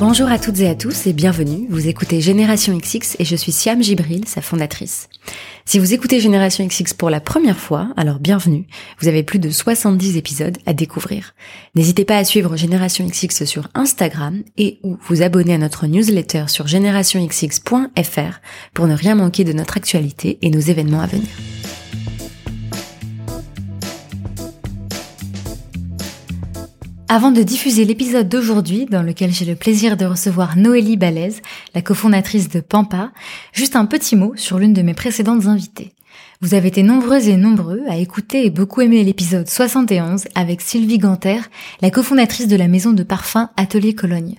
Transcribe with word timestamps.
Bonjour 0.00 0.28
à 0.28 0.38
toutes 0.38 0.60
et 0.60 0.68
à 0.68 0.76
tous 0.76 1.08
et 1.08 1.12
bienvenue. 1.12 1.66
Vous 1.70 1.88
écoutez 1.88 2.20
Génération 2.20 2.78
XX 2.78 3.16
et 3.18 3.24
je 3.24 3.34
suis 3.34 3.50
Siam 3.50 3.82
Gibril, 3.82 4.28
sa 4.28 4.40
fondatrice. 4.40 5.08
Si 5.64 5.80
vous 5.80 5.92
écoutez 5.92 6.20
Génération 6.20 6.64
XX 6.64 6.94
pour 6.94 7.10
la 7.10 7.18
première 7.18 7.58
fois, 7.58 7.88
alors 7.96 8.20
bienvenue. 8.20 8.68
Vous 9.00 9.08
avez 9.08 9.24
plus 9.24 9.40
de 9.40 9.50
70 9.50 10.16
épisodes 10.16 10.56
à 10.66 10.72
découvrir. 10.72 11.34
N'hésitez 11.74 12.04
pas 12.04 12.16
à 12.16 12.22
suivre 12.22 12.56
Génération 12.56 13.08
XX 13.08 13.44
sur 13.44 13.66
Instagram 13.74 14.44
et 14.56 14.78
ou 14.84 14.98
vous 15.08 15.22
abonner 15.22 15.54
à 15.54 15.58
notre 15.58 15.88
newsletter 15.88 16.44
sur 16.46 16.68
générationxx.fr 16.68 18.40
pour 18.74 18.86
ne 18.86 18.94
rien 18.94 19.16
manquer 19.16 19.42
de 19.42 19.52
notre 19.52 19.78
actualité 19.78 20.38
et 20.42 20.50
nos 20.50 20.60
événements 20.60 21.00
à 21.00 21.06
venir. 21.06 21.28
Avant 27.10 27.30
de 27.30 27.42
diffuser 27.42 27.86
l'épisode 27.86 28.28
d'aujourd'hui, 28.28 28.84
dans 28.84 29.02
lequel 29.02 29.32
j'ai 29.32 29.46
le 29.46 29.54
plaisir 29.54 29.96
de 29.96 30.04
recevoir 30.04 30.58
Noélie 30.58 30.98
Balèze, 30.98 31.40
la 31.74 31.80
cofondatrice 31.80 32.50
de 32.50 32.60
Pampa, 32.60 33.12
juste 33.54 33.76
un 33.76 33.86
petit 33.86 34.14
mot 34.14 34.34
sur 34.36 34.58
l'une 34.58 34.74
de 34.74 34.82
mes 34.82 34.92
précédentes 34.92 35.46
invitées. 35.46 35.94
Vous 36.42 36.52
avez 36.52 36.68
été 36.68 36.82
nombreuses 36.82 37.26
et 37.26 37.38
nombreux 37.38 37.80
à 37.88 37.96
écouter 37.96 38.44
et 38.44 38.50
beaucoup 38.50 38.82
aimer 38.82 39.02
l'épisode 39.04 39.48
71 39.48 40.26
avec 40.34 40.60
Sylvie 40.60 40.98
Ganter, 40.98 41.40
la 41.80 41.90
cofondatrice 41.90 42.46
de 42.46 42.56
la 42.56 42.68
maison 42.68 42.92
de 42.92 43.02
parfum 43.02 43.48
Atelier 43.56 43.94
Cologne. 43.94 44.34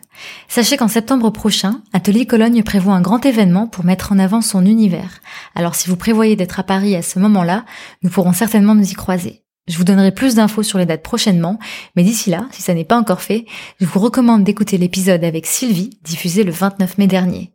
Sachez 0.47 0.77
qu'en 0.77 0.87
septembre 0.87 1.31
prochain, 1.31 1.81
Atelier 1.91 2.27
Cologne 2.27 2.61
prévoit 2.61 2.93
un 2.93 3.01
grand 3.01 3.25
événement 3.25 3.65
pour 3.65 3.83
mettre 3.83 4.11
en 4.11 4.19
avant 4.19 4.41
son 4.41 4.63
univers. 4.63 5.21
Alors 5.55 5.73
si 5.73 5.89
vous 5.89 5.97
prévoyez 5.97 6.35
d'être 6.35 6.59
à 6.59 6.63
Paris 6.63 6.95
à 6.95 7.01
ce 7.01 7.17
moment-là, 7.17 7.65
nous 8.03 8.11
pourrons 8.11 8.33
certainement 8.33 8.75
nous 8.75 8.91
y 8.91 8.93
croiser. 8.93 9.41
Je 9.69 9.77
vous 9.77 9.83
donnerai 9.83 10.11
plus 10.11 10.35
d'infos 10.35 10.63
sur 10.63 10.79
les 10.79 10.87
dates 10.87 11.03
prochainement, 11.03 11.59
mais 11.95 12.03
d'ici 12.03 12.31
là, 12.31 12.47
si 12.51 12.63
ça 12.63 12.73
n'est 12.73 12.83
pas 12.83 12.97
encore 12.97 13.21
fait, 13.21 13.45
je 13.79 13.85
vous 13.85 13.99
recommande 13.99 14.43
d'écouter 14.43 14.79
l'épisode 14.79 15.23
avec 15.23 15.45
Sylvie, 15.45 15.91
diffusé 16.03 16.43
le 16.43 16.51
29 16.51 16.97
mai 16.97 17.05
dernier. 17.05 17.53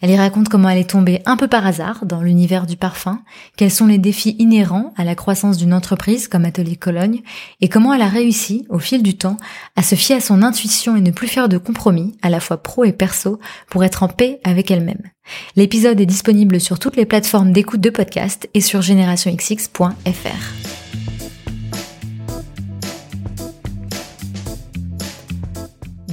Elle 0.00 0.10
y 0.10 0.16
raconte 0.16 0.48
comment 0.48 0.68
elle 0.68 0.78
est 0.78 0.90
tombée 0.90 1.20
un 1.26 1.36
peu 1.36 1.48
par 1.48 1.66
hasard 1.66 2.06
dans 2.06 2.22
l'univers 2.22 2.66
du 2.66 2.76
parfum, 2.76 3.22
quels 3.56 3.72
sont 3.72 3.86
les 3.86 3.98
défis 3.98 4.36
inhérents 4.38 4.92
à 4.96 5.02
la 5.04 5.16
croissance 5.16 5.56
d'une 5.56 5.74
entreprise 5.74 6.28
comme 6.28 6.44
Atelier 6.44 6.76
Cologne, 6.76 7.22
et 7.60 7.68
comment 7.68 7.92
elle 7.92 8.02
a 8.02 8.08
réussi, 8.08 8.64
au 8.70 8.78
fil 8.78 9.02
du 9.02 9.16
temps, 9.16 9.36
à 9.74 9.82
se 9.82 9.96
fier 9.96 10.16
à 10.16 10.20
son 10.20 10.42
intuition 10.42 10.96
et 10.96 11.00
ne 11.00 11.10
plus 11.10 11.28
faire 11.28 11.48
de 11.48 11.58
compromis, 11.58 12.16
à 12.22 12.30
la 12.30 12.40
fois 12.40 12.62
pro 12.62 12.84
et 12.84 12.92
perso, 12.92 13.40
pour 13.68 13.84
être 13.84 14.04
en 14.04 14.08
paix 14.08 14.40
avec 14.44 14.70
elle-même. 14.70 15.02
L'épisode 15.56 16.00
est 16.00 16.06
disponible 16.06 16.60
sur 16.60 16.78
toutes 16.78 16.96
les 16.96 17.06
plateformes 17.06 17.52
d'écoute 17.52 17.80
de 17.80 17.90
podcast 17.90 18.48
et 18.54 18.60
sur 18.60 18.80
générationxx.fr. 18.80 20.77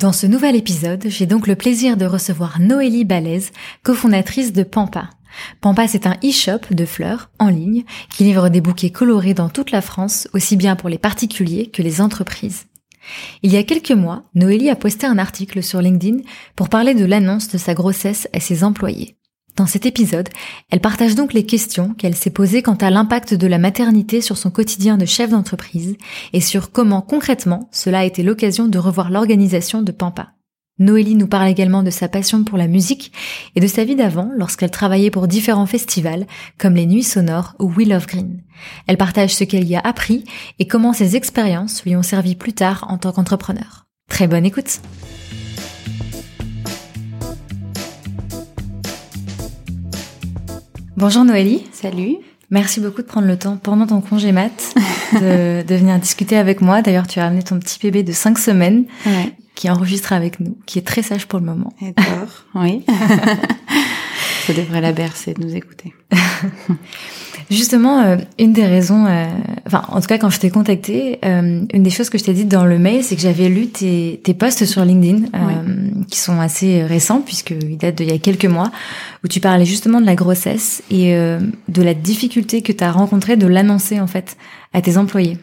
Dans 0.06 0.14
ce 0.14 0.28
nouvel 0.28 0.56
épisode, 0.56 1.06
j'ai 1.08 1.26
donc 1.26 1.48
le 1.48 1.56
plaisir 1.56 1.98
de 1.98 2.06
recevoir 2.06 2.60
Noélie 2.60 3.06
Balèze, 3.06 3.50
cofondatrice 3.82 4.54
de 4.54 4.62
Pampa. 4.62 5.10
Pampa, 5.62 5.88
c'est 5.88 6.06
un 6.06 6.16
e-shop 6.24 6.60
de 6.70 6.86
fleurs 6.86 7.32
en 7.40 7.48
ligne 7.48 7.86
qui 8.12 8.24
livre 8.24 8.50
des 8.50 8.62
bouquets 8.62 8.92
colorés 8.92 9.34
dans 9.34 9.50
toute 9.50 9.72
la 9.72 9.82
France, 9.82 10.28
aussi 10.32 10.58
bien 10.58 10.76
pour 10.76 10.90
les 10.90 11.00
particuliers 11.00 11.72
que 11.72 11.82
les 11.82 12.02
entreprises. 12.02 12.68
Il 13.42 13.52
y 13.52 13.58
a 13.58 13.64
quelques 13.64 13.90
mois, 13.90 14.22
Noélie 14.36 14.70
a 14.70 14.76
posté 14.76 15.08
un 15.08 15.18
article 15.18 15.64
sur 15.64 15.82
LinkedIn 15.82 16.20
pour 16.56 16.70
parler 16.70 16.94
de 16.94 17.06
l'annonce 17.06 17.50
de 17.50 17.58
sa 17.58 17.74
grossesse 17.74 18.28
à 18.32 18.40
ses 18.40 18.64
employés. 18.64 19.18
Dans 19.56 19.68
cet 19.68 19.86
épisode, 19.86 20.28
elle 20.70 20.82
partage 20.82 21.16
donc 21.16 21.32
les 21.32 21.46
questions 21.46 21.94
qu'elle 21.94 22.16
s'est 22.16 22.30
posées 22.30 22.62
quant 22.62 22.76
à 22.76 22.90
l'impact 22.90 23.34
de 23.34 23.48
la 23.48 23.58
maternité 23.58 24.20
sur 24.20 24.38
son 24.38 24.52
quotidien 24.52 24.98
de 24.98 25.06
chef 25.06 25.30
d'entreprise 25.30 25.96
et 26.34 26.42
sur 26.42 26.72
comment 26.72 27.02
concrètement 27.02 27.70
cela 27.72 28.00
a 28.00 28.04
été 28.04 28.22
l'occasion 28.22 28.68
de 28.68 28.78
revoir 28.78 29.10
l'organisation 29.10 29.82
de 29.82 29.94
Pampa. 29.94 30.34
Noélie 30.78 31.16
nous 31.16 31.28
parle 31.28 31.48
également 31.48 31.84
de 31.84 31.90
sa 31.90 32.10
passion 32.10 32.44
pour 32.44 32.58
la 32.58 32.68
musique 32.68 33.14
et 33.56 33.62
de 33.62 33.68
sa 33.68 33.86
vie 33.86 33.96
d'avant 33.96 34.30
lorsqu'elle 34.36 34.72
travaillait 34.72 35.10
pour 35.10 35.30
différents 35.30 35.66
festivals 35.66 36.28
comme 36.58 36.76
les 36.76 36.86
Nuits 36.86 37.04
Sonores 37.04 37.56
ou 37.60 37.72
Wheel 37.72 37.94
of 37.94 38.08
Green. 38.08 38.44
Elle 38.88 38.98
partage 38.98 39.34
ce 39.34 39.46
qu'elle 39.46 39.70
y 39.70 39.78
a 39.78 39.80
appris 39.80 40.26
et 40.60 40.68
comment 40.68 40.92
ses 40.92 41.16
expériences 41.16 41.86
lui 41.86 41.96
ont 41.96 42.04
servi 42.04 42.36
plus 42.36 42.54
tard 42.54 42.86
en 42.90 42.98
tant 42.98 43.14
qu'entrepreneur. 43.14 43.86
Très 44.10 44.28
bonne 44.28 44.46
écoute! 44.46 44.82
Bonjour 50.98 51.26
Noélie. 51.26 51.68
Salut. 51.74 52.16
Merci 52.52 52.80
beaucoup 52.80 53.02
de 53.02 53.08
prendre 53.08 53.28
le 53.28 53.38
temps 53.38 53.58
pendant 53.58 53.86
ton 53.86 54.00
congé 54.00 54.32
mat 54.32 54.74
de, 55.14 55.62
de 55.62 55.76
venir 55.76 56.00
discuter 56.00 56.38
avec 56.38 56.62
moi. 56.62 56.82
D'ailleurs, 56.82 57.06
tu 57.06 57.20
as 57.20 57.26
amené 57.26 57.44
ton 57.44 57.60
petit 57.60 57.78
bébé 57.82 58.02
de 58.02 58.14
5 58.14 58.38
semaines 58.38 58.86
qui 59.56 59.70
enregistre 59.70 60.14
avec 60.14 60.40
nous, 60.40 60.58
qui 60.66 60.80
est 60.80 60.84
très 60.84 61.02
sage 61.02 61.28
pour 61.28 61.40
le 61.40 61.46
moment. 61.46 61.74
D'accord, 61.82 62.46
oui. 62.56 62.86
Ça 64.46 64.54
devrait 64.54 64.82
la 64.82 64.92
bercer 64.92 65.34
de 65.34 65.44
nous 65.44 65.56
écouter. 65.56 65.94
Justement, 67.52 68.02
euh, 68.02 68.18
une 68.40 68.54
des 68.54 68.66
raisons, 68.66 69.06
euh, 69.06 69.26
enfin, 69.68 69.84
en 69.90 70.02
tout 70.02 70.08
cas, 70.08 70.18
quand 70.18 70.30
je 70.30 70.40
t'ai 70.40 70.50
contacté, 70.50 71.20
euh, 71.24 71.64
une 71.72 71.84
des 71.84 71.90
choses 71.90 72.10
que 72.10 72.18
je 72.18 72.24
t'ai 72.24 72.34
dites 72.34 72.48
dans 72.48 72.66
le 72.66 72.80
mail, 72.80 73.04
c'est 73.04 73.16
que 73.16 73.22
j'avais 73.22 73.50
lu 73.50 73.68
tes, 73.68 74.20
tes 74.24 74.34
posts 74.34 74.66
sur 74.66 74.84
LinkedIn, 74.84 75.28
qui 76.10 76.20
sont 76.20 76.40
assez 76.40 76.84
récents 76.84 77.22
puisqu'ils 77.22 77.78
datent 77.78 77.96
d'il 77.96 78.12
y 78.12 78.14
a 78.14 78.18
quelques 78.18 78.46
mois, 78.46 78.72
où 79.24 79.28
tu 79.28 79.40
parlais 79.40 79.66
justement 79.66 80.02
de 80.02 80.06
la 80.06 80.16
grossesse 80.16 80.84
et 80.92 81.16
de 81.16 81.82
la 81.82 81.94
difficulté 81.94 82.62
que 82.62 82.72
tu 82.72 82.84
as 82.84 82.92
rencontrée 82.92 83.38
de 83.38 83.48
l'annoncer 83.48 84.00
en 84.00 84.08
fait 84.08 84.38
à 84.74 84.82
tes 84.82 84.98
employés. 84.98 85.38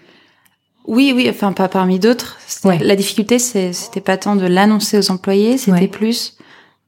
Oui, 0.86 1.12
oui, 1.14 1.28
enfin 1.28 1.52
pas 1.52 1.68
parmi 1.68 1.98
d'autres. 1.98 2.38
La 2.64 2.96
difficulté, 2.96 3.38
c'était 3.38 4.00
pas 4.00 4.16
tant 4.16 4.36
de 4.36 4.46
l'annoncer 4.46 4.98
aux 4.98 5.10
employés, 5.10 5.58
c'était 5.58 5.88
plus 5.88 6.36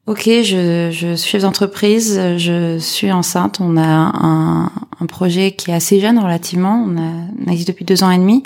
Ok, 0.06 0.24
je, 0.26 0.90
je 0.92 1.14
suis 1.14 1.30
chef 1.30 1.42
d'entreprise, 1.42 2.20
je 2.36 2.78
suis 2.78 3.10
enceinte. 3.10 3.58
On 3.60 3.78
a 3.78 3.82
un, 3.82 4.64
un, 5.00 5.06
projet 5.06 5.52
qui 5.52 5.70
est 5.70 5.74
assez 5.74 5.98
jeune 5.98 6.18
relativement. 6.18 6.84
On, 6.86 6.98
a, 6.98 7.10
on 7.46 7.50
existe 7.50 7.68
depuis 7.68 7.86
deux 7.86 8.04
ans 8.04 8.10
et 8.10 8.18
demi 8.18 8.42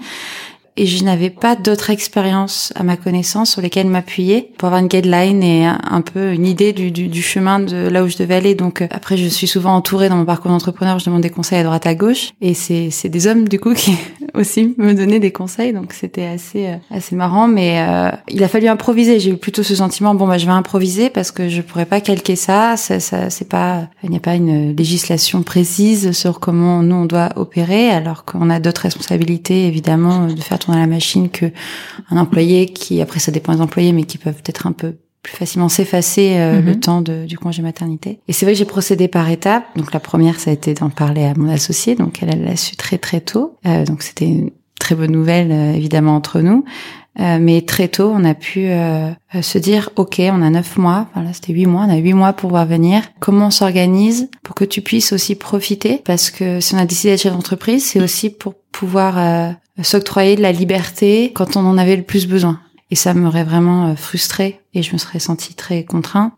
et 0.78 0.86
je 0.86 1.02
n'avais 1.02 1.28
pas 1.28 1.56
d'autres 1.56 1.90
expériences 1.90 2.72
à 2.76 2.84
ma 2.84 2.96
connaissance 2.96 3.50
sur 3.50 3.60
lesquelles 3.60 3.88
m'appuyer 3.88 4.52
pour 4.56 4.66
avoir 4.66 4.80
une 4.80 4.86
guideline 4.86 5.42
et 5.42 5.66
un 5.66 6.00
peu 6.00 6.32
une 6.32 6.46
idée 6.46 6.72
du, 6.72 6.92
du, 6.92 7.08
du, 7.08 7.20
chemin 7.20 7.58
de 7.58 7.88
là 7.88 8.04
où 8.04 8.08
je 8.08 8.16
devais 8.16 8.36
aller. 8.36 8.54
Donc 8.54 8.80
euh, 8.80 8.86
après, 8.92 9.16
je 9.16 9.26
suis 9.26 9.48
souvent 9.48 9.74
entourée 9.74 10.08
dans 10.08 10.16
mon 10.16 10.24
parcours 10.24 10.52
d'entrepreneur, 10.52 11.00
je 11.00 11.04
demande 11.04 11.22
des 11.22 11.30
conseils 11.30 11.58
à 11.58 11.64
droite 11.64 11.86
à 11.86 11.96
gauche 11.96 12.30
et 12.40 12.54
c'est 12.54 12.90
c'est 12.90 13.08
des 13.08 13.26
hommes 13.26 13.48
du 13.48 13.58
coup 13.58 13.74
qui 13.74 13.96
aussi 14.38 14.74
me 14.78 14.94
donnaient 14.94 15.20
des 15.20 15.32
conseils. 15.32 15.72
Donc 15.72 15.92
c'était 15.92 16.26
assez 16.26 16.66
euh, 16.66 16.76
assez 16.90 17.16
marrant, 17.16 17.48
mais 17.48 17.80
euh, 17.80 18.10
il 18.28 18.42
a 18.44 18.48
fallu 18.48 18.68
improviser. 18.68 19.20
J'ai 19.20 19.32
eu 19.32 19.36
plutôt 19.36 19.62
ce 19.62 19.74
sentiment 19.74 20.14
bon 20.14 20.26
bah 20.26 20.38
je 20.38 20.46
vais 20.46 20.52
improviser 20.52 21.10
parce 21.10 21.30
que 21.30 21.48
je 21.48 21.62
pourrais 21.62 21.86
pas 21.86 22.00
calquer 22.00 22.36
ça. 22.36 22.76
Ça, 22.76 23.00
ça 23.00 23.30
c'est 23.30 23.48
pas 23.48 23.88
il 24.02 24.10
n'y 24.10 24.16
a 24.16 24.20
pas 24.20 24.34
une 24.34 24.76
législation 24.76 25.42
précise 25.42 26.12
sur 26.12 26.40
comment 26.40 26.82
nous 26.82 26.96
on 26.96 27.06
doit 27.06 27.30
opérer 27.36 27.90
alors 27.90 28.24
qu'on 28.24 28.50
a 28.50 28.60
d'autres 28.60 28.82
responsabilités 28.82 29.66
évidemment 29.66 30.26
de 30.26 30.40
faire 30.40 30.58
à 30.68 30.76
la 30.76 30.86
machine 30.86 31.28
que 31.28 31.46
un 32.10 32.16
employé 32.16 32.66
qui, 32.66 33.00
après 33.00 33.20
ça 33.20 33.32
dépend 33.32 33.54
des 33.54 33.60
employés, 33.60 33.92
mais 33.92 34.04
qui 34.04 34.18
peuvent 34.18 34.42
être 34.46 34.66
un 34.66 34.72
peu 34.72 34.94
plus 35.28 35.36
facilement 35.36 35.68
s'effacer 35.68 36.36
euh, 36.38 36.60
le 36.60 36.72
mhm. 36.72 36.80
temps 36.80 37.00
de, 37.02 37.24
du 37.24 37.38
congé 37.38 37.62
maternité. 37.62 38.20
Et 38.28 38.32
c'est 38.32 38.46
vrai 38.46 38.54
que 38.54 38.58
j'ai 38.58 38.64
procédé 38.64 39.08
par 39.08 39.28
étapes. 39.30 39.64
Donc 39.76 39.92
la 39.92 40.00
première, 40.00 40.40
ça 40.40 40.50
a 40.50 40.52
été 40.54 40.74
d'en 40.74 40.90
parler 40.90 41.24
à 41.24 41.34
mon 41.36 41.48
associé. 41.48 41.94
Donc 41.94 42.22
elle 42.22 42.44
l'a 42.44 42.56
su 42.56 42.76
très 42.76 42.98
très 42.98 43.20
tôt. 43.20 43.56
Euh, 43.66 43.84
donc 43.84 44.02
c'était 44.02 44.26
une 44.26 44.50
très 44.78 44.94
bonne 44.94 45.12
nouvelle 45.12 45.52
euh, 45.52 45.74
évidemment 45.74 46.16
entre 46.16 46.40
nous. 46.40 46.64
Euh, 47.20 47.38
mais 47.40 47.62
très 47.62 47.88
tôt, 47.88 48.12
on 48.14 48.24
a 48.24 48.34
pu 48.34 48.68
euh, 48.68 49.10
se 49.42 49.58
dire, 49.58 49.90
ok, 49.96 50.20
on 50.20 50.40
a 50.40 50.50
neuf 50.50 50.76
mois, 50.76 51.08
voilà, 51.14 51.32
c'était 51.32 51.52
huit 51.52 51.66
mois, 51.66 51.84
on 51.88 51.90
a 51.90 51.96
huit 51.96 52.12
mois 52.12 52.32
pour 52.32 52.48
pouvoir 52.48 52.64
venir. 52.64 53.02
Comment 53.18 53.48
on 53.48 53.50
s'organise 53.50 54.30
pour 54.44 54.54
que 54.54 54.64
tu 54.64 54.82
puisses 54.82 55.12
aussi 55.12 55.34
profiter? 55.34 56.00
Parce 56.04 56.30
que 56.30 56.60
si 56.60 56.76
on 56.76 56.78
a 56.78 56.86
décidé 56.86 57.10
d'être 57.10 57.22
chef 57.22 57.32
d'entreprise, 57.32 57.84
c'est 57.84 58.00
aussi 58.00 58.30
pour 58.30 58.54
pouvoir 58.70 59.56
s'octroyer 59.82 60.36
de 60.36 60.42
la 60.42 60.52
liberté 60.52 61.32
quand 61.34 61.56
on 61.56 61.66
en 61.66 61.76
avait 61.76 61.96
le 61.96 62.04
plus 62.04 62.28
besoin. 62.28 62.60
Et 62.90 62.94
ça 62.94 63.14
m'aurait 63.14 63.44
vraiment 63.44 63.88
euh, 63.88 63.94
frustré 63.96 64.60
et 64.74 64.82
je 64.82 64.92
me 64.92 64.98
serais 64.98 65.18
sentie 65.18 65.54
très 65.54 65.84
contraint 65.84 66.32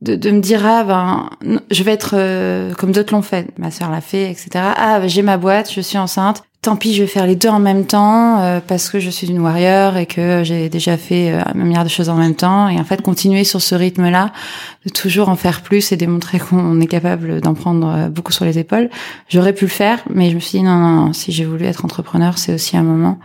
de, 0.00 0.14
de 0.14 0.30
me 0.30 0.40
dire 0.40 0.64
ah 0.64 0.84
ben 0.84 1.28
je 1.70 1.82
vais 1.82 1.92
être 1.92 2.14
euh, 2.14 2.72
comme 2.74 2.92
d'autres 2.92 3.12
l'ont 3.12 3.22
fait, 3.22 3.48
ma 3.58 3.70
sœur 3.70 3.90
l'a 3.90 4.00
fait, 4.00 4.30
etc. 4.30 4.50
Ah 4.76 5.00
ben, 5.00 5.08
j'ai 5.08 5.22
ma 5.22 5.38
boîte, 5.38 5.72
je 5.72 5.80
suis 5.80 5.98
enceinte. 5.98 6.44
Tant 6.60 6.76
pis, 6.76 6.92
je 6.92 7.02
vais 7.02 7.08
faire 7.08 7.26
les 7.26 7.36
deux 7.36 7.48
en 7.48 7.60
même 7.60 7.86
temps 7.86 8.40
euh, 8.40 8.60
parce 8.64 8.90
que 8.90 9.00
je 9.00 9.10
suis 9.10 9.28
une 9.28 9.40
warrior 9.40 9.96
et 9.96 10.06
que 10.06 10.42
j'ai 10.44 10.68
déjà 10.68 10.96
fait 10.96 11.30
un 11.32 11.54
milliard 11.54 11.84
de 11.84 11.88
choses 11.88 12.08
en 12.08 12.16
même 12.16 12.34
temps. 12.34 12.68
Et 12.68 12.78
en 12.78 12.84
fait, 12.84 13.00
continuer 13.00 13.44
sur 13.44 13.62
ce 13.62 13.76
rythme-là, 13.76 14.32
de 14.84 14.90
toujours 14.90 15.28
en 15.28 15.36
faire 15.36 15.62
plus 15.62 15.92
et 15.92 15.96
démontrer 15.96 16.38
qu'on 16.40 16.80
est 16.80 16.86
capable 16.86 17.40
d'en 17.40 17.54
prendre 17.54 18.08
beaucoup 18.08 18.32
sur 18.32 18.44
les 18.44 18.58
épaules. 18.58 18.90
J'aurais 19.28 19.52
pu 19.52 19.64
le 19.64 19.70
faire, 19.70 20.00
mais 20.10 20.30
je 20.30 20.34
me 20.34 20.40
suis 20.40 20.58
dit 20.58 20.64
non, 20.64 20.78
non, 20.78 21.06
non 21.06 21.12
si 21.12 21.30
j'ai 21.30 21.44
voulu 21.44 21.64
être 21.64 21.84
entrepreneur, 21.84 22.38
c'est 22.38 22.52
aussi 22.52 22.76
un 22.76 22.82
moment 22.82 23.18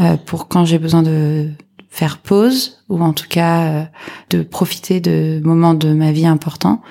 euh, 0.00 0.16
pour 0.16 0.48
quand 0.48 0.64
j'ai 0.64 0.78
besoin 0.78 1.02
de 1.02 1.48
faire 1.94 2.18
pause 2.18 2.82
ou 2.88 3.00
en 3.00 3.12
tout 3.12 3.28
cas 3.28 3.62
euh, 3.62 3.84
de 4.30 4.42
profiter 4.42 4.98
de 4.98 5.40
moments 5.44 5.74
de 5.74 5.92
ma 5.94 6.10
vie 6.10 6.26
importants, 6.26 6.82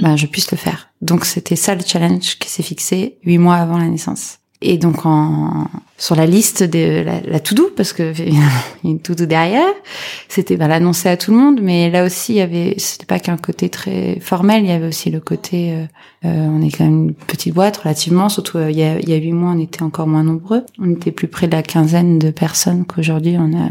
ben 0.00 0.16
je 0.16 0.26
puisse 0.26 0.50
le 0.50 0.58
faire. 0.58 0.90
Donc 1.00 1.24
c'était 1.24 1.56
ça 1.56 1.74
le 1.74 1.80
challenge 1.84 2.38
qui 2.38 2.50
s'est 2.50 2.62
fixé 2.62 3.16
huit 3.24 3.38
mois 3.38 3.56
avant 3.56 3.78
la 3.78 3.88
naissance. 3.88 4.36
Et 4.60 4.76
donc 4.76 5.06
en 5.06 5.66
sur 5.96 6.14
la 6.14 6.26
liste 6.26 6.62
de 6.62 7.02
la, 7.02 7.20
la 7.22 7.40
to-do, 7.40 7.70
parce 7.74 7.94
que 7.94 8.12
il 8.26 8.34
y 8.34 8.38
a 8.38 8.50
une 8.84 9.00
to-do 9.00 9.24
derrière, 9.24 9.72
c'était 10.28 10.58
bah, 10.58 10.68
l'annoncer 10.68 11.08
à 11.08 11.16
tout 11.16 11.30
le 11.30 11.38
monde, 11.38 11.60
mais 11.62 11.90
là 11.90 12.04
aussi 12.04 12.34
il 12.34 12.36
y 12.36 12.42
avait, 12.42 12.74
c'était 12.76 13.06
pas 13.06 13.18
qu'un 13.18 13.38
côté 13.38 13.70
très 13.70 14.20
formel, 14.20 14.64
il 14.64 14.68
y 14.68 14.72
avait 14.72 14.88
aussi 14.88 15.10
le 15.10 15.20
côté, 15.20 15.72
euh, 15.72 15.84
euh 16.26 16.48
on 16.50 16.60
est 16.60 16.70
quand 16.70 16.84
même 16.84 17.08
une 17.08 17.14
petite 17.14 17.54
boîte 17.54 17.78
relativement, 17.78 18.28
surtout 18.28 18.58
euh, 18.58 18.70
il 18.70 18.78
y 18.78 18.82
a 18.82 19.16
huit 19.16 19.32
mois 19.32 19.52
on 19.52 19.58
était 19.58 19.82
encore 19.82 20.06
moins 20.06 20.22
nombreux, 20.22 20.66
on 20.78 20.90
était 20.92 21.12
plus 21.12 21.28
près 21.28 21.46
de 21.46 21.52
la 21.52 21.62
quinzaine 21.62 22.18
de 22.18 22.30
personnes 22.30 22.84
qu'aujourd'hui 22.84 23.36
on 23.38 23.56
a 23.58 23.70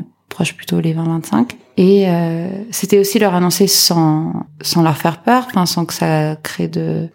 plutôt 0.56 0.80
les 0.80 0.94
20-25. 0.94 1.52
Et 1.78 2.06
euh, 2.08 2.48
c'était 2.72 3.00
aussi 3.00 3.20
leur 3.20 3.36
annoncer 3.36 3.68
sans 3.68 4.34
sans 4.62 4.82
leur 4.82 4.98
faire 4.98 5.22
peur, 5.22 5.46
enfin 5.48 5.66
sans 5.66 5.86
que 5.86 5.94
ça 5.94 6.36
crée 6.44 6.68
de 6.68 7.10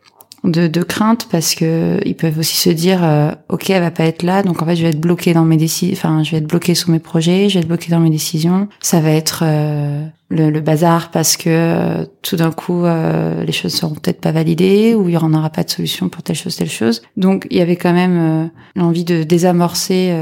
de, 0.45 0.67
de 0.67 0.83
crainte 0.83 1.27
parce 1.31 1.55
que 1.55 1.99
ils 2.05 2.15
peuvent 2.15 2.39
aussi 2.39 2.57
se 2.57 2.71
dire 2.71 3.01
euh, 3.03 3.33
ok 3.49 3.71
elle 3.71 3.83
va 3.83 3.91
pas 3.91 4.05
être 4.05 4.23
là 4.23 4.43
donc 4.43 4.63
en 4.63 4.67
fait 4.67 4.77
je 4.77 4.83
vais 4.83 4.91
être 4.91 5.01
bloqué 5.01 5.33
dans 5.33 5.45
mes 5.45 5.57
décisions 5.57 5.97
enfin 5.97 6.23
je 6.23 6.31
vais 6.33 6.37
être 6.37 6.47
bloqué 6.47 6.75
sous 6.75 6.91
mes 6.91 6.99
projets 6.99 7.49
je 7.49 7.55
vais 7.55 7.61
être 7.61 7.69
bloqué 7.69 7.91
dans 7.91 8.01
mes 8.01 8.11
décisions. 8.11 8.69
Ça 8.81 9.01
va 9.01 9.11
être 9.11 9.43
euh, 9.45 10.07
le, 10.29 10.51
le, 10.51 10.61
bazar 10.61 11.11
parce 11.11 11.37
que 11.37 11.49
euh, 11.49 12.07
tout 12.23 12.37
d'un 12.37 12.53
coup 12.53 12.85
les 12.85 13.53
choses 13.53 13.75
seront 13.75 13.95
peut-être 13.95 14.21
pas 14.21 14.33
validées 14.33 14.95
ou 14.95 15.09
il 15.09 15.15
y 15.15 15.17
en 15.17 15.33
aura 15.33 15.51
pas 15.51 15.65
de 15.65 15.71
solution 15.71 16.09
pour 16.09 16.23
telle 16.23 16.37
chose 16.37 16.57
telle 16.57 16.71
chose. 16.71 17.03
Donc 17.17 17.47
il 17.51 17.57
y 17.57 17.61
avait 17.61 17.77
quand 17.77 17.93
même 17.93 18.51
l'envie 18.77 19.05
de 19.05 19.23
désamorcer 19.23 20.15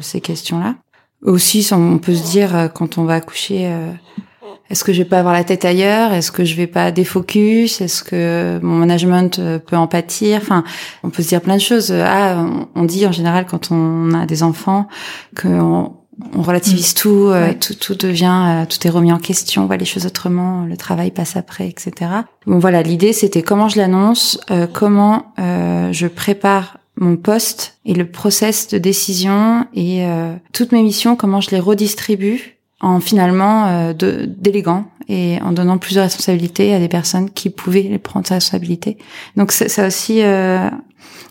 ces 0.00 0.20
questions 0.20 0.58
là 0.58 0.76
aussi 1.22 1.68
on 1.72 1.98
peut 1.98 2.14
se 2.14 2.30
dire 2.30 2.70
quand 2.74 2.98
on 2.98 3.04
va 3.04 3.14
accoucher 3.14 3.70
est-ce 4.70 4.84
que 4.84 4.92
je 4.92 4.98
vais 5.02 5.08
pas 5.08 5.18
avoir 5.18 5.34
la 5.34 5.42
tête 5.42 5.64
ailleurs? 5.64 6.12
Est-ce 6.12 6.30
que 6.30 6.44
je 6.44 6.54
vais 6.54 6.68
pas 6.68 6.92
défocus 6.92 7.80
Est-ce 7.80 8.04
que 8.04 8.60
mon 8.62 8.76
management 8.76 9.40
euh, 9.40 9.58
peut 9.58 9.76
en 9.76 9.88
pâtir? 9.88 10.38
Enfin, 10.40 10.62
on 11.02 11.10
peut 11.10 11.24
se 11.24 11.28
dire 11.28 11.40
plein 11.40 11.56
de 11.56 11.60
choses. 11.60 11.92
Ah, 11.92 12.46
on 12.76 12.84
dit 12.84 13.04
en 13.04 13.10
général 13.10 13.46
quand 13.46 13.72
on 13.72 14.14
a 14.14 14.26
des 14.26 14.44
enfants 14.44 14.86
qu'on 15.40 15.96
on 16.34 16.42
relativise 16.42 16.92
mm. 16.92 16.98
tout, 16.98 17.26
euh, 17.26 17.52
tout, 17.58 17.74
tout 17.74 17.94
devient, 17.94 18.62
euh, 18.62 18.64
tout 18.64 18.86
est 18.86 18.90
remis 18.90 19.12
en 19.12 19.18
question, 19.18 19.64
on 19.64 19.66
voit 19.66 19.78
les 19.78 19.84
choses 19.86 20.06
autrement, 20.06 20.64
le 20.64 20.76
travail 20.76 21.10
passe 21.10 21.34
après, 21.34 21.66
etc. 21.66 21.92
Bon 22.46 22.60
voilà, 22.60 22.82
l'idée 22.82 23.12
c'était 23.12 23.42
comment 23.42 23.68
je 23.68 23.78
l'annonce, 23.78 24.38
comment 24.72 25.32
je 25.36 26.06
prépare 26.06 26.76
mon 27.00 27.16
poste 27.16 27.78
et 27.84 27.94
le 27.94 28.08
process 28.08 28.68
de 28.68 28.78
décision 28.78 29.66
et 29.74 30.04
toutes 30.52 30.72
mes 30.72 30.82
missions, 30.82 31.16
comment 31.16 31.40
je 31.40 31.50
les 31.50 31.58
redistribue 31.58 32.60
en 32.80 33.00
finalement 33.00 33.66
euh, 33.66 33.92
d'élégant 33.92 34.86
et 35.08 35.38
en 35.42 35.52
donnant 35.52 35.78
plus 35.78 35.96
de 35.96 36.00
responsabilités 36.00 36.74
à 36.74 36.78
des 36.78 36.88
personnes 36.88 37.30
qui 37.30 37.50
pouvaient 37.50 37.82
les 37.82 37.98
prendre 37.98 38.26
sa 38.26 38.34
responsabilité. 38.34 38.96
Donc 39.36 39.52
ça, 39.52 39.86
aussi 39.86 40.22
euh, 40.22 40.70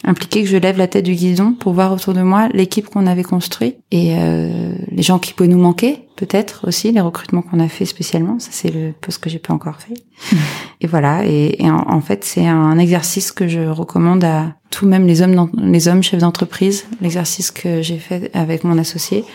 impliqué 0.03 0.43
que 0.43 0.49
je 0.49 0.57
lève 0.57 0.77
la 0.77 0.87
tête 0.87 1.05
du 1.05 1.13
guidon 1.13 1.53
pour 1.53 1.73
voir 1.73 1.93
autour 1.93 2.13
de 2.13 2.21
moi 2.21 2.49
l'équipe 2.53 2.87
qu'on 2.87 3.07
avait 3.07 3.23
construite 3.23 3.77
et 3.91 4.15
euh, 4.15 4.73
les 4.91 5.01
gens 5.01 5.19
qui 5.19 5.33
pouvaient 5.33 5.49
nous 5.49 5.59
manquer 5.59 6.05
peut-être 6.15 6.67
aussi 6.67 6.91
les 6.91 6.99
recrutements 6.99 7.41
qu'on 7.41 7.59
a 7.59 7.67
fait 7.67 7.85
spécialement. 7.85 8.39
Ça 8.39 8.49
c'est 8.51 8.71
le 8.71 8.93
poste 8.99 9.23
que 9.23 9.29
j'ai 9.29 9.39
pas 9.39 9.53
encore 9.53 9.77
fait. 9.77 9.93
Et 10.81 10.87
voilà. 10.87 11.25
Et, 11.25 11.63
et 11.63 11.69
en, 11.69 12.01
fait 12.01 12.23
c'est 12.23 12.47
un 12.47 12.77
exercice 12.77 13.31
que 13.31 13.47
je 13.47 13.61
recommande 13.61 14.23
à 14.23 14.53
tous 14.69 14.85
même 14.85 15.07
les 15.07 15.21
hommes 15.21 15.49
les 15.57 15.87
hommes 15.87 16.03
chefs 16.03 16.21
d'entreprise. 16.21 16.85
L'exercice 17.01 17.51
que 17.51 17.81
j'ai 17.81 17.97
fait 17.97 18.31
avec 18.33 18.63
mon 18.63 18.77
associé 18.77 19.25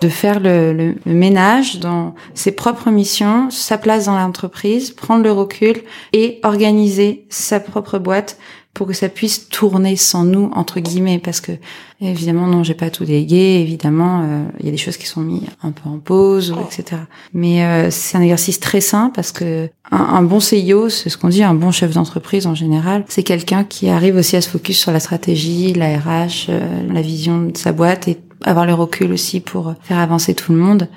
de 0.00 0.08
faire 0.08 0.40
le, 0.40 0.72
le, 0.72 0.94
ménage 1.06 1.80
dans 1.80 2.14
ses 2.34 2.52
propres 2.52 2.90
missions, 2.90 3.50
sa 3.50 3.78
place 3.78 4.06
dans 4.06 4.16
l'entreprise, 4.16 4.90
prendre 4.90 5.22
le 5.22 5.32
recul 5.32 5.76
et 6.12 6.40
organiser 6.42 7.26
sa 7.30 7.60
propre 7.60 7.98
boîte 7.98 8.38
pour 8.76 8.86
que 8.86 8.92
ça 8.92 9.08
puisse 9.08 9.48
tourner 9.48 9.96
sans 9.96 10.24
nous 10.24 10.50
entre 10.54 10.80
guillemets. 10.80 11.18
Parce 11.18 11.40
que 11.40 11.52
évidemment 12.00 12.46
non 12.46 12.62
j'ai 12.62 12.74
pas 12.74 12.90
tout 12.90 13.06
délégué. 13.06 13.60
Évidemment 13.60 14.22
euh, 14.22 14.44
il 14.60 14.66
y 14.66 14.68
a 14.68 14.72
des 14.72 14.76
choses 14.76 14.98
qui 14.98 15.06
sont 15.06 15.22
mises 15.22 15.44
un 15.62 15.70
peu 15.70 15.88
en 15.88 15.98
pause 15.98 16.54
etc 16.66 17.02
mais 17.32 17.64
euh, 17.64 17.90
c'est 17.90 18.18
un 18.18 18.20
exercice 18.20 18.60
très 18.60 18.82
sain 18.82 19.10
parce 19.14 19.32
que 19.32 19.70
un, 19.90 20.22
bon 20.22 20.40
CIO 20.40 20.90
c'est 20.90 21.08
ce 21.08 21.16
qu'on 21.16 21.28
dit 21.28 21.42
un 21.42 21.54
bon 21.54 21.70
chef 21.70 21.94
d'entreprise 21.94 22.46
en 22.46 22.54
général 22.54 23.04
c'est 23.08 23.22
quelqu'un 23.22 23.64
qui 23.64 23.88
arrive 23.88 24.16
aussi 24.16 24.36
à 24.36 24.42
se 24.42 24.48
focus 24.48 24.78
sur 24.78 24.92
la 24.92 25.00
stratégie 25.00 25.72
la 25.72 25.96
RH 25.96 26.48
euh, 26.50 26.92
la 26.92 27.00
vision 27.00 27.46
de 27.46 27.56
sa 27.56 27.72
boîte 27.72 28.08
et 28.08 28.18
avoir 28.42 28.66
le 28.66 28.74
recul 28.74 29.12
aussi 29.12 29.40
pour 29.40 29.74
faire 29.82 29.98
avancer 29.98 30.34
tout 30.34 30.52
le 30.52 30.58
monde 30.58 30.88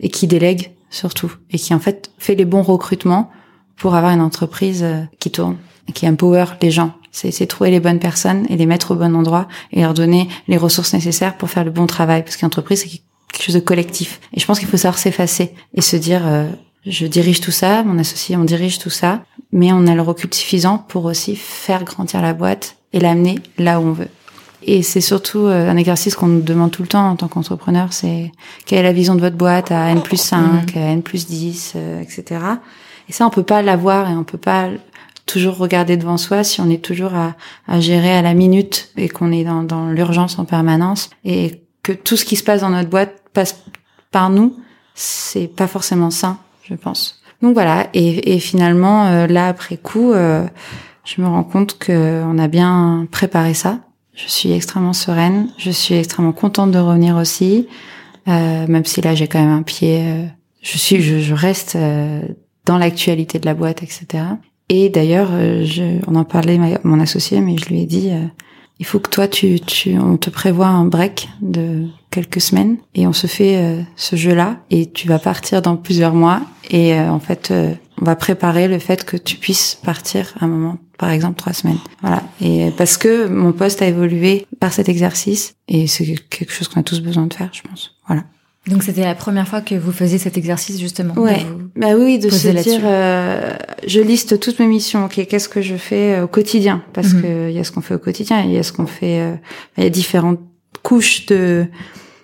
et 0.00 0.08
qui 0.08 0.26
délègue 0.26 0.72
surtout 0.90 1.32
et 1.50 1.58
qui 1.58 1.72
en 1.74 1.78
fait 1.78 2.10
fait 2.18 2.34
les 2.34 2.44
bons 2.44 2.62
recrutements 2.62 3.30
pour 3.76 3.94
avoir 3.94 4.12
une 4.12 4.20
entreprise 4.20 4.82
euh, 4.82 5.02
qui 5.18 5.30
tourne 5.30 5.56
qui 5.92 6.08
empower 6.08 6.44
les 6.62 6.70
gens. 6.70 6.92
C'est 7.12 7.46
trouver 7.46 7.72
les 7.72 7.80
bonnes 7.80 7.98
personnes 7.98 8.46
et 8.48 8.56
les 8.56 8.66
mettre 8.66 8.92
au 8.92 8.94
bon 8.94 9.16
endroit 9.16 9.48
et 9.72 9.80
leur 9.80 9.94
donner 9.94 10.28
les 10.46 10.56
ressources 10.56 10.94
nécessaires 10.94 11.36
pour 11.36 11.50
faire 11.50 11.64
le 11.64 11.72
bon 11.72 11.86
travail 11.86 12.22
parce 12.22 12.36
qu'entreprise 12.36 12.82
c'est 12.82 13.00
quelque 13.32 13.44
chose 13.44 13.54
de 13.56 13.60
collectif 13.60 14.20
et 14.32 14.38
je 14.38 14.46
pense 14.46 14.60
qu'il 14.60 14.68
faut 14.68 14.76
savoir 14.76 14.98
s'effacer 14.98 15.52
et 15.74 15.80
se 15.80 15.96
dire 15.96 16.22
euh, 16.24 16.48
je 16.86 17.06
dirige 17.06 17.40
tout 17.40 17.50
ça, 17.50 17.82
mon 17.82 17.98
associé 17.98 18.36
on 18.36 18.44
dirige 18.44 18.78
tout 18.78 18.90
ça, 18.90 19.24
mais 19.50 19.72
on 19.72 19.88
a 19.88 19.94
le 19.94 20.02
recul 20.02 20.32
suffisant 20.32 20.78
pour 20.78 21.04
aussi 21.04 21.34
faire 21.34 21.82
grandir 21.82 22.22
la 22.22 22.32
boîte 22.32 22.76
et 22.92 23.00
l'amener 23.00 23.40
là 23.58 23.80
où 23.80 23.86
on 23.86 23.92
veut. 23.92 24.08
Et 24.72 24.84
c'est 24.84 25.00
surtout 25.00 25.46
euh, 25.46 25.68
un 25.68 25.76
exercice 25.76 26.14
qu'on 26.14 26.28
nous 26.28 26.42
demande 26.42 26.70
tout 26.70 26.82
le 26.82 26.86
temps 26.86 27.10
en 27.10 27.16
tant 27.16 27.26
qu'entrepreneur, 27.26 27.92
c'est 27.92 28.30
quelle 28.66 28.78
est 28.78 28.82
la 28.84 28.92
vision 28.92 29.16
de 29.16 29.20
votre 29.20 29.34
boîte 29.34 29.72
à 29.72 29.90
N 29.90 30.00
plus 30.00 30.16
5, 30.16 30.76
à 30.76 30.80
N 30.80 31.02
plus 31.02 31.26
10, 31.26 31.72
euh, 31.74 32.00
etc. 32.00 32.40
Et 33.08 33.12
ça, 33.12 33.26
on 33.26 33.30
peut 33.30 33.42
pas 33.42 33.62
l'avoir 33.62 34.08
et 34.08 34.12
on 34.12 34.22
peut 34.22 34.38
pas 34.38 34.68
toujours 35.26 35.56
regarder 35.56 35.96
devant 35.96 36.18
soi 36.18 36.44
si 36.44 36.60
on 36.60 36.70
est 36.70 36.84
toujours 36.84 37.16
à, 37.16 37.34
à 37.66 37.80
gérer 37.80 38.12
à 38.12 38.22
la 38.22 38.32
minute 38.32 38.92
et 38.96 39.08
qu'on 39.08 39.32
est 39.32 39.42
dans, 39.42 39.64
dans 39.64 39.88
l'urgence 39.88 40.38
en 40.38 40.44
permanence 40.44 41.10
et 41.24 41.62
que 41.82 41.90
tout 41.90 42.16
ce 42.16 42.24
qui 42.24 42.36
se 42.36 42.44
passe 42.44 42.60
dans 42.60 42.70
notre 42.70 42.90
boîte 42.90 43.24
passe 43.32 43.64
par 44.12 44.30
nous, 44.30 44.54
c'est 44.94 45.48
pas 45.48 45.66
forcément 45.66 46.12
sain, 46.12 46.38
je 46.62 46.74
pense. 46.74 47.20
Donc 47.42 47.54
voilà, 47.54 47.88
et, 47.92 48.36
et 48.36 48.38
finalement, 48.38 49.06
euh, 49.08 49.26
là, 49.26 49.48
après 49.48 49.78
coup, 49.78 50.12
je 50.12 51.20
me 51.20 51.26
rends 51.26 51.42
compte 51.42 51.76
qu'on 51.84 52.38
a 52.38 52.46
bien 52.46 53.08
préparé 53.10 53.52
ça 53.52 53.80
je 54.24 54.30
suis 54.30 54.52
extrêmement 54.52 54.92
sereine. 54.92 55.48
Je 55.58 55.70
suis 55.70 55.94
extrêmement 55.94 56.32
contente 56.32 56.70
de 56.70 56.78
revenir 56.78 57.16
aussi, 57.16 57.68
euh, 58.28 58.66
même 58.66 58.84
si 58.84 59.00
là 59.00 59.14
j'ai 59.14 59.28
quand 59.28 59.40
même 59.40 59.50
un 59.50 59.62
pied. 59.62 60.02
Euh, 60.02 60.26
je 60.62 60.78
suis, 60.78 61.00
je, 61.00 61.18
je 61.20 61.34
reste 61.34 61.76
euh, 61.76 62.22
dans 62.66 62.78
l'actualité 62.78 63.38
de 63.38 63.46
la 63.46 63.54
boîte, 63.54 63.82
etc. 63.82 64.24
Et 64.68 64.88
d'ailleurs, 64.88 65.30
euh, 65.32 65.66
on 66.06 66.14
en 66.14 66.24
parlait 66.24 66.58
mon 66.84 67.00
associé, 67.00 67.40
mais 67.40 67.56
je 67.56 67.66
lui 67.66 67.80
ai 67.80 67.86
dit, 67.86 68.10
il 68.78 68.86
faut 68.86 69.00
que 69.00 69.10
toi, 69.10 69.26
tu, 69.26 69.58
tu, 69.60 69.98
on 69.98 70.16
te 70.16 70.30
prévoit 70.30 70.68
un 70.68 70.84
break 70.84 71.28
de 71.40 71.86
quelques 72.10 72.40
semaines 72.40 72.76
et 72.94 73.06
on 73.06 73.12
se 73.12 73.26
fait 73.26 73.84
ce 73.96 74.14
jeu-là 74.14 74.58
et 74.70 74.90
tu 74.90 75.08
vas 75.08 75.18
partir 75.18 75.60
dans 75.60 75.76
plusieurs 75.76 76.14
mois 76.14 76.42
et 76.70 76.96
en 77.00 77.18
fait, 77.18 77.52
on 78.00 78.04
va 78.04 78.16
préparer 78.16 78.68
le 78.68 78.78
fait 78.78 79.04
que 79.04 79.16
tu 79.16 79.36
puisses 79.36 79.78
partir 79.84 80.34
à 80.40 80.44
un 80.44 80.48
moment 80.48 80.78
par 80.98 81.10
exemple 81.10 81.36
trois 81.36 81.52
semaines. 81.52 81.78
Voilà. 82.02 82.22
Et 82.40 82.70
parce 82.76 82.96
que 82.96 83.26
mon 83.26 83.52
poste 83.52 83.82
a 83.82 83.86
évolué 83.86 84.46
par 84.58 84.72
cet 84.72 84.88
exercice 84.88 85.54
et 85.68 85.86
c'est 85.86 86.14
quelque 86.28 86.52
chose 86.52 86.68
qu'on 86.68 86.80
a 86.80 86.82
tous 86.82 87.00
besoin 87.00 87.26
de 87.26 87.34
faire, 87.34 87.50
je 87.52 87.62
pense. 87.62 87.92
Voilà. 88.06 88.24
Donc 88.66 88.82
c'était 88.82 89.04
la 89.04 89.14
première 89.14 89.48
fois 89.48 89.62
que 89.62 89.74
vous 89.74 89.92
faisiez 89.92 90.18
cet 90.18 90.36
exercice 90.36 90.78
justement. 90.78 91.14
Ouais. 91.14 91.46
Bah 91.76 91.94
oui, 91.96 92.18
de 92.18 92.28
se 92.28 92.48
dire, 92.48 92.82
euh, 92.84 93.54
je 93.86 94.00
liste 94.00 94.38
toutes 94.38 94.58
mes 94.58 94.66
missions. 94.66 95.06
Ok, 95.06 95.26
qu'est-ce 95.26 95.48
que 95.48 95.62
je 95.62 95.76
fais 95.76 96.18
euh, 96.18 96.24
au 96.24 96.28
quotidien? 96.28 96.82
Parce 96.92 97.14
mhm. 97.14 97.22
que 97.22 97.48
il 97.48 97.56
y 97.56 97.58
a 97.58 97.64
ce 97.64 97.72
qu'on 97.72 97.80
fait 97.80 97.94
au 97.94 97.98
quotidien, 97.98 98.42
il 98.42 98.52
y 98.52 98.58
a 98.58 98.62
ce 98.62 98.72
qu'on 98.72 98.86
fait. 98.86 99.20
Euh, 99.20 99.34
il 99.78 99.84
y 99.84 99.86
a 99.86 99.90
différentes 99.90 100.40
couches 100.82 101.26
de 101.26 101.66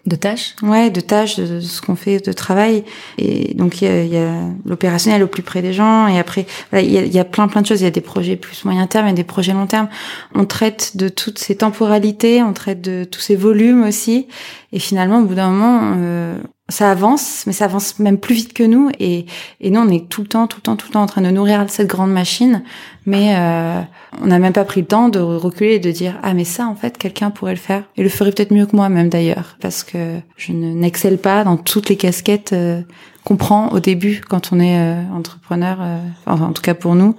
de 0.07 0.17
tâches 0.17 0.55
Ouais, 0.63 0.91
de 0.91 1.01
tâches, 1.01 1.37
de, 1.37 1.61
ce 1.61 1.81
qu'on 1.81 1.97
fait 1.97 2.25
de 2.25 2.33
travail. 2.33 2.85
Et 3.19 3.55
donc 3.55 3.83
il 3.83 3.89
y 3.89 3.91
a, 3.91 4.05
y 4.05 4.17
a 4.17 4.41
l'opérationnel 4.65 5.23
au 5.23 5.27
plus 5.27 5.43
près 5.43 5.63
des 5.63 5.73
gens. 5.73 6.07
Et 6.07 6.19
après, 6.19 6.47
il 6.73 6.91
y, 6.91 6.99
a, 6.99 7.05
y, 7.05 7.19
a, 7.19 7.25
plein 7.25 7.49
plein 7.49 7.63
de 7.63 7.67
choses. 7.67 7.81
Il 7.81 7.85
y 7.85 7.89
a 7.89 7.91
des 7.91 8.01
projets 8.01 8.37
plus 8.37 8.65
moyen 8.65 8.87
terme 8.87 9.09
et 9.09 9.13
des 9.13 9.25
projets 9.25 9.53
long 9.53 9.67
terme. 9.67 9.89
On 10.35 10.45
traite 10.45 10.97
de 10.97 11.09
toutes 11.09 11.39
ces 11.39 11.57
temporalités, 11.57 12.43
on 12.43 12.53
traite 12.53 12.81
de 12.81 13.05
tous 13.05 13.21
ces 13.21 13.37
volumes 13.37 13.85
aussi. 13.85 14.29
Et 14.73 14.79
finalement, 14.79 15.21
au 15.21 15.25
bout 15.25 15.35
d'un 15.35 15.51
moment, 15.51 15.95
euh, 15.97 16.39
ça 16.69 16.91
avance, 16.91 17.45
mais 17.47 17.53
ça 17.53 17.67
avance 17.67 17.99
même 17.99 18.19
plus 18.19 18.35
vite 18.35 18.53
que 18.53 18.63
nous. 18.63 18.91
Et, 18.99 19.27
et 19.61 19.71
nous, 19.71 19.81
on 19.81 19.89
est 19.89 20.09
tout 20.09 20.23
le 20.23 20.29
temps, 20.29 20.47
tout 20.47 20.59
le 20.59 20.63
temps, 20.63 20.77
tout 20.77 20.89
le 20.89 20.93
temps 20.93 21.03
en 21.03 21.07
train 21.07 21.23
de 21.23 21.31
nourrir 21.31 21.65
cette 21.69 21.89
grande 21.89 22.13
machine. 22.13 22.63
Mais 23.07 23.35
euh, 23.37 23.81
on 24.21 24.27
n'a 24.27 24.39
même 24.39 24.53
pas 24.53 24.65
pris 24.65 24.81
le 24.81 24.87
temps 24.87 25.09
de 25.09 25.21
reculer 25.21 25.75
et 25.75 25.79
de 25.79 25.91
dire 25.93 26.19
ah 26.23 26.35
mais 26.35 26.45
ça 26.45 26.67
en 26.67 26.75
fait 26.75 26.99
quelqu'un 26.99 27.31
pourrait 27.31 27.53
le 27.53 27.59
faire 27.59 27.85
et 27.97 28.03
le 28.03 28.09
ferait 28.09 28.33
peut-être 28.33 28.53
mieux 28.53 28.67
que 28.67 28.75
moi 28.75 28.89
même 28.89 29.09
d'ailleurs 29.09 29.57
parce 29.61 29.85
que 29.85 30.19
je 30.37 30.53
n'excelle 30.53 31.19
pas 31.19 31.45
dans 31.45 31.57
toutes 31.57 31.89
les 31.89 31.97
casquettes 31.97 32.53
euh, 32.53 32.83
qu'on 33.23 33.37
prend 33.37 33.69
au 33.69 33.79
début 33.79 34.23
quand 34.29 34.53
on 34.53 34.59
est 34.59 34.79
euh, 34.79 35.03
entrepreneur. 35.15 35.79
Euh, 35.81 35.99
enfin, 36.27 36.47
en 36.47 36.53
tout 36.53 36.63
cas 36.63 36.75
pour 36.75 36.95
nous, 36.97 37.15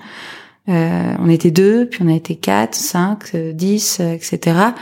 on 0.69 1.29
était 1.29 1.51
deux, 1.51 1.87
puis 1.87 2.01
on 2.03 2.09
a 2.09 2.13
été 2.13 2.35
quatre, 2.35 2.75
cinq, 2.75 3.33
dix, 3.53 4.01
etc 4.01 4.73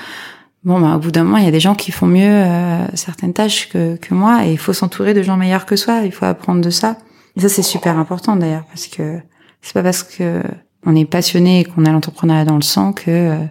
bon, 0.66 0.82
bah, 0.82 0.96
au 0.96 1.00
bout 1.00 1.12
d'un 1.12 1.24
moment, 1.24 1.38
il 1.38 1.46
y 1.46 1.48
a 1.48 1.52
des 1.52 1.62
gens 1.62 1.76
qui 1.76 1.92
font 1.92 2.08
mieux 2.08 2.24
euh, 2.28 2.86
certaines 2.96 3.34
tâches 3.34 3.70
que, 3.70 3.96
que 3.96 4.14
moi, 4.14 4.46
et 4.46 4.52
il 4.52 4.58
faut 4.58 4.74
s'entourer 4.74 5.14
de 5.14 5.22
gens 5.22 5.38
meilleurs 5.38 5.66
que 5.66 5.78
soi. 5.78 6.02
Il 6.04 6.12
faut 6.12 6.26
apprendre 6.26 6.62
de 6.62 6.70
ça. 6.70 6.98
Et 7.38 7.42
ça, 7.42 7.50
c'est 7.50 7.64
super 7.64 7.98
important 7.98 8.36
d'ailleurs, 8.36 8.66
parce 8.66 8.88
que 8.88 9.20
c'est 9.62 9.74
pas 9.74 9.84
parce 9.84 10.04
que 10.04 10.42
on 10.86 10.96
est 10.96 11.06
passionné 11.06 11.62
et 11.62 11.64
qu'on 11.66 11.86
a 11.86 11.92
l'entrepreneuriat 11.92 12.46
dans 12.46 12.56
le 12.56 12.62
sang 12.62 12.94
que 12.94 13.10
euh, 13.10 13.46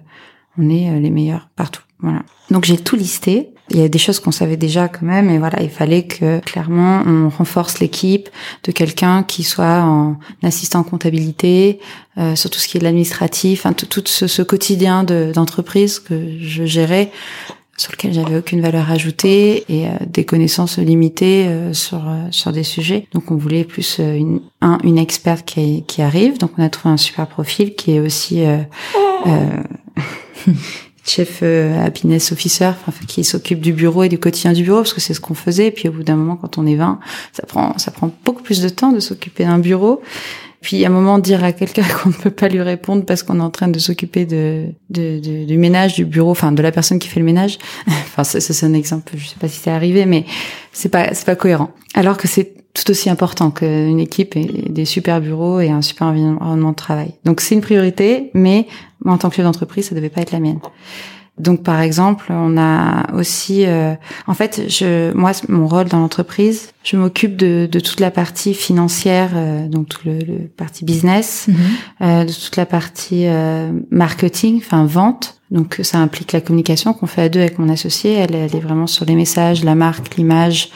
on 0.58 0.70
est 0.70 0.90
euh, 0.90 0.98
les 0.98 1.10
meilleurs 1.10 1.48
partout. 1.56 1.82
Voilà. 2.00 2.22
Donc 2.50 2.64
j'ai 2.64 2.76
tout 2.76 2.96
listé. 2.96 3.50
Il 3.70 3.78
y 3.78 3.82
a 3.82 3.88
des 3.88 3.98
choses 3.98 4.20
qu'on 4.20 4.30
savait 4.30 4.58
déjà 4.58 4.88
quand 4.88 5.06
même, 5.06 5.30
et 5.30 5.38
voilà, 5.38 5.62
il 5.62 5.70
fallait 5.70 6.06
que 6.06 6.38
clairement 6.40 7.02
on 7.06 7.30
renforce 7.30 7.80
l'équipe 7.80 8.28
de 8.62 8.72
quelqu'un 8.72 9.22
qui 9.22 9.42
soit 9.42 9.80
en 9.80 10.18
assistant 10.42 10.82
comptabilité, 10.82 11.80
euh, 12.18 12.36
sur 12.36 12.50
tout 12.50 12.58
ce 12.58 12.68
qui 12.68 12.76
est 12.76 12.80
l'administratif, 12.80 13.66
tout, 13.74 13.86
tout 13.86 14.02
ce, 14.04 14.26
ce, 14.26 14.42
quotidien 14.42 15.02
d'entreprise 15.02 15.98
que 15.98 16.38
je 16.38 16.66
gérais 16.66 17.10
sur 17.76 17.92
lequel 17.92 18.12
j'avais 18.12 18.36
aucune 18.36 18.60
valeur 18.60 18.90
ajoutée 18.90 19.64
et 19.68 19.86
euh, 19.86 19.90
des 20.06 20.24
connaissances 20.24 20.78
limitées 20.78 21.46
euh, 21.48 21.72
sur 21.72 22.08
euh, 22.08 22.28
sur 22.30 22.52
des 22.52 22.62
sujets. 22.62 23.08
Donc 23.12 23.30
on 23.30 23.36
voulait 23.36 23.64
plus 23.64 23.98
une 23.98 24.40
un, 24.60 24.78
une 24.84 24.98
experte 24.98 25.44
qui, 25.44 25.84
qui 25.86 26.02
arrive. 26.02 26.38
Donc 26.38 26.52
on 26.56 26.62
a 26.62 26.68
trouvé 26.68 26.92
un 26.92 26.96
super 26.96 27.26
profil 27.26 27.74
qui 27.74 27.92
est 27.92 28.00
aussi 28.00 28.42
chef 31.04 31.42
happiness 31.42 32.32
officer, 32.32 32.70
enfin, 32.86 33.04
qui 33.06 33.24
s'occupe 33.24 33.60
du 33.60 33.72
bureau 33.72 34.04
et 34.04 34.08
du 34.08 34.18
quotidien 34.18 34.52
du 34.52 34.62
bureau 34.62 34.78
parce 34.78 34.94
que 34.94 35.00
c'est 35.00 35.14
ce 35.14 35.20
qu'on 35.20 35.34
faisait. 35.34 35.66
Et 35.66 35.70
puis 35.70 35.88
au 35.88 35.92
bout 35.92 36.04
d'un 36.04 36.16
moment, 36.16 36.36
quand 36.36 36.58
on 36.58 36.66
est 36.66 36.76
20, 36.76 37.00
ça 37.32 37.44
prend 37.46 37.76
ça 37.78 37.90
prend 37.90 38.10
beaucoup 38.24 38.42
plus 38.42 38.62
de 38.62 38.68
temps 38.68 38.92
de 38.92 39.00
s'occuper 39.00 39.44
d'un 39.44 39.58
bureau. 39.58 40.00
Puis 40.64 40.82
à 40.82 40.88
un 40.88 40.90
moment 40.90 41.18
dire 41.18 41.44
à 41.44 41.52
quelqu'un 41.52 41.84
qu'on 42.02 42.08
ne 42.08 42.14
peut 42.14 42.30
pas 42.30 42.48
lui 42.48 42.62
répondre 42.62 43.04
parce 43.04 43.22
qu'on 43.22 43.38
est 43.38 43.42
en 43.42 43.50
train 43.50 43.68
de 43.68 43.78
s'occuper 43.78 44.24
de, 44.24 44.64
de, 44.88 45.20
de, 45.20 45.44
du 45.44 45.58
ménage 45.58 45.94
du 45.94 46.06
bureau, 46.06 46.30
enfin 46.30 46.52
de 46.52 46.62
la 46.62 46.72
personne 46.72 46.98
qui 46.98 47.08
fait 47.08 47.20
le 47.20 47.26
ménage. 47.26 47.58
enfin 47.86 48.24
ça 48.24 48.40
c'est 48.40 48.66
un 48.66 48.72
exemple, 48.72 49.12
je 49.14 49.28
sais 49.28 49.36
pas 49.38 49.46
si 49.46 49.60
c'est 49.60 49.70
arrivé, 49.70 50.06
mais 50.06 50.24
c'est 50.72 50.88
pas 50.88 51.12
c'est 51.12 51.26
pas 51.26 51.36
cohérent. 51.36 51.70
Alors 51.92 52.16
que 52.16 52.26
c'est 52.26 52.54
tout 52.72 52.90
aussi 52.90 53.10
important 53.10 53.50
qu'une 53.50 54.00
équipe 54.00 54.36
ait 54.36 54.46
des 54.70 54.86
super 54.86 55.20
bureaux 55.20 55.60
et 55.60 55.68
un 55.68 55.82
super 55.82 56.06
environnement 56.06 56.70
de 56.70 56.76
travail. 56.76 57.12
Donc 57.24 57.42
c'est 57.42 57.54
une 57.54 57.60
priorité, 57.60 58.30
mais 58.32 58.66
en 59.04 59.18
tant 59.18 59.28
que 59.28 59.36
chef 59.36 59.44
d'entreprise, 59.44 59.90
ça 59.90 59.94
devait 59.94 60.08
pas 60.08 60.22
être 60.22 60.32
la 60.32 60.40
mienne. 60.40 60.60
Donc 61.38 61.64
par 61.64 61.80
exemple, 61.80 62.26
on 62.30 62.56
a 62.56 63.12
aussi, 63.12 63.66
euh, 63.66 63.94
en 64.28 64.34
fait, 64.34 64.62
je, 64.68 65.12
moi, 65.14 65.32
mon 65.48 65.66
rôle 65.66 65.86
dans 65.88 65.98
l'entreprise, 65.98 66.70
je 66.84 66.96
m'occupe 66.96 67.36
de, 67.36 67.68
de, 67.70 67.80
toute 67.80 67.98
la 67.98 68.12
partie 68.12 68.54
financière, 68.54 69.32
euh, 69.34 69.66
donc 69.66 69.88
tout 69.88 70.02
le, 70.04 70.18
le, 70.18 70.38
partie 70.46 70.84
business, 70.84 71.48
mhm. 71.48 71.56
euh, 72.02 72.24
de 72.24 72.32
toute 72.32 72.54
la 72.54 72.66
partie 72.66 73.26
euh, 73.26 73.72
marketing, 73.90 74.58
enfin 74.58 74.86
vente. 74.86 75.40
Donc 75.50 75.80
ça 75.82 75.98
implique 75.98 76.30
la 76.30 76.40
communication 76.40 76.92
qu'on 76.92 77.06
fait 77.06 77.22
à 77.22 77.28
deux 77.28 77.40
avec 77.40 77.58
mon 77.58 77.68
associé. 77.68 78.12
Elle, 78.12 78.34
elle 78.36 78.54
est 78.54 78.60
vraiment 78.60 78.86
sur 78.86 79.04
les 79.04 79.16
messages, 79.16 79.64
la 79.64 79.74
marque, 79.74 80.16
l'image 80.16 80.70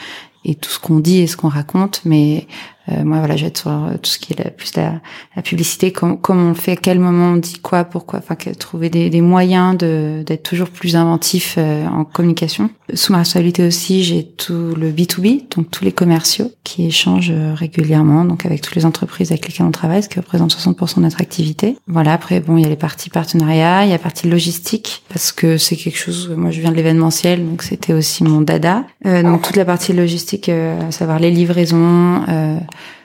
et 0.44 0.56
tout 0.56 0.70
ce 0.70 0.80
qu'on 0.80 0.98
dit 0.98 1.20
et 1.20 1.26
ce 1.28 1.36
qu'on 1.36 1.48
raconte, 1.48 2.00
mais 2.04 2.48
euh, 2.92 3.04
moi, 3.04 3.18
voilà, 3.18 3.36
j'aide 3.36 3.56
sur 3.56 3.70
euh, 3.70 3.94
tout 4.00 4.10
ce 4.10 4.18
qui 4.18 4.32
est 4.32 4.44
la, 4.44 4.50
plus 4.50 4.76
la, 4.76 5.00
la 5.36 5.42
publicité, 5.42 5.92
comment 5.92 6.18
on 6.50 6.54
fait, 6.54 6.72
à 6.72 6.76
quel 6.76 6.98
moment 6.98 7.32
on 7.32 7.36
dit 7.36 7.58
quoi, 7.60 7.84
pourquoi, 7.84 8.20
enfin, 8.20 8.36
trouver 8.58 8.88
des, 8.88 9.10
des 9.10 9.20
moyens 9.20 9.76
de 9.76 10.22
d'être 10.26 10.42
toujours 10.42 10.68
plus 10.68 10.96
inventif 10.96 11.56
euh, 11.58 11.86
en 11.86 12.04
communication. 12.04 12.70
Sous 12.94 13.12
ma 13.12 13.18
responsabilité 13.18 13.66
aussi, 13.66 14.02
j'ai 14.02 14.24
tout 14.24 14.74
le 14.76 14.90
B2B, 14.90 15.54
donc 15.54 15.70
tous 15.70 15.84
les 15.84 15.92
commerciaux 15.92 16.50
qui 16.64 16.86
échangent 16.86 17.32
régulièrement, 17.54 18.24
donc 18.24 18.46
avec 18.46 18.62
toutes 18.62 18.76
les 18.76 18.86
entreprises 18.86 19.30
avec 19.30 19.46
lesquelles 19.46 19.66
on 19.66 19.70
travaille, 19.70 20.02
ce 20.02 20.08
qui 20.08 20.18
représente 20.18 20.54
60% 20.54 20.96
de 20.96 21.00
notre 21.02 21.20
activité. 21.20 21.76
Voilà, 21.86 22.14
après, 22.14 22.40
bon, 22.40 22.56
il 22.56 22.62
y 22.62 22.66
a 22.66 22.68
les 22.68 22.76
parties 22.76 23.10
partenariats, 23.10 23.84
il 23.84 23.88
y 23.88 23.92
a 23.92 23.96
la 23.96 24.02
partie 24.02 24.28
logistique, 24.28 25.02
parce 25.10 25.32
que 25.32 25.58
c'est 25.58 25.76
quelque 25.76 25.98
chose, 25.98 26.32
moi 26.34 26.50
je 26.50 26.60
viens 26.60 26.70
de 26.70 26.76
l'événementiel, 26.76 27.44
donc 27.46 27.62
c'était 27.62 27.92
aussi 27.92 28.24
mon 28.24 28.40
dada. 28.40 28.84
Euh, 29.04 29.22
donc 29.22 29.42
toute 29.42 29.56
la 29.56 29.64
partie 29.64 29.92
logistique, 29.92 30.48
à 30.48 30.90
savoir 30.90 31.18
les 31.18 31.30
livraisons, 31.30 32.22
euh, 32.28 32.58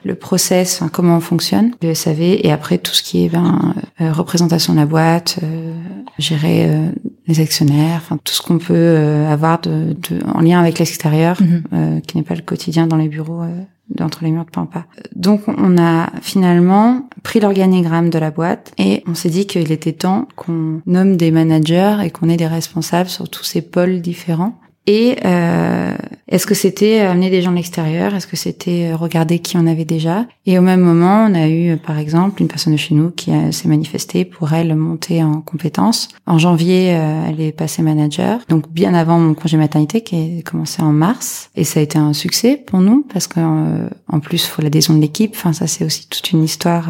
le 0.03 0.15
process, 0.15 0.82
comment 0.92 1.18
on 1.18 1.22
fonctionne, 1.22 1.72
le 1.82 1.94
SAV, 1.94 2.22
et 2.22 2.51
après 2.51 2.77
tout 2.77 2.94
ce 2.94 3.01
qui 3.01 3.25
est 3.25 3.30
ben, 3.30 3.74
euh, 4.01 4.12
représentation 4.12 4.74
de 4.74 4.80
la 4.80 4.86
boîte, 4.86 5.39
euh, 5.44 5.74
gérer 6.18 6.65
euh, 6.68 6.89
les 7.27 7.39
actionnaires, 7.39 8.01
enfin 8.03 8.18
tout 8.24 8.34
ce 8.34 8.42
qu'on 8.42 8.58
peut 8.58 8.98
avoir 9.30 9.62
de, 9.62 9.94
de, 9.94 10.20
en 10.34 10.42
lien 10.42 10.60
avec 10.60 10.80
l'extérieur, 10.80 11.42
mhm. 11.42 12.01
qui 12.01 12.18
n'est 12.18 12.24
pas 12.24 12.36
le 12.36 12.42
quotidien 12.42 12.88
dans 12.88 12.98
les 12.98 13.08
bureaux 13.08 13.44
d'entre 13.89 14.24
les 14.24 14.32
murs 14.32 14.46
de 14.46 14.50
Pampa. 14.50 14.86
Donc 15.15 15.42
on 15.48 15.77
a 15.77 16.10
finalement 16.22 17.08
pris 17.24 17.39
l'organigramme 17.39 18.10
de 18.10 18.20
la 18.20 18.32
boîte 18.32 18.74
et 18.77 19.03
on 19.08 19.15
s'est 19.15 19.30
dit 19.30 19.46
qu'il 19.46 19.72
était 19.72 19.94
temps 19.94 20.27
qu'on 20.36 20.82
nomme 20.86 21.18
des 21.18 21.32
managers 21.32 21.98
et 22.03 22.10
qu'on 22.10 22.30
ait 22.30 22.38
des 22.38 22.48
responsables 22.48 23.10
sur 23.10 23.30
tous 23.30 23.44
ces 23.44 23.62
pôles 23.62 24.01
différents 24.01 24.60
et 24.85 25.15
euh, 25.23 25.95
est-ce 26.27 26.45
que 26.45 26.53
c'était 26.53 26.99
amener 26.99 27.29
des 27.29 27.41
gens 27.41 27.51
de 27.51 27.55
l'extérieur? 27.55 28.13
Est-ce 28.15 28.27
que 28.27 28.35
c'était 28.35 28.91
euh, 28.91 28.97
regarder 28.97 29.39
qui 29.39 29.55
on 29.55 29.65
avait 29.65 29.85
déjà? 29.85 30.25
Et 30.45 30.59
au 30.59 30.61
même 30.61 30.81
moment, 30.81 31.25
on 31.29 31.35
a 31.35 31.47
eu, 31.47 31.71
euh, 31.71 31.77
par 31.77 31.97
exemple, 31.97 32.41
une 32.41 32.49
personne 32.49 32.73
de 32.73 32.77
chez 32.77 32.93
nous 32.93 33.09
qui 33.11 33.31
s'est 33.51 33.69
manifestée 33.69 34.25
pour 34.25 34.51
elle 34.51 34.75
monter 34.75 35.23
en 35.23 35.39
compétences. 35.39 36.09
En 36.25 36.37
janvier, 36.37 36.87
elle 36.87 37.39
est 37.39 37.53
passée 37.53 37.81
manager, 37.81 38.41
donc 38.49 38.69
bien 38.69 38.93
avant 38.93 39.19
mon 39.19 39.33
congé 39.33 39.55
maternité 39.55 40.01
qui 40.01 40.39
a 40.39 40.41
commencé 40.41 40.81
en 40.81 40.91
mars. 40.91 41.49
Et 41.55 41.63
ça 41.63 41.79
a 41.79 41.83
été 41.83 41.97
un 41.97 42.13
succès 42.13 42.57
pour 42.57 42.79
nous 42.79 43.05
parce 43.11 43.27
qu'en 43.27 43.87
en 44.07 44.19
plus, 44.19 44.45
faut 44.45 44.61
l'adhésion 44.61 44.95
de 44.95 45.01
l'équipe. 45.01 45.33
Enfin, 45.35 45.53
ça 45.53 45.67
c'est 45.67 45.85
aussi 45.85 46.07
toute 46.09 46.31
une 46.31 46.43
histoire 46.43 46.89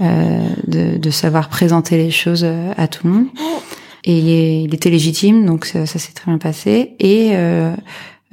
de, 0.00 0.98
de 0.98 1.10
savoir 1.10 1.48
présenter 1.48 1.96
les 1.96 2.10
choses 2.10 2.46
à 2.76 2.88
tout 2.88 3.06
le 3.06 3.12
monde 3.12 3.26
et 4.06 4.60
il 4.62 4.74
était 4.74 4.90
légitime, 4.90 5.44
donc 5.44 5.66
ça, 5.66 5.84
s'est 5.86 6.12
très 6.12 6.30
bien 6.30 6.38
passé. 6.38 6.94
Et 7.00 7.30
euh, 7.32 7.74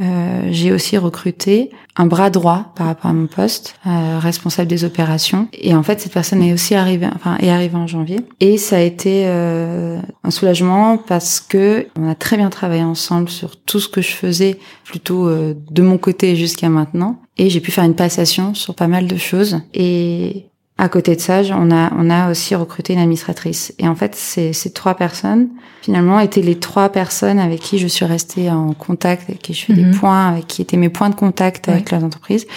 euh, 0.02 0.48
j'ai 0.52 0.72
aussi 0.72 0.98
recruté 0.98 1.72
un 1.96 2.06
bras 2.06 2.30
droit 2.30 2.74
par 2.76 2.88
rapport 2.88 3.12
à 3.12 3.14
mon 3.14 3.28
poste, 3.28 3.76
euh, 3.86 4.18
responsable 4.20 4.68
des 4.68 4.84
opérations. 4.86 5.48
Et 5.54 5.76
en 5.76 5.84
fait, 5.84 6.00
cette 6.00 6.14
personne 6.14 6.42
est 6.42 6.54
aussi 6.54 6.76
arrivée, 6.76 7.08
enfin, 7.16 7.38
est 7.40 7.50
arrivée 7.50 7.76
en 7.76 7.88
janvier. 7.88 8.20
Et 8.40 8.58
ça 8.58 8.78
a 8.78 8.82
été 8.82 9.24
euh, 9.26 10.00
un 10.24 10.32
soulagement 10.32 10.98
parce 10.98 11.40
que 11.40 11.88
on 12.00 12.10
a 12.10 12.16
très 12.16 12.38
bien 12.38 12.50
travaillé 12.50 12.84
ensemble 12.84 13.30
sur 13.30 13.60
tout 13.60 13.80
ce 13.80 13.88
que 13.88 14.02
je 14.02 14.12
faisais, 14.12 14.58
plutôt 14.84 15.28
euh, 15.28 15.56
de 15.72 15.82
mon 15.82 15.98
côté 15.98 16.36
jusqu'à 16.36 16.70
maintenant. 16.70 17.20
Et 17.38 17.50
j'ai 17.50 17.62
pu 17.62 17.72
faire 17.72 17.84
une 17.84 17.96
passation 17.96 18.54
sur 18.54 18.76
pas 18.76 18.88
mal 18.88 19.08
de 19.08 19.18
choses. 19.18 19.62
Et 19.74 20.46
à 20.78 20.90
côté 20.90 21.16
de 21.16 21.22
ça, 21.22 21.42
on 21.52 21.72
a, 21.72 21.92
on 21.96 22.10
a 22.10 22.32
aussi 22.32 22.56
recruté 22.56 22.94
une 22.94 23.00
administratrice. 23.00 23.74
Et 23.78 23.88
en 23.88 23.96
fait, 23.96 24.16
ces, 24.16 24.54
ces 24.54 24.74
trois 24.74 24.96
personnes, 24.96 25.50
finalement, 25.84 26.20
étaient 26.20 26.42
les 26.42 26.58
trois 26.58 26.90
personnes 26.90 27.38
avec 27.38 27.60
qui 27.60 27.78
je 27.78 27.88
suis 27.88 28.06
restée 28.06 28.50
en 28.50 28.74
contact, 28.74 29.30
avec 29.30 29.42
qui 29.42 29.54
je 29.54 29.66
fais 29.66 29.74
des 29.74 29.86
mhm. 29.86 29.96
points, 29.96 30.30
avec 30.30 30.48
qui 30.48 30.64
étaient 30.64 30.78
mes 30.78 30.90
points 30.90 31.10
de 31.10 31.16
contact 31.16 31.70
avec 31.70 31.92
les 31.92 32.04
entreprises, 32.04 32.48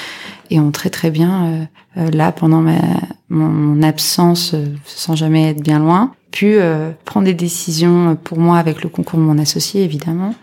et 0.50 0.58
ont 0.60 0.70
très 0.70 0.88
très 0.88 1.10
bien, 1.10 1.44
euh, 1.44 1.64
euh, 1.98 2.10
là, 2.10 2.32
pendant 2.32 2.62
ma, 2.62 2.78
mon, 3.28 3.82
absence, 3.82 4.54
euh, 4.54 4.64
sans 4.86 5.14
jamais 5.14 5.50
être 5.50 5.62
bien 5.62 5.78
loin, 5.78 6.12
pu 6.30 6.58
prendre 7.06 7.24
des 7.24 7.34
décisions 7.34 8.14
pour 8.22 8.38
moi 8.38 8.58
avec 8.58 8.82
le 8.82 8.90
concours 8.90 9.18
de 9.18 9.24
mon 9.24 9.38
associé, 9.38 9.84
évidemment, 9.84 10.34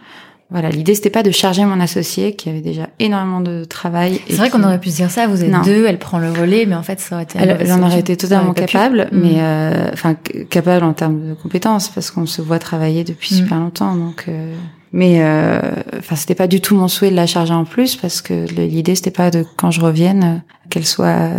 voilà, 0.53 0.69
l'idée 0.69 0.93
c'était 0.93 1.09
pas 1.09 1.23
de 1.23 1.31
charger 1.31 1.65
mon 1.65 1.79
associé 1.79 2.35
qui 2.35 2.47
avait 2.47 2.61
déjà 2.61 2.87
énormément 2.99 3.41
de 3.41 3.63
travail. 3.63 4.21
C'est 4.29 4.35
vrai 4.35 4.51
qu'on 4.51 4.63
aurait 4.63 4.79
pu 4.79 4.91
se 4.91 4.97
dire 4.97 5.09
ça. 5.09 5.25
Vous 5.25 5.43
êtes 5.43 5.51
deux, 5.65 5.87
elle 5.87 5.97
prend 5.97 6.19
le 6.19 6.29
relais, 6.29 6.67
mais 6.67 6.75
en 6.75 6.83
fait 6.83 6.99
ça 6.99 7.15
aurait 7.15 7.23
été. 7.23 7.39
Elle, 7.39 7.71
en 7.71 7.81
aurait 7.81 7.99
été 7.99 8.15
totalement 8.15 8.53
capable, 8.53 9.09
mais 9.11 9.33
mm. 9.33 9.39
euh, 9.39 9.89
enfin 9.91 10.15
capable 10.51 10.85
en 10.85 10.93
termes 10.93 11.29
de 11.29 11.33
compétences 11.33 11.89
parce 11.89 12.11
qu'on 12.11 12.27
se 12.27 12.43
voit 12.43 12.59
travailler 12.59 13.03
depuis 13.03 13.33
mm. 13.33 13.37
super 13.39 13.59
longtemps. 13.59 13.95
Donc, 13.95 14.25
euh, 14.27 14.53
mais 14.91 15.23
euh, 15.23 15.59
enfin 15.97 16.15
c'était 16.15 16.35
pas 16.35 16.45
du 16.45 16.61
tout 16.61 16.75
mon 16.75 16.87
souhait 16.87 17.09
de 17.09 17.15
la 17.15 17.25
charger 17.25 17.55
en 17.55 17.65
plus 17.65 17.95
parce 17.95 18.21
que 18.21 18.45
l'idée 18.55 18.93
c'était 18.93 19.09
pas 19.09 19.31
de 19.31 19.43
quand 19.57 19.71
je 19.71 19.81
revienne 19.81 20.43
qu'elle 20.69 20.85
soit 20.85 21.31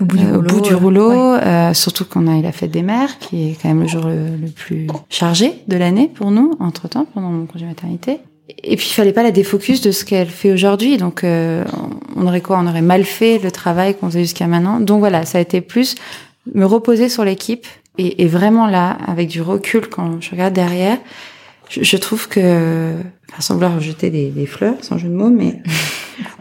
au 0.00 0.04
bout 0.04 0.60
du 0.60 0.74
rouleau, 0.74 1.36
surtout 1.72 2.04
qu'on 2.04 2.26
a 2.26 2.38
eu 2.38 2.42
la 2.42 2.52
fête 2.52 2.70
des 2.70 2.82
mères, 2.82 3.18
qui 3.18 3.50
est 3.50 3.56
quand 3.60 3.68
même 3.68 3.82
le 3.82 3.88
jour 3.88 4.06
le, 4.06 4.48
plus 4.48 4.86
chargé 5.08 5.62
de 5.68 5.76
l'année 5.76 6.10
pour 6.12 6.30
nous, 6.30 6.56
entre 6.60 6.88
temps, 6.88 7.06
pendant 7.12 7.30
mon 7.30 7.46
congé 7.46 7.64
maternité. 7.64 8.18
Et 8.62 8.76
puis 8.76 8.88
il 8.90 8.92
fallait 8.92 9.12
pas 9.12 9.22
la 9.22 9.30
défocus 9.30 9.80
de 9.80 9.90
ce 9.90 10.04
qu'elle 10.04 10.28
fait 10.28 10.52
aujourd'hui, 10.52 10.98
donc 10.98 11.24
euh, 11.24 11.64
on 12.14 12.26
aurait 12.26 12.42
quoi? 12.42 12.58
On 12.58 12.66
aurait 12.66 12.82
mal 12.82 13.04
fait 13.04 13.38
le 13.38 13.50
travail 13.50 13.96
qu'on 13.96 14.08
faisait 14.08 14.22
jusqu'à 14.22 14.46
maintenant. 14.46 14.80
Donc 14.80 14.98
voilà, 14.98 15.24
ça 15.24 15.38
a 15.38 15.40
été 15.40 15.62
plus 15.62 15.94
me 16.54 16.66
reposer 16.66 17.08
sur 17.08 17.24
l'équipe 17.24 17.66
et, 17.96 18.22
et, 18.22 18.26
vraiment 18.26 18.66
là, 18.66 18.98
avec 19.06 19.28
du 19.28 19.40
recul, 19.40 19.88
quand 19.88 20.20
je 20.20 20.30
regarde 20.30 20.52
derrière, 20.52 20.98
je, 21.70 21.82
je 21.82 21.96
trouve 21.96 22.28
que, 22.28 22.92
enfin, 23.30 23.40
sans 23.40 23.54
vouloir 23.54 23.80
jeter 23.80 24.10
des, 24.10 24.28
des 24.28 24.46
fleurs, 24.46 24.76
sans 24.82 24.98
jeu 24.98 25.08
de 25.08 25.14
mots, 25.14 25.30
mais 25.30 25.62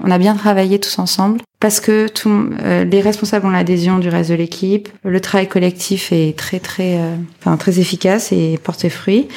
on 0.03 0.11
a 0.11 0.17
bien 0.17 0.35
travaillé 0.35 0.79
tous 0.79 0.99
ensemble 0.99 1.39
parce 1.59 1.79
que 1.79 2.07
tout, 2.07 2.49
euh, 2.61 2.83
les 2.83 3.01
responsables 3.01 3.45
ont 3.45 3.51
l'adhésion 3.51 3.99
du 3.99 4.09
reste 4.09 4.29
de 4.29 4.35
l'équipe. 4.35 4.89
Le 5.03 5.21
travail 5.21 5.47
collectif 5.47 6.11
est 6.11 6.37
très 6.37 6.59
très, 6.59 6.97
euh, 6.97 7.15
enfin 7.39 7.55
très 7.57 7.79
efficace 7.79 8.31
et 8.31 8.59
porte 8.61 8.81
ses 8.81 8.89
fruits. 8.89 9.27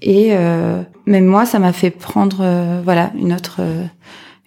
Et 0.00 0.30
euh, 0.30 0.82
même 1.06 1.26
moi, 1.26 1.44
ça 1.44 1.58
m'a 1.58 1.72
fait 1.72 1.90
prendre, 1.90 2.80
voilà, 2.84 3.10
une 3.18 3.32
autre 3.32 3.60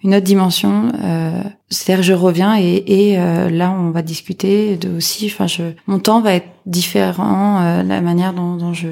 une 0.04 0.14
autre 0.14 0.24
dimension. 0.24 0.92
Euh, 1.02 1.42
C'est-à-dire 1.70 2.02
je 2.02 2.12
reviens 2.12 2.56
et, 2.58 2.84
et 2.86 3.18
euh, 3.18 3.50
là 3.50 3.70
on 3.70 3.90
va 3.90 4.02
discuter 4.02 4.76
de 4.76 4.96
aussi. 4.96 5.26
Enfin, 5.26 5.46
je, 5.46 5.62
mon 5.86 5.98
temps 5.98 6.20
va 6.20 6.34
être 6.34 6.48
différent, 6.68 7.60
euh, 7.60 7.82
la 7.82 8.00
manière 8.00 8.32
dont, 8.32 8.56
dont 8.56 8.72
je 8.72 8.88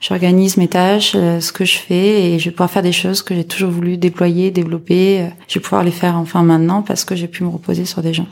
j'organise 0.00 0.56
mes 0.56 0.68
tâches, 0.68 1.12
euh, 1.14 1.40
ce 1.40 1.52
que 1.52 1.64
je 1.64 1.76
fais 1.76 2.22
et 2.22 2.38
je 2.38 2.46
vais 2.46 2.50
pouvoir 2.52 2.70
faire 2.70 2.82
des 2.82 2.92
choses 2.92 3.22
que 3.22 3.34
j'ai 3.34 3.44
toujours 3.44 3.70
voulu 3.70 3.96
déployer, 3.96 4.50
développer. 4.50 5.20
Euh, 5.20 5.28
je 5.48 5.58
vais 5.58 5.62
pouvoir 5.62 5.82
les 5.82 5.90
faire 5.90 6.16
enfin 6.16 6.42
maintenant 6.42 6.82
parce 6.82 7.04
que 7.04 7.14
j'ai 7.16 7.28
pu 7.28 7.42
me 7.44 7.48
reposer 7.48 7.84
sur 7.84 8.02
des 8.02 8.14
gens. 8.14 8.26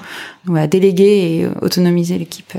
Donc 0.45 0.53
voilà, 0.55 0.67
déléguer 0.67 1.05
et 1.05 1.49
autonomiser 1.61 2.19
l'équipe 2.19 2.55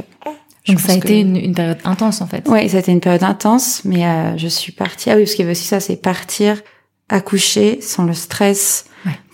Donc 0.68 0.80
ça 0.80 0.92
a 0.92 0.96
été 0.96 1.22
une, 1.22 1.38
une, 1.38 1.54
période 1.54 1.80
intense 1.86 2.22
en 2.22 2.28
fait. 2.28 2.46
Oui, 2.50 2.68
ça 2.70 2.78
a 2.78 2.80
été 2.82 2.92
une 2.92 3.00
période 3.00 3.24
intense, 3.24 3.82
mais 3.86 4.06
euh, 4.06 4.38
je 4.38 4.48
suis 4.48 4.72
partie. 4.72 5.10
Ah 5.10 5.16
oui, 5.16 5.24
parce 5.24 5.32
qu'il 5.32 5.42
y 5.42 5.44
avait 5.44 5.52
aussi 5.52 5.68
ça, 5.68 5.80
c'est 5.80 5.96
partir, 5.96 6.62
accoucher 7.10 7.82
sans 7.82 8.06
le 8.06 8.14
stress, 8.14 8.86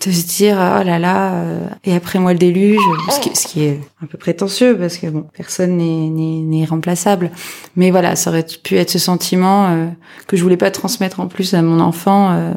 de 0.04 0.10
se 0.12 0.26
dire 0.26 0.56
oh 0.56 0.84
là 0.84 0.98
là, 0.98 1.32
euh, 1.32 1.60
et 1.84 1.94
après 1.94 2.18
moi 2.18 2.34
le 2.34 2.38
déluge, 2.38 2.78
ce 3.10 3.20
qui, 3.20 3.34
ce 3.34 3.46
qui, 3.46 3.64
est 3.64 3.80
un 4.02 4.06
peu 4.06 4.18
prétentieux 4.18 4.76
parce 4.76 4.98
que 4.98 5.06
bon, 5.06 5.26
personne 5.34 5.78
n'est 5.78 6.10
n'est 6.10 6.64
remplaçable. 6.66 7.30
Mais 7.76 7.90
voilà, 7.90 8.14
ça 8.14 8.30
aurait 8.30 8.46
pu 8.62 8.76
être 8.76 8.90
ce 8.90 8.98
sentiment 8.98 9.68
euh, 9.68 9.86
que 10.26 10.36
je 10.36 10.42
voulais 10.42 10.58
pas 10.58 10.70
transmettre 10.70 11.20
en 11.20 11.26
plus 11.26 11.54
à 11.54 11.62
mon 11.62 11.80
enfant 11.80 12.52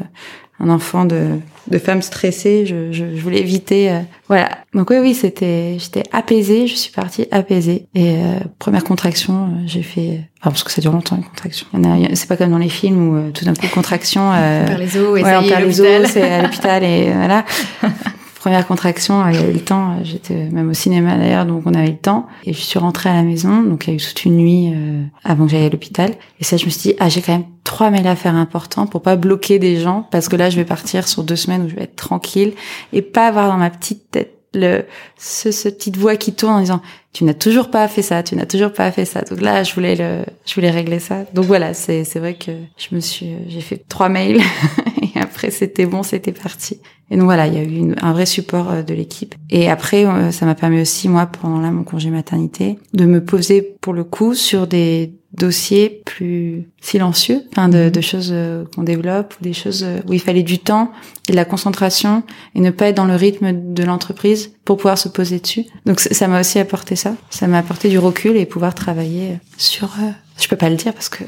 un 0.58 0.70
enfant 0.70 1.04
de, 1.04 1.38
de 1.68 1.78
femme 1.78 2.02
stressée. 2.02 2.66
Je, 2.66 2.92
je, 2.92 3.16
je 3.16 3.20
voulais 3.20 3.40
éviter. 3.40 3.90
Euh, 3.90 4.00
voilà. 4.28 4.48
Donc 4.74 4.90
oui, 4.90 4.96
oui, 5.00 5.14
c'était, 5.14 5.76
j'étais 5.78 6.02
apaisée. 6.12 6.66
Je 6.66 6.74
suis 6.74 6.92
partie 6.92 7.26
apaisée. 7.30 7.86
Et 7.94 8.16
euh, 8.16 8.38
première 8.58 8.84
contraction, 8.84 9.44
euh, 9.44 9.62
j'ai 9.66 9.82
fait. 9.82 10.20
Enfin, 10.40 10.50
parce 10.50 10.64
que 10.64 10.70
ça 10.70 10.80
dure 10.80 10.92
longtemps 10.92 11.16
une 11.16 11.24
contraction. 11.24 11.66
C'est 12.14 12.28
pas 12.28 12.36
comme 12.36 12.50
dans 12.50 12.58
les 12.58 12.68
films 12.68 13.08
où 13.08 13.30
tout 13.32 13.44
d'un 13.44 13.54
coup 13.54 13.66
contraction. 13.68 14.32
Euh, 14.32 14.62
on 14.62 14.66
perd 14.66 14.80
les 14.80 14.96
os 14.96 15.18
et 15.18 15.22
ouais, 15.22 15.30
ça 15.30 15.40
on 15.40 15.48
perd 15.48 15.64
les 15.64 15.80
os, 15.80 16.06
c'est 16.10 16.22
à 16.22 16.42
l'hôpital 16.42 16.84
et 16.84 17.12
voilà. 17.12 17.44
première 18.46 18.68
contraction, 18.68 19.28
il 19.28 19.34
y 19.34 19.38
avait 19.38 19.52
le 19.52 19.58
temps. 19.58 19.96
J'étais 20.04 20.48
même 20.52 20.70
au 20.70 20.72
cinéma 20.72 21.16
d'ailleurs, 21.16 21.46
donc 21.46 21.64
on 21.66 21.74
avait 21.74 21.88
le 21.88 21.96
temps. 21.96 22.28
Et 22.44 22.52
je 22.52 22.60
suis 22.60 22.78
rentrée 22.78 23.10
à 23.10 23.14
la 23.14 23.24
maison, 23.24 23.60
donc 23.64 23.86
il 23.86 23.90
y 23.90 23.92
a 23.92 23.96
eu 23.96 24.00
toute 24.00 24.24
une 24.24 24.36
nuit 24.36 24.72
euh, 24.72 25.02
avant 25.24 25.46
que 25.46 25.50
j'aille 25.50 25.64
à 25.64 25.68
l'hôpital. 25.68 26.12
Et 26.38 26.44
ça, 26.44 26.56
je 26.56 26.64
me 26.64 26.70
suis 26.70 26.92
dit, 26.92 26.96
ah, 27.00 27.08
j'ai 27.08 27.22
quand 27.22 27.32
même 27.32 27.46
trois 27.64 27.90
mails 27.90 28.06
à 28.06 28.14
faire 28.14 28.36
importants 28.36 28.86
pour 28.86 29.02
pas 29.02 29.16
bloquer 29.16 29.58
des 29.58 29.80
gens, 29.80 30.06
parce 30.12 30.28
que 30.28 30.36
là, 30.36 30.48
je 30.48 30.54
vais 30.54 30.64
partir 30.64 31.08
sur 31.08 31.24
deux 31.24 31.34
semaines 31.34 31.64
où 31.64 31.68
je 31.68 31.74
vais 31.74 31.82
être 31.82 31.96
tranquille 31.96 32.52
et 32.92 33.02
pas 33.02 33.26
avoir 33.26 33.48
dans 33.48 33.56
ma 33.56 33.68
petite 33.68 34.12
tête 34.12 34.36
le 34.54 34.84
ce, 35.18 35.50
ce 35.50 35.68
petite 35.68 35.96
voix 35.96 36.14
qui 36.14 36.32
tourne 36.32 36.54
en 36.54 36.60
disant 36.60 36.80
tu 37.12 37.24
n'as 37.24 37.34
toujours 37.34 37.68
pas 37.68 37.88
fait 37.88 38.02
ça, 38.02 38.22
tu 38.22 38.36
n'as 38.36 38.46
toujours 38.46 38.72
pas 38.72 38.92
fait 38.92 39.04
ça. 39.04 39.22
Donc 39.22 39.40
là, 39.40 39.64
je 39.64 39.74
voulais 39.74 39.96
le, 39.96 40.24
je 40.44 40.54
voulais 40.54 40.70
régler 40.70 41.00
ça. 41.00 41.24
Donc 41.34 41.46
voilà, 41.46 41.74
c'est 41.74 42.04
c'est 42.04 42.20
vrai 42.20 42.34
que 42.34 42.52
je 42.78 42.94
me 42.94 43.00
suis, 43.00 43.34
j'ai 43.48 43.60
fait 43.60 43.82
trois 43.88 44.08
mails 44.08 44.40
et 45.02 45.18
après 45.18 45.50
c'était 45.50 45.86
bon, 45.86 46.04
c'était 46.04 46.32
parti. 46.32 46.80
Et 47.10 47.16
donc 47.16 47.26
voilà, 47.26 47.46
il 47.46 47.54
y 47.54 47.58
a 47.58 47.62
eu 47.62 47.94
un 48.00 48.12
vrai 48.12 48.26
support 48.26 48.70
euh, 48.70 48.82
de 48.82 48.94
l'équipe. 48.94 49.34
Et 49.50 49.70
après, 49.70 50.06
euh, 50.06 50.32
ça 50.32 50.46
m'a 50.46 50.54
permis 50.54 50.80
aussi 50.80 51.08
moi 51.08 51.26
pendant 51.26 51.60
là 51.60 51.70
mon 51.70 51.84
congé 51.84 52.10
maternité 52.10 52.78
de 52.94 53.04
me 53.04 53.24
poser 53.24 53.62
pour 53.80 53.92
le 53.92 54.04
coup 54.04 54.34
sur 54.34 54.66
des 54.66 55.12
dossiers 55.38 56.02
plus 56.04 56.68
silencieux, 56.80 57.42
enfin 57.52 57.68
de, 57.68 57.84
mhm. 57.84 57.90
de 57.90 58.00
choses 58.00 58.30
euh, 58.32 58.64
qu'on 58.74 58.82
développe 58.82 59.34
ou 59.40 59.44
des 59.44 59.52
choses 59.52 59.86
où 60.06 60.12
il 60.12 60.20
fallait 60.20 60.42
du 60.42 60.58
temps 60.58 60.92
et 61.28 61.32
de 61.32 61.36
la 61.36 61.44
concentration 61.44 62.22
et 62.54 62.60
ne 62.60 62.70
pas 62.70 62.88
être 62.88 62.96
dans 62.96 63.04
le 63.04 63.16
rythme 63.16 63.52
de 63.52 63.84
l'entreprise 63.84 64.52
pour 64.64 64.76
pouvoir 64.76 64.98
se 64.98 65.08
poser 65.08 65.38
dessus. 65.38 65.64
Donc 65.84 66.00
ça 66.00 66.28
m'a 66.28 66.40
aussi 66.40 66.58
apporté 66.58 66.96
ça. 66.96 67.14
Ça 67.30 67.46
m'a 67.46 67.58
apporté 67.58 67.88
du 67.88 67.98
recul 67.98 68.36
et 68.36 68.46
pouvoir 68.46 68.74
travailler 68.74 69.38
sur. 69.56 69.86
Euh, 70.00 70.10
je 70.38 70.48
peux 70.48 70.56
pas 70.56 70.68
le 70.68 70.76
dire 70.76 70.92
parce 70.92 71.08
que 71.08 71.24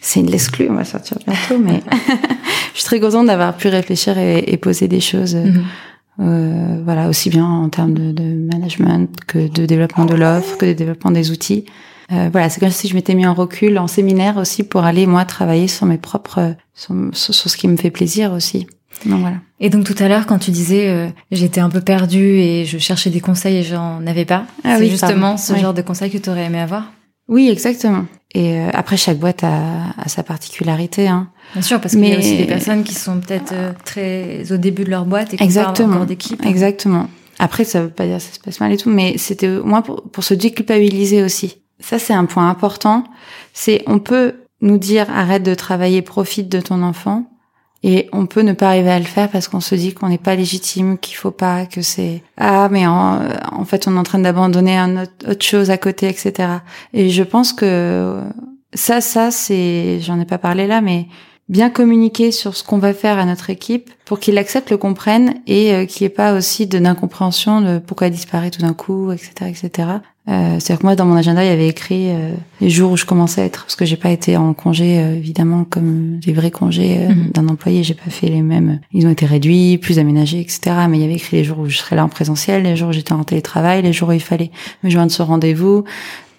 c'est 0.00 0.20
une 0.20 0.30
l'exclu. 0.30 0.68
On 0.70 0.74
va 0.74 0.84
sortir 0.84 1.18
bientôt, 1.26 1.58
mais 1.58 1.82
je 2.74 2.78
suis 2.78 2.84
très 2.84 3.00
contente 3.00 3.26
d'avoir 3.26 3.56
pu 3.56 3.68
réfléchir 3.68 4.18
et, 4.18 4.44
et, 4.46 4.56
poser 4.56 4.88
des 4.88 5.00
choses. 5.00 5.34
Mhm. 5.34 5.64
Euh, 6.18 6.80
voilà, 6.84 7.08
aussi 7.08 7.28
bien 7.28 7.44
en 7.44 7.68
termes 7.68 7.92
de, 7.92 8.12
de 8.12 8.24
management 8.52 9.08
que 9.26 9.48
de 9.48 9.66
développement 9.66 10.06
de 10.06 10.14
l'offre, 10.14 10.56
que 10.56 10.66
de 10.66 10.72
développement 10.72 11.10
des 11.10 11.30
outils. 11.30 11.66
Euh, 12.12 12.28
voilà, 12.30 12.48
c'est 12.48 12.60
comme 12.60 12.70
si 12.70 12.88
je 12.88 12.94
m'étais 12.94 13.14
mis 13.14 13.26
en 13.26 13.34
recul 13.34 13.78
en 13.78 13.86
séminaire 13.86 14.36
aussi 14.36 14.62
pour 14.62 14.84
aller 14.84 15.06
moi 15.06 15.24
travailler 15.24 15.68
sur 15.68 15.86
mes 15.86 15.98
propres, 15.98 16.54
sur, 16.74 16.94
sur, 17.12 17.34
ce 17.34 17.56
qui 17.56 17.66
me 17.66 17.76
fait 17.76 17.90
plaisir 17.90 18.32
aussi. 18.32 18.66
Donc 19.04 19.20
voilà. 19.20 19.36
Et 19.60 19.70
donc 19.70 19.84
tout 19.84 19.96
à 20.02 20.08
l'heure, 20.08 20.26
quand 20.26 20.38
tu 20.38 20.50
disais 20.50 20.88
euh, 20.88 21.08
j'étais 21.30 21.60
un 21.60 21.68
peu 21.68 21.80
perdue 21.80 22.38
et 22.38 22.64
je 22.64 22.78
cherchais 22.78 23.10
des 23.10 23.20
conseils 23.20 23.56
et 23.56 23.62
j'en 23.62 24.06
avais 24.06 24.24
pas, 24.24 24.44
ah 24.64 24.78
c'est 24.78 24.88
justement 24.88 25.36
ce 25.36 25.54
genre 25.56 25.74
de 25.74 25.82
conseils 25.82 26.10
que 26.10 26.18
tu 26.18 26.30
aurais 26.30 26.44
aimé 26.44 26.60
avoir? 26.60 26.92
Oui, 27.28 27.48
exactement. 27.48 28.04
Et 28.34 28.58
euh, 28.58 28.70
après, 28.72 28.96
chaque 28.96 29.18
boîte 29.18 29.42
a, 29.44 29.94
a 29.96 30.08
sa 30.08 30.22
particularité. 30.22 31.08
Hein. 31.08 31.28
Bien 31.54 31.62
sûr, 31.62 31.80
parce 31.80 31.94
qu'il 31.94 32.06
y 32.06 32.14
a 32.14 32.18
aussi 32.18 32.36
des 32.36 32.44
personnes 32.44 32.84
qui 32.84 32.94
sont 32.94 33.20
peut-être 33.20 33.52
euh, 33.52 33.72
très 33.84 34.52
au 34.52 34.56
début 34.56 34.84
de 34.84 34.90
leur 34.90 35.06
boîte 35.06 35.34
et 35.34 35.36
qui 35.36 35.42
exactement, 35.42 35.94
encore 35.94 36.06
d'équipe. 36.06 36.44
Exactement. 36.44 37.08
Après, 37.38 37.64
ça 37.64 37.82
veut 37.82 37.88
pas 37.88 38.06
dire 38.06 38.16
que 38.16 38.22
ça 38.22 38.32
se 38.32 38.40
passe 38.40 38.60
mal 38.60 38.72
et 38.72 38.76
tout, 38.76 38.90
mais 38.90 39.18
c'était 39.18 39.48
au 39.48 39.64
moins 39.64 39.82
pour, 39.82 40.02
pour 40.10 40.22
se 40.22 40.34
déculpabiliser 40.34 41.22
aussi. 41.22 41.62
Ça, 41.80 41.98
c'est 41.98 42.14
un 42.14 42.24
point 42.24 42.48
important. 42.48 43.04
C'est 43.52 43.82
on 43.86 43.98
peut 43.98 44.34
nous 44.60 44.78
dire 44.78 45.06
arrête 45.10 45.42
de 45.42 45.54
travailler, 45.54 46.02
profite 46.02 46.48
de 46.48 46.60
ton 46.60 46.82
enfant. 46.82 47.24
Et 47.82 48.08
on 48.12 48.26
peut 48.26 48.40
ne 48.40 48.52
pas 48.52 48.68
arriver 48.68 48.90
à 48.90 48.98
le 48.98 49.04
faire 49.04 49.30
parce 49.30 49.48
qu'on 49.48 49.60
se 49.60 49.74
dit 49.74 49.94
qu'on 49.94 50.08
n'est 50.08 50.18
pas 50.18 50.34
légitime, 50.34 50.98
qu'il 50.98 51.16
faut 51.16 51.30
pas, 51.30 51.66
que 51.66 51.82
c'est 51.82 52.22
ah 52.36 52.68
mais 52.70 52.86
en, 52.86 53.20
en, 53.52 53.64
fait 53.64 53.86
on 53.86 53.94
est 53.94 53.98
en 53.98 54.02
train 54.02 54.18
d'abandonner 54.18 54.76
un 54.76 55.02
autre, 55.02 55.12
autre, 55.28 55.44
chose 55.44 55.70
à 55.70 55.78
côté, 55.78 56.08
etc. 56.08 56.48
Et 56.94 57.10
je 57.10 57.22
pense 57.22 57.52
que 57.52 58.22
ça, 58.74 59.00
ça 59.00 59.30
c'est, 59.30 60.00
j'en 60.00 60.18
ai 60.18 60.24
pas 60.24 60.38
parlé 60.38 60.66
là, 60.66 60.80
mais 60.80 61.06
bien 61.48 61.70
communiquer 61.70 62.32
sur 62.32 62.56
ce 62.56 62.64
qu'on 62.64 62.78
va 62.78 62.92
faire 62.92 63.18
à 63.18 63.24
notre 63.24 63.50
équipe 63.50 63.90
pour 64.04 64.18
qu'ils 64.18 64.34
l'acceptent, 64.34 64.70
le 64.70 64.78
comprennent 64.78 65.34
et 65.46 65.72
euh, 65.72 65.86
qu'il 65.86 66.04
n'y 66.04 66.06
ait 66.06 66.14
pas 66.14 66.34
aussi 66.34 66.66
d'incompréhension 66.66 67.60
de 67.60 67.78
pourquoi 67.78 68.08
elle 68.08 68.12
disparaît 68.12 68.50
tout 68.50 68.62
d'un 68.62 68.74
coup, 68.74 69.12
etc., 69.12 69.32
etc. 69.48 69.88
Euh, 70.28 70.58
C'est-à-dire 70.58 70.78
que 70.80 70.86
moi, 70.86 70.96
dans 70.96 71.06
mon 71.06 71.14
agenda, 71.14 71.44
il 71.44 71.48
y 71.48 71.52
avait 71.52 71.68
écrit 71.68 72.10
euh, 72.10 72.32
les 72.60 72.68
jours 72.68 72.92
où 72.92 72.96
je 72.96 73.04
commençais 73.04 73.42
à 73.42 73.44
être, 73.44 73.62
parce 73.62 73.76
que 73.76 73.84
j'ai 73.84 73.96
pas 73.96 74.10
été 74.10 74.36
en 74.36 74.54
congé, 74.54 74.98
euh, 74.98 75.16
évidemment, 75.16 75.64
comme 75.64 76.18
des 76.18 76.32
vrais 76.32 76.50
congés 76.50 76.98
euh, 76.98 77.14
mhm. 77.14 77.30
d'un 77.32 77.48
employé. 77.48 77.84
J'ai 77.84 77.94
pas 77.94 78.10
fait 78.10 78.28
les 78.28 78.42
mêmes. 78.42 78.80
Ils 78.92 79.06
ont 79.06 79.10
été 79.10 79.24
réduits, 79.24 79.78
plus 79.78 79.98
aménagés, 79.98 80.40
etc. 80.40 80.76
Mais 80.88 80.98
il 80.98 81.02
y 81.02 81.04
avait 81.04 81.14
écrit 81.14 81.36
les 81.36 81.44
jours 81.44 81.60
où 81.60 81.68
je 81.68 81.76
serais 81.76 81.96
là 81.96 82.04
en 82.04 82.08
présentiel, 82.08 82.64
les 82.64 82.76
jours 82.76 82.88
où 82.88 82.92
j'étais 82.92 83.12
en 83.12 83.24
télétravail, 83.24 83.82
les 83.82 83.92
jours 83.92 84.08
où 84.08 84.12
il 84.12 84.20
fallait 84.20 84.50
me 84.82 84.90
joindre 84.90 85.12
ce 85.12 85.22
rendez-vous, 85.22 85.84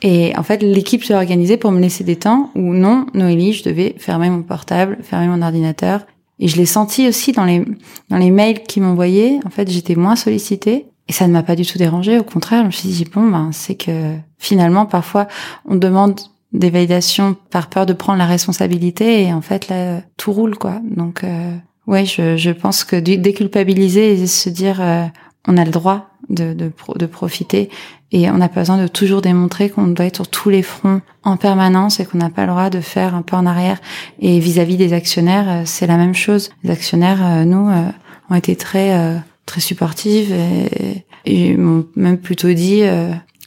et 0.02 0.34
en 0.38 0.44
fait, 0.44 0.62
l'équipe 0.62 1.04
s'est 1.04 1.16
organisée 1.16 1.58
pour 1.58 1.72
me 1.72 1.80
laisser 1.80 2.04
des 2.04 2.18
temps 2.18 2.52
où 2.56 2.74
non, 2.74 3.08
Noélie, 3.14 3.54
je 3.54 3.64
devais 3.64 3.96
fermer 3.98 4.30
mon 4.30 4.44
portable, 4.44 5.00
fermer 5.02 5.28
mon 5.28 5.42
ordinateur. 5.42 6.06
Et 6.40 6.48
je 6.48 6.58
l'ai 6.58 6.68
senti 6.68 7.08
aussi 7.08 7.32
dans 7.32 7.46
les, 7.46 7.64
dans 8.10 8.18
les 8.18 8.30
mails 8.30 8.62
qu'ils 8.64 8.84
m'envoyaient. 8.84 9.40
En 9.46 9.50
fait, 9.50 9.70
j'étais 9.72 9.96
moins 9.96 10.16
sollicitée. 10.16 10.86
Et 11.10 11.14
ça 11.14 11.28
ne 11.28 11.34
m'a 11.34 11.44
pas 11.44 11.56
du 11.56 11.66
tout 11.66 11.78
dérangé. 11.78 12.20
Au 12.20 12.24
contraire, 12.24 12.62
je 12.62 12.68
me 12.68 12.72
suis 12.72 12.90
dit, 12.90 13.06
bon, 13.06 13.30
ben, 13.30 13.52
c'est 13.54 13.76
que 13.76 14.16
finalement, 14.38 14.86
parfois, 14.86 15.28
on 15.68 15.76
demande 15.76 16.20
des 16.54 16.70
validations 16.70 17.36
par 17.50 17.68
peur 17.68 17.86
de 17.86 17.94
prendre 17.94 18.20
la 18.20 18.26
responsabilité. 18.26 19.24
Et 19.24 19.34
en 19.34 19.42
fait, 19.42 19.70
là, 19.70 20.02
tout 20.18 20.32
roule, 20.32 20.58
quoi. 20.58 20.82
Donc, 20.84 21.24
euh, 21.24 21.56
ouais, 21.88 22.06
je, 22.06 22.36
je 22.38 22.52
pense 22.52 22.84
que 22.84 22.96
déculpabiliser 22.96 24.14
et 24.14 24.28
se 24.28 24.50
dire, 24.50 24.82
euh, 24.82 25.06
on 25.48 25.58
a 25.58 25.64
le 25.64 25.72
droit 25.72 26.10
de, 26.30 26.54
de, 26.54 26.72
de 26.98 27.06
profiter 27.06 27.70
et 28.12 28.30
on 28.30 28.38
n'a 28.38 28.50
pas 28.50 28.62
besoin 28.62 28.82
de 28.82 28.88
toujours 28.88 29.22
démontrer 29.22 29.70
qu'on 29.70 29.88
doit 29.88 30.06
être 30.06 30.16
sur 30.16 30.28
tous 30.28 30.50
les 30.50 30.62
fronts 30.62 31.02
en 31.24 31.36
permanence 31.38 32.00
et 32.00 32.06
qu'on 32.06 32.18
n'a 32.18 32.30
pas 32.30 32.44
le 32.44 32.52
droit 32.52 32.70
de 32.70 32.80
faire 32.80 33.16
un 33.16 33.22
peu 33.22 33.36
en 33.36 33.46
arrière. 33.46 33.80
Et 34.20 34.40
vis-à-vis 34.40 34.78
des 34.78 34.94
actionnaires, 34.94 35.46
euh, 35.50 35.62
c'est 35.66 35.88
la 35.88 35.98
même 35.98 36.16
chose. 36.16 36.50
Les 36.64 36.72
actionnaires, 36.72 37.20
euh, 37.22 37.44
nous, 37.44 37.70
euh, 37.70 37.90
ont 38.30 38.36
été 38.36 38.56
très 38.56 39.22
très 39.48 39.62
supportifs 39.62 40.30
et, 40.30 41.06
et 41.26 41.58
m'ont 41.58 41.88
même 41.96 42.20
plutôt 42.20 42.54
dit 42.54 42.84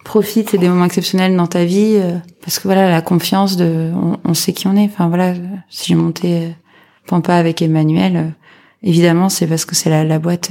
profite, 0.04 0.50
c'est 0.50 0.58
des 0.58 0.68
moments 0.68 0.86
exceptionnels 0.86 1.36
dans 1.36 1.46
ta 1.46 1.64
vie 1.64 2.00
parce 2.42 2.58
que 2.58 2.64
voilà 2.64 2.90
la 2.90 3.02
confiance 3.02 3.56
de, 3.56 3.92
on, 4.24 4.34
sait 4.34 4.52
qui 4.52 4.66
on 4.66 4.74
est. 4.74 4.86
Enfin 4.86 5.08
voilà, 5.08 5.34
si 5.68 5.88
j'ai 5.88 5.94
monté 5.94 6.48
Pampa 7.06 7.34
avec 7.34 7.62
Emmanuel, 7.62 8.32
évidemment 8.82 9.28
c'est 9.28 9.46
parce 9.46 9.64
que 9.64 9.76
c'est 9.76 9.90
la, 9.90 10.02
la 10.02 10.18
boîte 10.18 10.50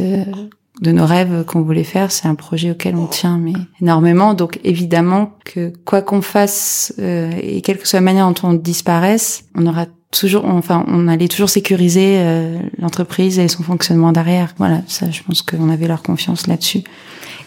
de 0.82 0.92
nos 0.92 1.06
rêves 1.06 1.44
qu'on 1.46 1.62
voulait 1.62 1.84
faire. 1.84 2.12
C'est 2.12 2.28
un 2.28 2.36
projet 2.36 2.72
auquel 2.72 2.96
on 2.96 3.08
tient 3.08 3.38
mais 3.38 3.54
énormément. 3.82 4.34
Donc 4.34 4.60
évidemment 4.64 5.34
que 5.46 5.74
quoi 5.86 6.02
qu'on 6.02 6.22
fasse 6.22 6.94
euh, 7.00 7.32
et 7.42 7.62
quelle 7.62 7.78
que 7.78 7.88
soit 7.88 8.00
la 8.00 8.06
manière 8.06 8.32
dont 8.32 8.50
on 8.50 8.54
disparaisse, 8.54 9.46
on 9.56 9.66
aura 9.68 9.86
toujours, 10.12 10.46
enfin, 10.46 10.86
on 10.88 11.08
allait 11.08 11.28
toujours 11.28 11.50
sécuriser 11.50 12.18
euh, 12.18 12.60
l'entreprise 12.80 13.40
et 13.40 13.48
son 13.48 13.64
fonctionnement 13.64 14.12
derrière. 14.12 14.54
Voilà, 14.58 14.82
ça, 14.88 15.10
je 15.12 15.22
pense 15.24 15.42
qu'on 15.42 15.70
avait 15.70 15.88
leur 15.88 16.02
confiance 16.02 16.48
là-dessus. 16.48 16.84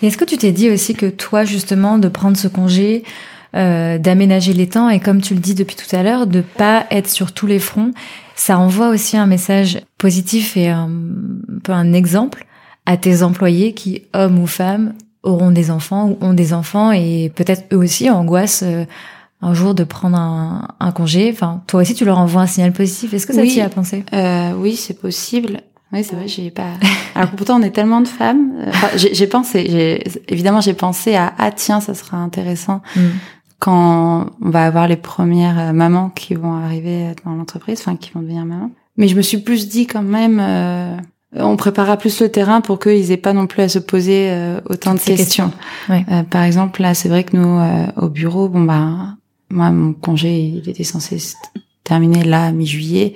Est-ce 0.03 0.16
que 0.16 0.25
tu 0.25 0.37
t'es 0.37 0.53
dit 0.53 0.70
aussi 0.70 0.94
que 0.94 1.07
toi, 1.07 1.44
justement, 1.44 1.98
de 1.98 2.09
prendre 2.09 2.37
ce 2.37 2.48
congé, 2.48 3.05
euh, 3.55 3.98
d'aménager 3.98 4.53
les 4.53 4.68
temps 4.68 4.88
et 4.88 4.98
comme 4.98 5.20
tu 5.20 5.35
le 5.35 5.40
dis 5.40 5.55
depuis 5.55 5.77
tout 5.77 5.94
à 5.94 6.03
l'heure, 6.03 6.27
de 6.27 6.40
pas 6.40 6.87
être 6.90 7.09
sur 7.09 7.33
tous 7.33 7.46
les 7.46 7.59
fronts, 7.59 7.92
ça 8.35 8.59
envoie 8.59 8.88
aussi 8.88 9.16
un 9.16 9.27
message 9.27 9.81
positif 9.98 10.57
et 10.57 10.68
un, 10.68 10.88
un 10.88 11.59
peu 11.62 11.72
un 11.72 11.92
exemple 11.92 12.46
à 12.87 12.96
tes 12.96 13.22
employés 13.22 13.75
qui, 13.75 14.03
hommes 14.14 14.38
ou 14.38 14.46
femmes, 14.46 14.94
auront 15.22 15.51
des 15.51 15.70
enfants 15.70 16.09
ou 16.09 16.18
ont 16.20 16.35
des 16.35 16.53
enfants 16.53 16.92
et 16.92 17.31
peut-être 17.35 17.64
eux 17.72 17.77
aussi 17.77 18.11
angoissent 18.11 18.64
euh, 18.64 18.85
un 19.42 19.55
jour 19.55 19.74
de 19.74 19.83
prendre 19.85 20.16
un, 20.16 20.68
un, 20.78 20.92
congé. 20.92 21.31
Enfin, 21.33 21.62
toi 21.66 21.83
aussi, 21.83 21.94
tu 21.94 22.05
leur 22.05 22.18
envoies 22.18 22.42
un 22.42 22.46
signal 22.46 22.72
positif. 22.72 23.12
Est-ce 23.12 23.26
que 23.26 23.35
ça 23.35 23.42
t'y 23.42 23.61
a 23.61 23.68
pensé? 23.68 24.05
Euh, 24.14 24.52
Oui, 24.57 24.76
c'est 24.76 24.98
possible. 24.98 25.61
Oui, 25.92 26.05
c'est 26.05 26.14
vrai, 26.14 26.28
j'ai 26.28 26.50
pas. 26.50 26.70
Alors 27.14 27.31
pourtant, 27.33 27.61
on 27.61 27.62
est 27.62 27.72
tellement 27.72 28.00
de 28.00 28.09
femmes. 28.09 28.52
Euh, 28.57 28.68
enfin, 28.68 28.88
j'ai 28.94 29.26
pensé, 29.26 30.00
évidemment, 30.28 30.61
j'ai 30.61 30.74
pensé 30.74 31.16
à 31.16 31.35
ah 31.38 31.50
tiens, 31.50 31.81
ça 31.81 31.94
sera 31.94 32.16
intéressant 32.16 32.83
mm. 32.96 33.00
quand 33.59 34.26
on 34.40 34.50
va 34.50 34.64
avoir 34.64 34.87
les 34.87 34.96
premières 34.96 35.59
euh, 35.59 35.72
mamans 35.72 36.09
qui 36.09 36.35
vont 36.35 36.55
arriver 36.55 37.09
dans 37.24 37.33
l'entreprise, 37.33 37.81
enfin 37.81 37.96
qui 37.96 38.12
vont 38.12 38.20
devenir 38.20 38.44
mamans. 38.44 38.70
Mais 38.96 39.09
je 39.09 39.16
me 39.16 39.22
suis 39.22 39.38
plus 39.38 39.68
dit 39.68 39.87
quand 39.87 40.02
même, 40.02 40.40
on 41.35 41.57
préparera 41.57 41.96
plus 41.96 42.20
le 42.20 42.28
terrain 42.28 42.61
pour 42.61 42.78
qu'ils 42.78 43.11
aient 43.11 43.16
pas 43.16 43.33
non 43.33 43.46
plus 43.46 43.62
à 43.62 43.68
se 43.70 43.78
poser 43.78 44.31
autant 44.68 44.92
de 44.92 45.00
questions. 45.00 45.50
par 46.28 46.42
exemple, 46.42 46.83
là, 46.83 46.92
c'est 46.92 47.09
vrai 47.09 47.24
que 47.24 47.35
nous, 47.35 47.59
au 47.96 48.11
bureau, 48.11 48.50
bon 48.50 48.64
bah, 48.64 49.14
moi, 49.52 49.70
mon 49.70 49.92
congé, 49.92 50.40
il 50.40 50.68
était 50.68 50.84
censé 50.84 51.18
se 51.18 51.36
terminer 51.84 52.24
là 52.24 52.50
mi-juillet. 52.52 53.14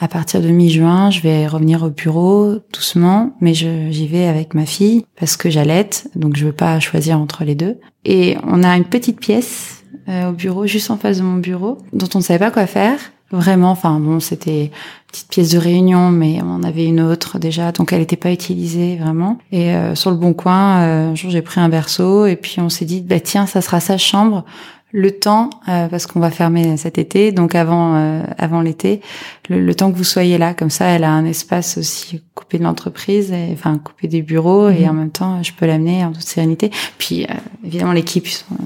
À 0.00 0.06
partir 0.06 0.40
de 0.40 0.48
mi-juin, 0.48 1.10
je 1.10 1.20
vais 1.20 1.48
revenir 1.48 1.82
au 1.82 1.90
bureau 1.90 2.58
doucement, 2.72 3.36
mais 3.40 3.52
j'y 3.52 4.06
vais 4.06 4.26
avec 4.26 4.54
ma 4.54 4.64
fille 4.64 5.04
parce 5.18 5.36
que 5.36 5.50
j'allaite, 5.50 6.08
donc 6.14 6.36
je 6.36 6.46
veux 6.46 6.52
pas 6.52 6.78
choisir 6.78 7.18
entre 7.18 7.42
les 7.42 7.56
deux. 7.56 7.78
Et 8.04 8.36
on 8.44 8.62
a 8.62 8.76
une 8.76 8.84
petite 8.84 9.18
pièce 9.18 9.82
euh, 10.08 10.30
au 10.30 10.32
bureau, 10.32 10.66
juste 10.66 10.92
en 10.92 10.96
face 10.96 11.18
de 11.18 11.24
mon 11.24 11.38
bureau, 11.38 11.78
dont 11.92 12.08
on 12.14 12.18
ne 12.18 12.22
savait 12.22 12.38
pas 12.38 12.52
quoi 12.52 12.66
faire. 12.66 13.00
Vraiment, 13.30 13.72
enfin 13.72 13.98
bon, 13.98 14.20
c'était 14.20 14.66
une 14.66 14.70
petite 15.08 15.28
pièce 15.28 15.50
de 15.50 15.58
réunion, 15.58 16.10
mais 16.10 16.40
on 16.42 16.50
en 16.50 16.62
avait 16.62 16.86
une 16.86 17.00
autre 17.00 17.38
déjà, 17.40 17.72
donc 17.72 17.92
elle 17.92 17.98
n'était 17.98 18.16
pas 18.16 18.32
utilisée 18.32 18.96
vraiment. 18.96 19.36
Et 19.52 19.74
euh, 19.74 19.94
sur 19.96 20.10
le 20.10 20.16
bon 20.16 20.32
coin, 20.32 20.80
euh, 20.80 21.10
un 21.10 21.14
jour 21.16 21.30
j'ai 21.30 21.42
pris 21.42 21.60
un 21.60 21.68
berceau 21.68 22.24
et 22.24 22.36
puis 22.36 22.60
on 22.60 22.68
s'est 22.68 22.86
dit, 22.86 23.02
bah 23.02 23.20
tiens, 23.20 23.46
ça 23.46 23.60
sera 23.60 23.80
sa 23.80 23.98
chambre 23.98 24.44
le 24.90 25.10
temps, 25.10 25.50
euh, 25.68 25.86
parce 25.88 26.06
qu'on 26.06 26.20
va 26.20 26.30
fermer 26.30 26.76
cet 26.76 26.98
été, 26.98 27.30
donc 27.30 27.54
avant 27.54 27.96
euh, 27.96 28.22
avant 28.38 28.60
l'été, 28.60 29.02
le, 29.50 29.74
temps 29.74 29.92
que 29.92 29.96
vous 29.96 30.04
soyez 30.04 30.38
là, 30.38 30.54
comme 30.54 30.70
ça, 30.70 30.86
elle 30.86 31.04
a 31.04 31.10
un 31.10 31.26
espace 31.26 31.76
aussi 31.76 32.22
coupé 32.34 32.58
de 32.58 32.64
l'entreprise, 32.64 33.30
et, 33.32 33.50
enfin 33.52 33.78
coupé 33.78 34.08
des 34.08 34.22
bureaux, 34.22 34.70
et 34.70 34.84
mhm. 34.84 34.88
en 34.88 34.92
même 34.94 35.10
temps, 35.10 35.42
je 35.42 35.52
peux 35.52 35.66
l'amener 35.66 36.04
en 36.04 36.12
toute 36.12 36.22
sérénité. 36.22 36.70
Puis 36.96 37.24
euh, 37.24 37.34
évidemment, 37.64 37.92
l'équipe, 37.92 38.26
ils 38.26 38.32
sont 38.32 38.56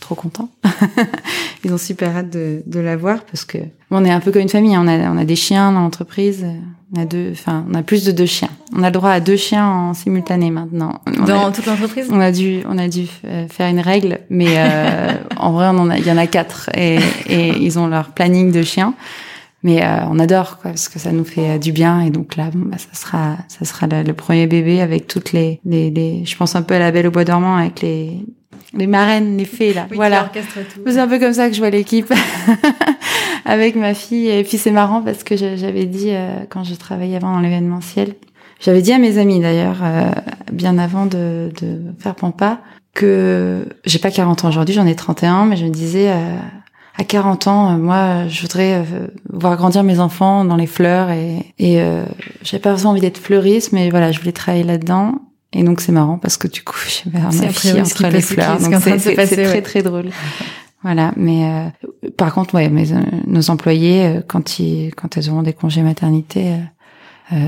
trop 0.00 0.16
contents. 0.16 0.48
ils 1.64 1.72
ont 1.72 1.78
super 1.78 2.16
hâte 2.16 2.30
de, 2.30 2.62
de 2.66 2.80
la 2.80 2.96
voir 2.96 3.22
parce 3.24 3.44
que 3.44 3.58
on 3.92 4.04
est 4.04 4.10
un 4.10 4.20
peu 4.20 4.32
comme 4.32 4.42
une 4.42 4.48
famille. 4.48 4.74
Hein. 4.74 4.82
On 4.84 4.88
a 4.88 5.10
on 5.10 5.18
a 5.18 5.24
des 5.24 5.36
chiens 5.36 5.72
dans 5.72 5.80
l'entreprise. 5.80 6.44
On 6.92 7.00
a 7.00 7.04
deux, 7.04 7.30
enfin, 7.30 7.64
on 7.70 7.74
a 7.74 7.82
plus 7.84 8.04
de 8.04 8.10
deux 8.10 8.26
chiens. 8.26 8.50
On 8.76 8.82
a 8.82 8.86
le 8.86 8.92
droit 8.92 9.10
à 9.10 9.20
deux 9.20 9.36
chiens 9.36 9.66
en 9.66 9.94
simultané 9.94 10.50
maintenant. 10.50 11.00
Dans 11.24 11.52
toute 11.52 11.66
l'entreprise? 11.66 12.08
On 12.10 12.20
a 12.20 12.32
dû, 12.32 12.62
on 12.68 12.78
a 12.78 12.88
dû 12.88 13.06
euh, 13.24 13.46
faire 13.46 13.68
une 13.68 13.78
règle, 13.78 14.20
mais 14.28 14.54
euh, 14.56 15.12
en 15.40 15.52
vrai, 15.52 15.66
on 15.66 15.78
en 15.78 15.90
a, 15.90 15.98
il 15.98 16.06
y 16.06 16.10
en 16.10 16.16
a 16.16 16.26
quatre 16.26 16.70
et, 16.74 16.98
et 17.26 17.48
ils 17.60 17.78
ont 17.78 17.86
leur 17.86 18.10
planning 18.10 18.52
de 18.52 18.62
chiens. 18.62 18.94
Mais 19.62 19.84
euh, 19.84 19.98
on 20.10 20.18
adore 20.18 20.56
quoi, 20.56 20.70
parce 20.70 20.88
que 20.88 20.98
ça 20.98 21.12
nous 21.12 21.24
fait 21.24 21.58
du 21.58 21.72
bien 21.72 22.00
et 22.00 22.08
donc 22.08 22.36
là, 22.36 22.50
bon, 22.52 22.70
bah, 22.70 22.78
ça 22.78 22.94
sera, 22.94 23.36
ça 23.48 23.66
sera 23.66 23.86
le, 23.86 24.12
premier 24.14 24.46
bébé 24.46 24.80
avec 24.80 25.06
toutes 25.06 25.32
les, 25.32 25.60
les, 25.66 25.90
les, 25.90 26.24
je 26.24 26.34
pense 26.34 26.56
un 26.56 26.62
peu 26.62 26.74
à 26.74 26.78
la 26.78 26.90
Belle 26.90 27.06
au 27.06 27.10
bois 27.10 27.24
dormant 27.24 27.56
avec 27.56 27.82
les 27.82 28.24
les 28.72 28.86
marraines, 28.86 29.36
les 29.36 29.44
fées 29.44 29.74
là. 29.74 29.86
voilà. 29.92 30.30
C'est 30.86 30.98
un 30.98 31.08
peu 31.08 31.18
comme 31.18 31.32
ça 31.32 31.48
que 31.48 31.54
je 31.54 31.58
vois 31.60 31.70
l'équipe 31.70 32.12
avec 33.44 33.74
ma 33.74 33.94
fille. 33.94 34.28
Et 34.28 34.44
puis 34.44 34.58
c'est 34.58 34.70
marrant 34.70 35.02
parce 35.02 35.24
que 35.24 35.36
j'avais 35.36 35.86
dit 35.86 36.10
euh, 36.10 36.44
quand 36.48 36.64
je 36.64 36.74
travaillais 36.74 37.16
avant 37.16 37.32
dans 37.32 37.40
l'événementiel, 37.40 38.14
j'avais 38.60 38.82
dit 38.82 38.92
à 38.92 38.98
mes 38.98 39.18
amis 39.18 39.40
d'ailleurs 39.40 39.78
euh, 39.82 40.10
bien 40.52 40.78
avant 40.78 41.06
de, 41.06 41.50
de 41.60 41.80
faire 41.98 42.14
Pampa 42.14 42.60
que 42.94 43.66
j'ai 43.84 43.98
pas 43.98 44.10
40 44.10 44.44
ans 44.44 44.48
aujourd'hui, 44.48 44.74
j'en 44.74 44.86
ai 44.86 44.94
31, 44.94 45.46
mais 45.46 45.56
je 45.56 45.64
me 45.64 45.70
disais 45.70 46.10
euh, 46.10 46.36
à 46.96 47.04
40 47.04 47.46
ans, 47.46 47.78
moi, 47.78 48.26
je 48.28 48.42
voudrais 48.42 48.84
voir 49.32 49.56
grandir 49.56 49.82
mes 49.82 50.00
enfants 50.00 50.44
dans 50.44 50.56
les 50.56 50.66
fleurs 50.66 51.10
et, 51.10 51.54
et 51.58 51.82
j'avais 52.42 52.60
pas 52.60 52.70
forcément 52.70 52.90
envie 52.90 53.00
d'être 53.00 53.18
fleuriste, 53.18 53.72
mais 53.72 53.90
voilà, 53.90 54.12
je 54.12 54.18
voulais 54.18 54.32
travailler 54.32 54.64
là-dedans. 54.64 55.14
Et 55.52 55.64
donc 55.64 55.80
c'est 55.80 55.92
marrant 55.92 56.18
parce 56.18 56.36
que 56.36 56.46
du 56.46 56.62
coup, 56.62 56.78
je 57.04 57.10
vais 57.10 57.18
ma 57.18 57.30
fille 57.30 57.80
entre 57.80 58.06
les 58.08 58.20
fleurs. 58.20 58.58
Donc 58.58 58.74
c'est 58.82 59.14
très 59.14 59.62
très 59.62 59.82
drôle. 59.82 60.10
Voilà, 60.82 61.12
mais 61.16 61.44
euh, 61.44 62.10
par 62.16 62.32
contre, 62.32 62.54
ouais, 62.54 62.70
mais, 62.70 62.90
euh, 62.92 63.00
nos 63.26 63.50
employés, 63.50 64.06
euh, 64.06 64.20
quand 64.26 64.58
ils, 64.58 64.94
quand 64.94 65.16
elles 65.16 65.28
auront 65.28 65.42
des 65.42 65.52
congés 65.52 65.82
maternité, 65.82 66.54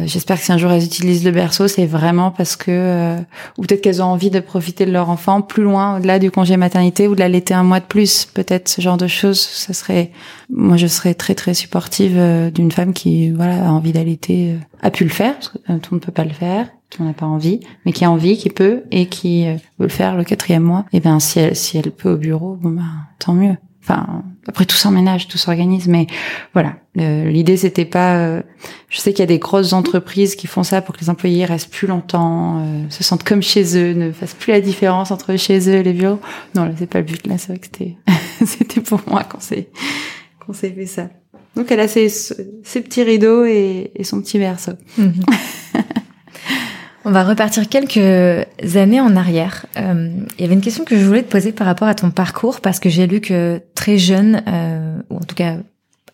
j'espère 0.07 0.39
que 0.39 0.45
si 0.45 0.53
un 0.53 0.59
jour 0.59 0.71
elles 0.71 0.85
utilisent 0.85 1.25
le 1.25 1.31
berceau, 1.31 1.69
c'est 1.69 1.87
vraiment 1.87 2.31
parce 2.31 2.57
que, 2.57 3.17
ou 3.59 3.63
peut-être 3.63 3.81
qu'elles 3.81 4.03
ont 4.03 4.07
envie 4.07 4.31
de 4.31 4.41
profiter 4.41 4.87
de 4.87 4.93
leur 4.93 5.11
enfant 5.11 5.43
plus 5.43 5.63
loin, 5.63 5.97
au-delà 5.97 6.19
du 6.19 6.31
congé 6.31 6.57
maternité, 6.57 7.09
ou 7.09 7.15
de 7.15 7.21
l'allaiter 7.21 7.55
un 7.55 7.65
mois 7.65 7.81
de 7.81 7.85
plus, 7.85 8.25
peut-être 8.27 8.69
ce 8.69 8.81
genre 8.81 8.97
de 8.97 9.07
choses. 9.07 9.41
Ça 9.41 9.73
serait, 9.73 10.11
moi, 10.51 10.77
je 10.77 10.87
serais 10.87 11.15
très 11.15 11.35
très 11.35 11.55
supportive 11.55 12.19
d'une 12.55 12.73
femme 12.73 12.93
qui, 12.93 13.31
voilà, 13.31 13.67
a 13.67 13.71
envie 13.71 13.93
d'allaiter, 13.93 14.57
a 14.83 14.91
pu 14.91 15.05
le 15.05 15.11
faire, 15.11 15.35
parce 15.35 15.49
que 15.49 15.59
tout 15.59 15.65
le 15.67 15.73
monde 15.73 15.93
ne 15.93 15.99
peut 15.99 16.13
pas 16.13 16.25
le 16.25 16.31
faire 16.31 16.69
qui 16.93 17.03
n'en 17.03 17.11
a 17.11 17.15
pas 17.15 17.27
envie, 17.27 17.61
mais 17.85 17.93
qui 17.93 18.05
a 18.05 18.11
envie, 18.11 18.37
qui 18.37 18.51
peut 18.51 18.83
et 18.91 19.07
qui 19.07 19.47
euh, 19.47 19.55
veut 19.79 19.87
le 19.87 19.89
faire 19.89 20.17
le 20.17 20.25
quatrième 20.25 20.63
mois, 20.63 20.85
et 20.93 20.99
eh 20.99 21.01
ben 21.01 21.19
si 21.21 21.39
elle 21.39 21.57
si 21.57 21.79
elle 21.79 21.91
peut 21.91 22.13
au 22.13 22.17
bureau, 22.17 22.57
bon 22.61 22.71
ben 22.71 22.85
tant 23.19 23.33
mieux. 23.33 23.57
Enfin 23.83 24.23
après 24.47 24.65
tout 24.65 24.77
s'emménage, 24.77 25.29
tout 25.29 25.39
s'organise, 25.39 25.89
mais 25.89 26.07
voilà. 26.53 26.77
L'idée 26.95 27.57
c'était 27.57 27.85
pas. 27.85 28.17
Euh, 28.17 28.43
je 28.89 28.99
sais 28.99 29.13
qu'il 29.13 29.21
y 29.21 29.23
a 29.23 29.27
des 29.27 29.39
grosses 29.39 29.73
entreprises 29.73 30.37
qui 30.37 30.47
font 30.47 30.63
ça 30.63 30.83
pour 30.83 30.95
que 30.95 31.01
les 31.01 31.11
employés 31.11 31.45
restent 31.45 31.73
plus 31.73 31.89
longtemps, 31.89 32.61
euh, 32.61 32.91
se 32.91 33.03
sentent 33.03 33.25
comme 33.25 33.43
chez 33.43 33.77
eux, 33.77 33.93
ne 33.95 34.13
fassent 34.13 34.35
plus 34.35 34.53
la 34.53 34.61
différence 34.61 35.11
entre 35.11 35.37
chez 35.37 35.69
eux 35.69 35.75
et 35.75 35.83
les 35.83 35.93
bureaux. 35.93 36.21
Non 36.55 36.65
là 36.65 36.73
c'est 36.79 36.87
pas 36.87 36.99
le 36.99 37.05
but. 37.05 37.27
Là 37.27 37.39
c'est 37.39 37.49
vrai 37.49 37.59
que 37.59 37.67
c'était 37.67 37.97
c'était 38.47 38.81
pour 38.81 39.01
moi 39.09 39.25
quand 39.25 39.41
c'est 39.41 39.71
quand 40.39 40.53
c'est 40.53 40.71
fait 40.71 40.87
ça. 40.87 41.09
Donc 41.57 41.71
elle 41.71 41.81
a 41.81 41.89
ses, 41.89 42.09
ses 42.09 42.81
petits 42.81 43.03
rideaux 43.03 43.45
et, 43.45 43.91
et 43.95 44.05
son 44.05 44.21
petit 44.23 44.39
berceau. 44.39 44.73
Mhm. 44.97 45.13
On 47.05 47.11
va 47.11 47.25
repartir 47.25 47.69
quelques 47.69 47.97
années 48.77 49.01
en 49.01 49.17
arrière. 49.17 49.67
Euh, 49.77 50.11
il 50.39 50.43
y 50.43 50.45
avait 50.45 50.55
une 50.55 50.61
question 50.61 50.85
que 50.85 50.97
je 50.97 51.05
voulais 51.05 51.23
te 51.23 51.31
poser 51.31 51.53
par 51.53 51.67
rapport 51.67 51.89
à 51.89 51.95
ton 51.95 52.11
parcours 52.11 52.61
parce 52.61 52.79
que 52.79 52.89
j'ai 52.89 53.07
lu 53.07 53.21
que 53.21 53.61
très 53.75 53.99
jeune, 53.99 54.43
euh, 54.47 55.01
ou 55.11 55.17
en 55.17 55.25
tout 55.25 55.35
cas 55.35 55.57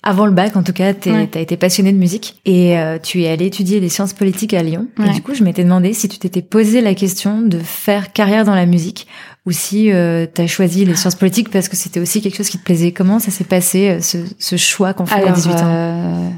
avant 0.03 0.27
le 0.27 0.33
bac, 0.33 0.57
en 0.57 0.63
tout 0.63 0.73
cas, 0.73 0.95
tu 0.95 1.11
as 1.11 1.41
été 1.41 1.57
passionné 1.57 1.93
de 1.93 1.99
musique 1.99 2.41
et 2.45 2.79
euh, 2.79 2.99
tu 3.03 3.23
es 3.23 3.29
allé 3.29 3.47
étudier 3.47 3.81
les 3.81 3.89
sciences 3.89 4.13
politiques 4.13 4.55
à 4.55 4.63
Lyon. 4.63 4.87
Et 5.05 5.11
du 5.11 5.23
coup, 5.23 5.35
je 5.35 5.43
m'étais 5.43 5.65
demandé 5.65 5.93
si 5.93 6.09
tu 6.09 6.19
t'étais 6.19 6.41
posé 6.41 6.81
la 6.81 6.95
question 6.95 7.43
de 7.43 7.59
faire 7.59 8.13
carrière 8.13 8.45
dans 8.45 8.55
la 8.55 8.67
musique 8.67 9.07
ou 9.45 9.51
si 9.53 9.91
euh, 9.91 10.27
tu 10.33 10.41
as 10.41 10.47
choisi 10.47 10.85
les 10.85 10.95
sciences 10.95 11.17
politiques 11.17 11.51
parce 11.51 11.69
que 11.69 11.77
c'était 11.77 12.01
aussi 12.01 12.23
quelque 12.23 12.37
chose 12.37 12.49
qui 12.49 12.59
te 12.59 12.65
plaisait. 12.65 12.93
Comment 12.93 13.19
ça 13.19 13.31
s'est 13.31 13.45
passé, 13.45 13.89
euh, 13.89 14.01
ce, 14.01 14.19
ce 14.39 14.57
choix 14.57 14.95
qu'on 14.95 15.05
fait 15.05 15.27
à 15.27 15.33
18 15.33 15.53
ans? 15.53 16.33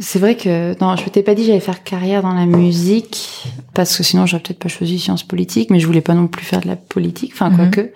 C'est 0.00 0.18
vrai 0.18 0.36
que 0.36 0.78
non, 0.80 0.96
je 0.96 1.08
t'ai 1.08 1.22
pas 1.22 1.34
dit 1.34 1.44
j'allais 1.44 1.60
faire 1.60 1.82
carrière 1.82 2.22
dans 2.22 2.32
la 2.32 2.46
musique 2.46 3.44
parce 3.74 3.96
que 3.96 4.02
sinon 4.02 4.26
j'aurais 4.26 4.42
peut-être 4.42 4.58
pas 4.58 4.68
choisi 4.68 4.98
sciences 4.98 5.22
politiques, 5.22 5.70
mais 5.70 5.80
je 5.80 5.86
voulais 5.86 6.00
pas 6.00 6.14
non 6.14 6.28
plus 6.28 6.44
faire 6.44 6.60
de 6.60 6.68
la 6.68 6.76
politique, 6.76 7.32
enfin 7.34 7.50
mhm. 7.50 7.70
que. 7.70 7.92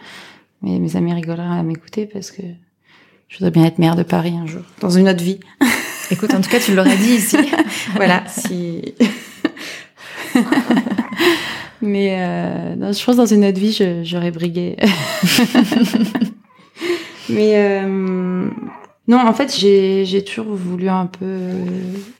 Mais 0.63 0.79
mes 0.79 0.97
amis 0.97 1.13
rigoleraient 1.13 1.59
à 1.59 1.63
m'écouter 1.63 2.07
parce 2.07 2.31
que 2.31 2.43
je 3.29 3.39
voudrais 3.39 3.51
bien 3.51 3.65
être 3.65 3.79
maire 3.79 3.97
de 3.97 4.03
Paris 4.03 4.35
un 4.37 4.47
jour, 4.47 4.63
dans 4.81 4.91
une 4.91 5.09
autre 5.09 5.23
vie. 5.23 5.41
Écoute, 6.11 6.35
en 6.35 6.41
tout 6.41 6.51
cas, 6.51 6.61
tu 6.61 6.75
l'aurais 6.75 6.97
dit 6.97 7.15
ici. 7.15 7.37
voilà, 7.95 8.25
si. 8.27 8.95
mais 11.83 12.17
euh, 12.19 12.77
non, 12.77 12.93
je 12.93 13.05
pense 13.05 13.17
dans 13.17 13.27
une 13.27 13.45
autre 13.45 13.59
vie, 13.59 14.03
j'aurais 14.03 14.31
brigué. 14.31 14.77
mais 17.29 17.53
euh, 17.55 18.49
non, 19.09 19.19
en 19.19 19.33
fait, 19.33 19.53
j'ai 19.59 20.25
toujours 20.25 20.55
voulu 20.55 20.89
un 20.89 21.07
peu 21.07 21.41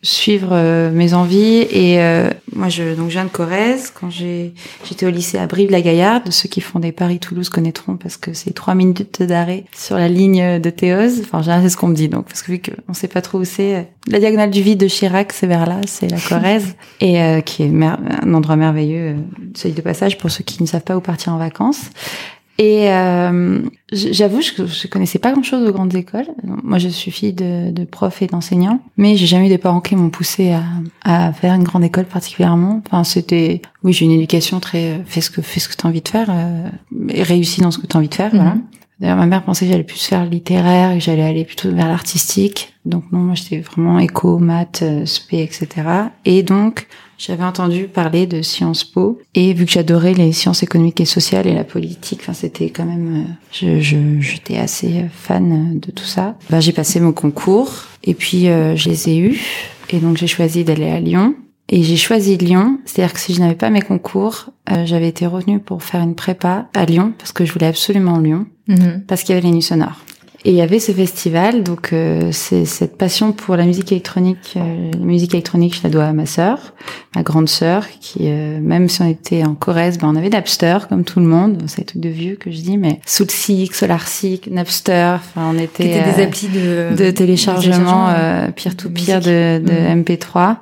suivre 0.03 0.49
euh, 0.51 0.91
mes 0.91 1.15
envies 1.15 1.61
et 1.71 2.01
euh, 2.01 2.29
moi, 2.57 2.69
je 2.69 2.97
donc 2.97 3.07
je 3.07 3.13
viens 3.13 3.25
de 3.25 3.31
Corrèze. 3.31 3.93
Quand 3.95 4.11
j'étais 4.11 5.07
au 5.07 5.11
lycée 5.11 5.39
à 5.39 5.47
Brive-la-Gaillarde, 5.47 6.33
ceux 6.33 6.49
qui 6.49 6.61
font 6.61 6.81
des 6.81 6.91
Paris-Toulouse 6.91 7.51
connaîtront 7.51 7.97
parce 7.97 8.17
que 8.17 8.33
c'est 8.33 8.51
trois 8.51 8.75
minutes 8.75 9.23
d'arrêt 9.23 9.65
sur 9.77 9.97
la 9.97 10.09
ligne 10.09 10.59
de 10.59 10.71
Théose. 10.71 11.23
Enfin, 11.23 11.41
c'est 11.63 11.69
ce 11.69 11.77
qu'on 11.77 11.87
me 11.87 11.95
dit 11.95 12.09
donc 12.09 12.27
parce 12.27 12.43
que 12.43 12.51
vu 12.51 12.61
qu'on 12.61 12.95
sait 12.95 13.07
pas 13.07 13.23
trop 13.23 13.39
où 13.39 13.45
c'est, 13.45 13.77
euh, 13.77 13.83
la 14.09 14.19
diagonale 14.19 14.51
du 14.51 14.61
vide 14.61 14.81
de 14.81 14.89
Chirac, 14.89 15.33
c'est 15.33 15.47
vers 15.47 15.67
là, 15.67 15.79
c'est 15.87 16.09
la 16.09 16.19
Corrèze 16.19 16.75
et 17.01 17.43
qui 17.47 17.63
est 17.63 17.73
un 17.73 18.35
endroit 18.35 18.57
merveilleux, 18.57 19.19
celui 19.55 19.75
de 19.75 19.83
passage 19.83 20.19
pour 20.19 20.33
ceux 20.33 20.43
qui 20.43 20.61
ne 20.61 20.67
savent 20.67 20.83
pas 20.83 20.97
où 20.97 21.01
partir 21.01 21.33
en 21.33 21.39
vacances. 21.39 21.91
Et 22.63 22.93
euh, 22.93 23.61
j'avoue, 23.91 24.41
je, 24.41 24.65
je 24.67 24.87
connaissais 24.87 25.19
pas 25.19 25.33
grand-chose 25.33 25.69
aux 25.69 25.73
grandes 25.73 25.97
écoles. 25.97 26.29
Moi, 26.45 26.79
je 26.79 26.89
suis 26.89 27.11
fille 27.11 27.33
de, 27.33 27.73
de 27.73 27.85
profs 27.85 28.23
et 28.23 28.29
d'enseignants, 28.29 28.79
mais 28.97 29.17
j'ai 29.17 29.27
jamais 29.27 29.47
eu 29.47 29.49
des 29.49 29.59
parents 29.59 29.81
qui 29.81 29.97
m'ont 29.97 30.11
poussé 30.11 30.53
à, 30.53 30.63
à, 31.03 31.33
faire 31.33 31.55
une 31.55 31.65
grande 31.65 31.83
école 31.83 32.05
particulièrement. 32.05 32.81
Enfin, 32.87 33.03
c'était, 33.03 33.63
oui, 33.83 33.93
j'ai 33.93 34.05
une 34.05 34.13
éducation 34.13 34.61
très, 34.61 34.93
euh, 34.93 34.99
fais 35.05 35.21
ce 35.21 35.31
que 35.31 35.43
fais 35.43 35.59
ce 35.59 35.69
que 35.69 35.75
t'as 35.75 35.89
envie 35.89 36.03
de 36.03 36.09
faire 36.09 36.29
euh, 36.31 36.69
et 37.09 37.25
réussis 37.25 37.63
dans 37.63 37.73
ce 37.73 37.79
que 37.79 37.87
t'as 37.89 37.99
envie 37.99 38.09
de 38.09 38.15
faire. 38.15 38.31
Voilà. 38.33 38.55
Mhm. 38.55 38.63
D'ailleurs, 39.01 39.17
ma 39.17 39.27
mère 39.27 39.43
pensait 39.43 39.65
que 39.65 39.73
j'allais 39.73 39.83
plus 39.83 40.01
faire 40.01 40.25
littéraire, 40.25 40.95
que 40.95 41.01
j'allais 41.01 41.25
aller 41.25 41.45
plutôt 41.45 41.69
vers 41.73 41.89
l'artistique. 41.89 42.75
Donc 42.85 43.11
non, 43.11 43.19
moi 43.19 43.35
j'étais 43.35 43.59
vraiment 43.59 43.99
éco, 43.99 44.39
maths, 44.39 44.83
euh, 44.85 45.05
spé, 45.05 45.43
etc. 45.43 45.69
Et 46.25 46.45
donc 46.45 46.87
j'avais 47.25 47.45
entendu 47.45 47.85
parler 47.85 48.27
de 48.27 48.43
Sciences 48.43 48.83
Po 48.83 49.21
et 49.37 49.55
vu 49.55 49.65
que 49.65 49.71
j'adorais 49.71 50.13
les 50.13 50.33
sciences 50.33 50.65
économiques 50.65 51.01
et 51.01 51.05
sociales 51.05 51.47
et 51.47 51.55
la 51.55 51.63
politique, 51.63 52.19
enfin 52.23 52.33
c'était 52.33 52.71
quand 52.71 52.85
même, 52.85 53.27
euh, 53.63 53.81
je 53.81 54.19
j'étais 54.21 54.59
assez 54.59 55.05
fan 55.13 55.79
de 55.79 55.91
tout 55.93 56.05
ça. 56.05 56.37
Bah, 56.51 56.59
j'ai 56.59 56.73
passé 56.73 56.99
mon 56.99 57.13
concours 57.13 57.85
et 58.03 58.15
puis 58.15 58.49
euh, 58.49 58.75
je 58.75 58.89
les 58.89 59.09
ai 59.09 59.19
eus 59.19 59.41
et 59.91 59.99
donc 59.99 60.17
j'ai 60.17 60.27
choisi 60.27 60.65
d'aller 60.65 60.91
à 60.91 60.99
Lyon. 60.99 61.37
Et 61.69 61.85
j'ai 61.85 61.97
choisi 61.97 62.37
Lyon, 62.37 62.81
c'est-à-dire 62.85 63.15
que 63.15 63.21
si 63.21 63.35
je 63.35 63.41
n'avais 63.41 63.55
pas 63.55 63.71
mes 63.71 63.81
concours, 63.81 64.51
euh, 64.71 64.85
j'avais 64.85 65.09
été 65.09 65.27
retenue 65.27 65.61
pour 65.61 65.85
faire 65.85 66.03
une 66.03 66.17
prépa 66.17 66.69
à 66.75 66.85
Lyon 66.85 67.15
parce 67.17 67.31
que 67.31 67.45
je 67.45 67.53
voulais 67.53 67.67
absolument 67.67 68.19
Lyon, 68.19 68.47
mhm. 68.67 69.05
parce 69.07 69.23
qu'il 69.23 69.35
y 69.35 69.39
avait 69.39 69.47
les 69.47 69.55
nuits 69.55 69.63
sonores. 69.63 70.01
Et 70.45 70.51
il 70.51 70.57
y 70.57 70.61
avait 70.61 70.81
ce 70.81 70.91
festival, 70.91 71.63
donc 71.63 71.93
euh, 71.93 72.31
c'est 72.33 72.65
cette 72.65 72.99
passion 72.99 73.31
pour 73.31 73.55
la 73.55 73.65
musique 73.65 73.93
électronique. 73.93 74.55
Euh, 74.57 74.91
la 74.91 74.99
musique 74.99 75.35
électronique, 75.35 75.77
je 75.77 75.85
la 75.85 75.91
dois 75.91 76.07
à 76.07 76.13
ma 76.13 76.27
sœur, 76.27 76.75
ma 77.15 77.23
grande 77.23 77.49
sœur, 77.49 77.87
qui 78.01 78.23
euh, 78.23 78.59
même 78.61 78.89
si 78.89 79.03
on 79.03 79.09
était 79.09 79.45
en 79.45 79.55
Corrèze, 79.55 79.99
ben 79.99 80.09
on 80.09 80.17
avait 80.17 80.31
Napster 80.31 80.79
comme 80.89 81.05
tout 81.05 81.21
le 81.21 81.27
monde. 81.27 81.63
C'est 81.69 81.83
un 81.83 81.85
truc 81.85 82.03
de 82.03 82.09
vieux 82.09 82.35
que 82.35 82.51
je 82.51 82.61
dis, 82.61 82.77
mais 82.77 82.99
Soulseek, 83.07 83.73
SolarSeek, 83.73 84.49
Napster. 84.51 85.15
Enfin, 85.15 85.53
on 85.55 85.59
était, 85.59 86.03
des 86.03 86.23
applis 86.23 86.49
de, 86.49 86.97
de 86.97 87.11
téléchargement 87.13 88.13
pire 88.57 88.77
to 88.77 88.91
pire 88.91 89.21
de, 89.21 89.63
de 89.65 89.73
MP3. 90.03 90.57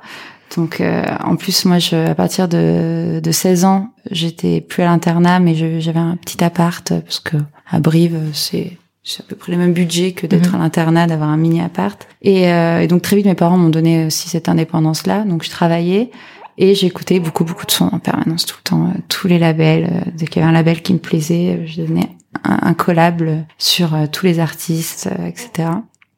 Donc 0.57 0.83
en 1.23 1.37
plus 1.37 1.63
moi 1.63 1.79
je 1.79 1.95
à 1.95 2.13
partir 2.13 2.49
de, 2.49 3.21
de 3.23 3.31
16 3.31 3.63
ans, 3.65 3.87
j'étais 4.11 4.59
plus 4.59 4.83
à 4.83 4.87
l'internat 4.87 5.39
mais 5.39 5.55
j'avais 5.79 5.99
un 5.99 6.17
petit 6.17 6.43
appart 6.43 6.93
parce 6.99 7.21
que 7.21 7.37
à 7.69 7.79
Brive 7.79 8.19
c'est 8.33 8.77
c'est 9.03 9.21
à 9.21 9.25
peu 9.27 9.35
près 9.35 9.51
le 9.51 9.57
même 9.57 9.73
budget 9.73 10.11
que 10.11 10.27
d'être 10.27 10.49
mhm. 10.49 10.55
à 10.55 10.57
l'internat, 10.59 11.07
d'avoir 11.07 11.29
un 11.29 11.37
mini 11.37 11.61
appart. 11.61 12.07
Et, 12.21 12.51
euh, 12.51 12.81
et, 12.81 12.87
donc 12.87 13.01
très 13.01 13.15
vite, 13.15 13.25
mes 13.25 13.35
parents 13.35 13.57
m'ont 13.57 13.69
donné 13.69 14.05
aussi 14.05 14.29
cette 14.29 14.49
indépendance-là. 14.49 15.23
Donc 15.23 15.43
je 15.43 15.49
travaillais 15.49 16.11
et 16.57 16.75
j'écoutais 16.75 17.19
beaucoup, 17.19 17.43
beaucoup 17.43 17.65
de 17.65 17.71
sons 17.71 17.89
en 17.91 17.99
permanence, 17.99 18.45
tout 18.45 18.57
le 18.59 18.69
temps, 18.69 18.85
euh, 18.85 18.99
tous 19.09 19.27
les 19.27 19.39
labels. 19.39 19.89
Euh, 19.91 20.11
dès 20.13 20.27
qu'il 20.27 20.41
y 20.41 20.45
avait 20.45 20.51
un 20.51 20.53
label 20.53 20.81
qui 20.81 20.93
me 20.93 20.99
plaisait, 20.99 21.57
euh, 21.57 21.65
je 21.65 21.81
devenais 21.81 22.09
un, 22.43 22.59
un 22.61 22.73
collable 22.73 23.45
sur 23.57 23.91
tous 24.11 24.25
les 24.25 24.39
artistes, 24.39 25.09
etc. 25.25 25.69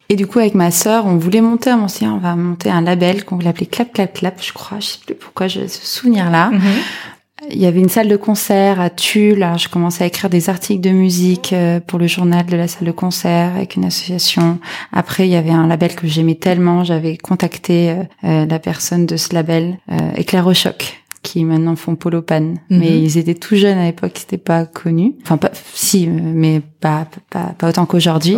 Et 0.09 0.15
du 0.15 0.27
coup, 0.27 0.39
avec 0.39 0.53
ma 0.53 0.69
sœur, 0.69 1.05
on 1.05 1.15
voulait 1.15 1.41
monter 1.41 1.69
un 1.69 1.79
ancien, 1.79 2.13
on 2.13 2.17
va 2.17 2.35
monter 2.35 2.69
un 2.69 2.81
label 2.81 3.23
qu'on 3.23 3.35
voulait 3.35 3.49
appeler 3.49 3.65
Clap 3.65 3.93
Clap 3.93 4.13
Clap, 4.13 4.43
je 4.43 4.53
crois. 4.53 4.79
Je 4.79 4.87
sais 4.87 4.99
plus 5.05 5.15
pourquoi 5.15 5.47
j'ai 5.47 5.67
ce 5.67 5.85
souvenir-là. 5.85 6.51
Mhm. 6.51 6.61
Il 7.51 7.59
y 7.59 7.65
avait 7.65 7.79
une 7.79 7.89
salle 7.89 8.07
de 8.07 8.15
concert 8.15 8.79
à 8.79 8.89
Tulle. 8.89 9.43
Alors, 9.43 9.57
je 9.57 9.69
commençais 9.69 10.03
à 10.03 10.07
écrire 10.07 10.29
des 10.29 10.49
articles 10.49 10.81
de 10.81 10.89
musique 10.89 11.53
euh, 11.53 11.79
pour 11.79 11.99
le 11.99 12.07
journal 12.07 12.45
de 12.45 12.55
la 12.55 12.67
salle 12.67 12.87
de 12.87 12.91
concert 12.91 13.55
avec 13.55 13.75
une 13.75 13.85
association. 13.85 14.59
Après, 14.91 15.27
il 15.27 15.31
y 15.31 15.35
avait 15.35 15.51
un 15.51 15.67
label 15.67 15.95
que 15.95 16.07
j'aimais 16.07 16.35
tellement. 16.35 16.83
J'avais 16.83 17.17
contacté 17.17 17.91
euh, 17.91 18.03
euh, 18.23 18.45
la 18.45 18.59
personne 18.59 19.05
de 19.05 19.17
ce 19.17 19.33
label, 19.33 19.77
Éclair 20.15 20.47
au 20.47 20.53
choc 20.53 20.99
qui 21.21 21.45
maintenant 21.45 21.77
font 21.77 21.95
Polo 21.95 22.21
Pan. 22.21 22.41
Mhm. 22.41 22.55
Mais 22.69 22.99
ils 22.99 23.17
étaient 23.17 23.33
tout 23.33 23.55
jeunes 23.55 23.77
à 23.77 23.85
l'époque, 23.85 24.11
c'était 24.15 24.37
pas 24.37 24.65
connu. 24.65 25.15
Enfin, 25.23 25.37
pas, 25.37 25.51
si, 25.73 26.07
mais 26.07 26.61
pas, 26.81 27.07
pas, 27.29 27.53
pas 27.57 27.69
autant 27.69 27.85
qu'aujourd'hui. 27.85 28.37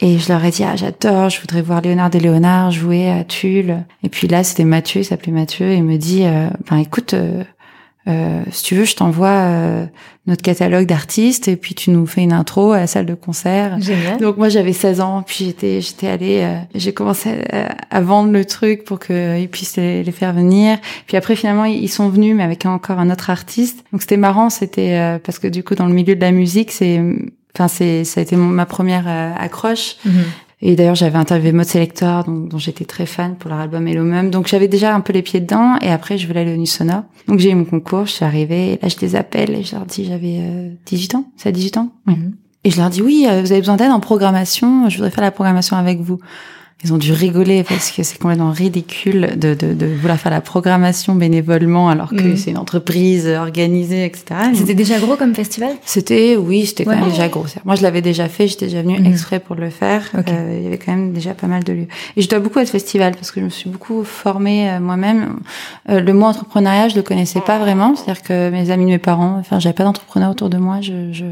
Et 0.00 0.18
je 0.18 0.32
leur 0.32 0.44
ai 0.44 0.50
dit, 0.50 0.64
ah, 0.64 0.74
j'adore, 0.74 1.28
je 1.28 1.40
voudrais 1.40 1.62
voir 1.62 1.80
Léonard 1.80 2.10
et 2.14 2.18
Léonard 2.20 2.72
jouer 2.72 3.08
à 3.08 3.22
Tulle. 3.22 3.84
Et 4.02 4.08
puis 4.08 4.26
là, 4.26 4.42
c'était 4.42 4.64
Mathieu, 4.64 5.02
il 5.02 5.04
s'appelait 5.04 5.32
Mathieu, 5.32 5.70
et 5.70 5.76
il 5.76 5.84
me 5.84 5.96
dit, 5.96 6.24
ben 6.68 6.78
écoute, 6.78 7.14
euh, 7.14 7.44
si 8.50 8.62
tu 8.64 8.74
veux, 8.74 8.84
je 8.84 8.96
t'envoie 8.96 9.28
euh, 9.28 9.86
notre 10.26 10.42
catalogue 10.42 10.86
d'artistes 10.86 11.48
et 11.48 11.56
puis 11.56 11.74
tu 11.74 11.90
nous 11.90 12.06
fais 12.06 12.22
une 12.22 12.32
intro 12.32 12.72
à 12.72 12.80
la 12.80 12.86
salle 12.86 13.06
de 13.06 13.14
concert. 13.14 13.80
Génial. 13.80 14.18
Donc 14.18 14.36
moi 14.36 14.48
j'avais 14.48 14.72
16 14.72 15.00
ans, 15.00 15.22
puis 15.26 15.46
j'étais 15.46 15.80
j'étais 15.80 16.08
allée, 16.08 16.40
euh, 16.42 16.58
j'ai 16.74 16.92
commencé 16.92 17.30
à, 17.90 18.00
vendre 18.00 18.30
le 18.30 18.44
truc 18.44 18.84
pour 18.84 18.98
qu'ils 18.98 19.48
puissent 19.50 19.76
les, 19.76 20.02
les, 20.02 20.12
faire 20.12 20.32
venir. 20.32 20.78
Puis 21.06 21.16
après 21.16 21.36
finalement 21.36 21.64
ils 21.64 21.88
sont 21.88 22.08
venus, 22.08 22.34
mais 22.34 22.42
avec 22.42 22.66
encore 22.66 22.98
un 22.98 23.10
autre 23.10 23.30
artiste. 23.30 23.84
Donc 23.92 24.02
c'était 24.02 24.16
marrant, 24.16 24.50
c'était 24.50 25.18
parce 25.24 25.38
que 25.38 25.48
du 25.48 25.62
coup 25.62 25.74
dans 25.74 25.86
le 25.86 25.94
milieu 25.94 26.14
de 26.14 26.20
la 26.20 26.32
musique, 26.32 26.72
c'est 26.72 27.00
enfin 27.54 27.68
c'est 27.68 28.04
ça 28.04 28.20
a 28.20 28.22
été 28.22 28.36
ma 28.36 28.66
première 28.66 29.06
accroche. 29.38 29.96
Mhm. 30.04 30.24
Et 30.60 30.74
d'ailleurs, 30.74 30.96
j'avais 30.96 31.18
interviewé 31.18 31.52
Mode 31.52 31.66
Selector, 31.66 32.24
dont, 32.24 32.40
dont 32.40 32.58
j'étais 32.58 32.84
très 32.84 33.06
fan 33.06 33.36
pour 33.36 33.50
leur 33.50 33.60
album 33.60 33.86
Hello 33.86 34.02
Mum. 34.02 34.30
Donc 34.30 34.48
j'avais 34.48 34.66
déjà 34.66 34.94
un 34.94 35.00
peu 35.00 35.12
les 35.12 35.22
pieds 35.22 35.40
dedans. 35.40 35.76
Et 35.82 35.90
après, 35.90 36.18
je 36.18 36.26
voulais 36.26 36.40
aller 36.40 36.54
au 36.54 36.56
Nusona. 36.56 37.06
Donc 37.28 37.38
j'ai 37.38 37.50
eu 37.50 37.54
mon 37.54 37.64
concours, 37.64 38.06
je 38.06 38.12
suis 38.12 38.24
arrivée. 38.24 38.72
Et 38.72 38.78
là, 38.82 38.88
je 38.88 38.96
les 39.00 39.14
appelle 39.14 39.50
et 39.50 39.62
je 39.62 39.76
leur 39.76 39.86
dis, 39.86 40.04
j'avais 40.04 40.76
18 40.86 41.14
euh, 41.14 41.18
ans. 41.18 41.24
C'est 41.36 41.48
à 41.48 41.52
18 41.52 41.76
ans? 41.76 41.90
Mhm. 42.06 42.34
Et 42.64 42.70
je 42.70 42.80
leur 42.80 42.90
dis, 42.90 43.02
oui, 43.02 43.26
euh, 43.28 43.40
vous 43.40 43.52
avez 43.52 43.60
besoin 43.60 43.76
d'aide 43.76 43.92
en 43.92 44.00
programmation. 44.00 44.88
Je 44.88 44.96
voudrais 44.96 45.10
faire 45.10 45.22
la 45.22 45.30
programmation 45.30 45.76
avec 45.76 46.00
vous. 46.00 46.18
Ils 46.84 46.92
ont 46.92 46.96
dû 46.96 47.12
rigoler 47.12 47.64
parce 47.64 47.90
que 47.90 48.04
c'est 48.04 48.18
complètement 48.18 48.52
ridicule 48.52 49.32
de, 49.36 49.54
de, 49.54 49.74
de, 49.74 49.86
vouloir 49.86 50.16
faire 50.16 50.30
la 50.30 50.40
programmation 50.40 51.16
bénévolement 51.16 51.88
alors 51.88 52.10
que 52.10 52.34
mm. 52.34 52.36
c'est 52.36 52.50
une 52.52 52.56
entreprise 52.56 53.26
organisée, 53.26 54.04
etc. 54.04 54.52
C'était 54.54 54.74
déjà 54.74 55.00
gros 55.00 55.16
comme 55.16 55.34
festival? 55.34 55.72
C'était, 55.84 56.36
oui, 56.36 56.66
c'était 56.66 56.84
quand 56.84 56.94
même 56.94 57.10
déjà 57.10 57.26
gros. 57.26 57.46
Moi, 57.64 57.74
je 57.74 57.82
l'avais 57.82 58.00
déjà 58.00 58.28
fait, 58.28 58.46
j'étais 58.46 58.66
déjà 58.66 58.82
venue 58.82 59.00
mm. 59.00 59.06
exprès 59.06 59.40
pour 59.40 59.56
le 59.56 59.70
faire. 59.70 60.08
Euh, 60.14 60.56
il 60.56 60.62
y 60.62 60.66
avait 60.68 60.78
quand 60.78 60.92
même 60.92 61.12
déjà 61.12 61.34
pas 61.34 61.48
mal 61.48 61.64
de 61.64 61.72
lieux. 61.72 61.88
Et 62.16 62.22
je 62.22 62.28
dois 62.28 62.38
beaucoup 62.38 62.60
à 62.60 62.66
ce 62.66 62.70
festival 62.70 63.14
parce 63.14 63.32
que 63.32 63.40
je 63.40 63.46
me 63.46 63.50
suis 63.50 63.68
beaucoup 63.68 64.04
formée 64.04 64.70
euh, 64.70 64.78
moi-même. 64.78 65.40
Euh, 65.88 65.98
le 65.98 66.12
mot 66.12 66.26
entrepreneuriat, 66.26 66.90
je 66.90 66.94
le 66.94 67.02
connaissais 67.02 67.40
pas 67.40 67.58
vraiment. 67.58 67.96
C'est-à-dire 67.96 68.22
que 68.22 68.50
mes 68.50 68.70
amis 68.70 68.84
de 68.84 68.90
mes 68.90 68.98
parents, 68.98 69.36
enfin, 69.40 69.58
j'avais 69.58 69.74
pas 69.74 69.84
d'entrepreneur 69.84 70.30
autour 70.30 70.48
de 70.48 70.58
moi. 70.58 70.80
Je, 70.80 71.12
je 71.12 71.24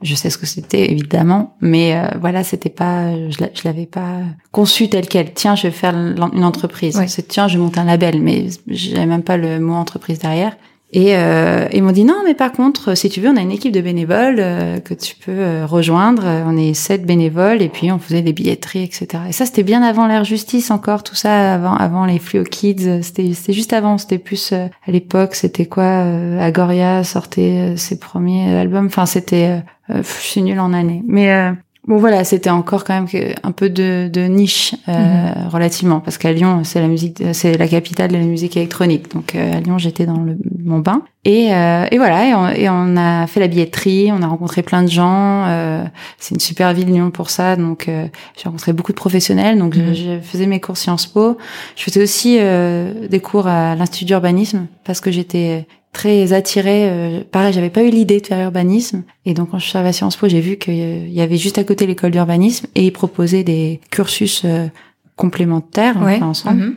je 0.00 0.14
sais 0.14 0.30
ce 0.30 0.38
que 0.38 0.46
c'était 0.46 0.90
évidemment, 0.92 1.56
mais 1.60 1.96
euh, 1.96 2.06
voilà, 2.20 2.44
c'était 2.44 2.70
pas, 2.70 3.12
je, 3.30 3.38
l'avais 3.64 3.86
pas 3.86 4.20
conçu 4.52 4.88
tel 4.88 5.08
quel. 5.08 5.32
Tiens, 5.32 5.56
je 5.56 5.64
vais 5.64 5.72
faire 5.72 5.94
une 5.94 6.44
entreprise. 6.44 7.00
C'est 7.08 7.26
tiens, 7.26 7.48
je 7.48 7.58
monte 7.58 7.78
un 7.78 7.84
label, 7.84 8.22
mais 8.22 8.46
j'avais 8.68 9.06
même 9.06 9.24
pas 9.24 9.36
le 9.36 9.58
mot 9.58 9.74
entreprise 9.74 10.20
derrière. 10.20 10.56
Et 10.90 11.16
euh, 11.16 11.66
ils 11.72 11.82
m'ont 11.82 11.92
dit 11.92 12.04
non, 12.04 12.22
mais 12.24 12.34
par 12.34 12.50
contre, 12.52 12.96
si 12.96 13.10
tu 13.10 13.20
veux, 13.20 13.28
on 13.28 13.36
a 13.36 13.42
une 13.42 13.50
équipe 13.50 13.72
de 13.72 13.80
bénévoles 13.80 14.38
euh, 14.38 14.78
que 14.78 14.94
tu 14.94 15.16
peux 15.16 15.32
euh, 15.32 15.66
rejoindre. 15.66 16.24
On 16.46 16.56
est 16.56 16.72
sept 16.72 17.04
bénévoles 17.04 17.60
et 17.60 17.68
puis 17.68 17.92
on 17.92 17.98
faisait 17.98 18.22
des 18.22 18.32
billetteries, 18.32 18.84
etc. 18.84 19.24
Et 19.28 19.32
ça, 19.32 19.44
c'était 19.44 19.62
bien 19.62 19.82
avant 19.82 20.06
l'ère 20.06 20.24
justice 20.24 20.70
encore, 20.70 21.02
tout 21.02 21.14
ça 21.14 21.54
avant 21.54 21.74
avant 21.74 22.06
les 22.06 22.18
Fluo 22.18 22.42
Kids. 22.42 23.02
C'était 23.02 23.34
c'était 23.34 23.52
juste 23.52 23.74
avant. 23.74 23.98
C'était 23.98 24.18
plus 24.18 24.52
à 24.52 24.90
l'époque. 24.90 25.34
C'était 25.34 25.66
quoi 25.66 26.04
Agoria 26.40 27.04
sortait 27.04 27.74
ses 27.76 27.98
premiers 27.98 28.54
albums. 28.54 28.86
Enfin, 28.86 29.04
c'était 29.04 29.62
je 29.90 30.02
suis 30.02 30.42
nulle 30.42 30.60
en 30.60 30.72
année, 30.72 31.02
mais 31.06 31.52
Bon 31.88 31.96
voilà, 31.96 32.22
c'était 32.22 32.50
encore 32.50 32.84
quand 32.84 32.92
même 32.92 33.06
un 33.42 33.50
peu 33.50 33.70
de, 33.70 34.10
de 34.12 34.20
niche 34.20 34.74
euh, 34.88 34.92
mhm. 34.92 35.48
relativement 35.48 36.00
parce 36.00 36.18
qu'à 36.18 36.32
Lyon 36.32 36.62
c'est 36.62 36.82
la 36.82 36.86
musique, 36.86 37.22
c'est 37.32 37.56
la 37.56 37.66
capitale 37.66 38.10
de 38.10 38.18
la 38.18 38.24
musique 38.24 38.58
électronique. 38.58 39.10
Donc 39.14 39.34
euh, 39.34 39.56
à 39.56 39.60
Lyon 39.60 39.78
j'étais 39.78 40.04
dans 40.04 40.18
le, 40.18 40.36
mon 40.68 40.78
bain 40.78 41.02
et, 41.24 41.52
euh, 41.52 41.86
et 41.90 41.98
voilà 41.98 42.54
et 42.56 42.68
on, 42.68 42.96
a 42.96 43.26
fait 43.26 43.40
la 43.40 43.48
billetterie, 43.48 44.10
on 44.12 44.22
a 44.22 44.26
rencontré 44.26 44.62
plein 44.62 44.82
de 44.82 44.88
gens. 44.88 45.44
Euh, 45.46 45.84
c'est 46.18 46.34
une 46.34 46.40
super 46.40 46.72
ville 46.72 46.88
Lyon 46.88 47.10
pour 47.10 47.30
ça, 47.30 47.56
donc 47.56 47.86
j'ai 47.86 48.44
rencontré 48.44 48.72
beaucoup 48.72 48.92
de 48.92 48.96
professionnels. 48.96 49.58
Donc 49.58 49.74
je, 49.74 50.14
mhm. 50.14 50.22
faisais 50.22 50.46
mes 50.46 50.60
cours 50.60 50.76
Sciences 50.76 51.06
Po, 51.06 51.36
je 51.76 51.82
faisais 51.82 52.02
aussi 52.02 52.38
des 52.38 53.20
cours 53.20 53.46
à 53.46 53.74
l'institut 53.74 54.04
d'urbanisme 54.04 54.66
parce 54.84 55.00
que 55.00 55.10
j'étais 55.10 55.66
très 55.92 56.32
attirée. 56.32 56.88
Euh, 56.88 57.22
pareil, 57.30 57.52
j'avais 57.52 57.70
pas 57.70 57.82
eu 57.82 57.90
l'idée 57.90 58.20
de 58.20 58.26
faire 58.26 58.40
urbanisme. 58.40 59.02
Et 59.24 59.34
donc, 59.34 59.50
quand 59.50 59.58
je 59.58 59.66
suis 59.66 59.76
arrivée 59.76 59.90
à 59.90 59.92
Sciences 59.92 60.16
Po, 60.16 60.28
j'ai 60.28 60.40
vu 60.40 60.56
qu'il 60.56 61.12
y 61.12 61.20
avait 61.20 61.36
juste 61.36 61.58
à 61.58 61.64
côté 61.64 61.86
l'école 61.86 62.10
d'urbanisme 62.10 62.66
et 62.74 62.86
ils 62.86 62.92
proposaient 62.92 63.44
des 63.44 63.80
cursus 63.90 64.42
euh, 64.44 64.68
complémentaires 65.16 65.96
ensemble. 66.22 66.60
Mhm. 66.60 66.76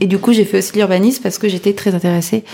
Et 0.00 0.06
du 0.06 0.18
coup, 0.18 0.32
j'ai 0.32 0.44
fait 0.44 0.58
aussi 0.58 0.76
l'urbanisme 0.76 1.22
parce 1.22 1.38
que 1.38 1.48
j'étais 1.48 1.72
très 1.72 1.94
intéressée 1.94 2.44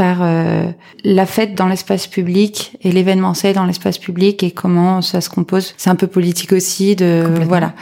par 0.00 0.20
euh, 0.22 0.70
la 1.04 1.26
fête 1.26 1.54
dans 1.54 1.66
l'espace 1.66 2.06
public 2.06 2.74
et 2.80 2.90
l'événementiel 2.90 3.54
dans 3.54 3.66
l'espace 3.66 3.98
public 3.98 4.42
et 4.42 4.50
comment 4.50 5.02
ça 5.02 5.20
se 5.20 5.28
compose. 5.28 5.74
C'est 5.76 5.90
un 5.90 5.94
peu 5.94 6.06
politique 6.06 6.52
aussi 6.54 6.96
de 6.96 7.22
voilà 7.46 7.74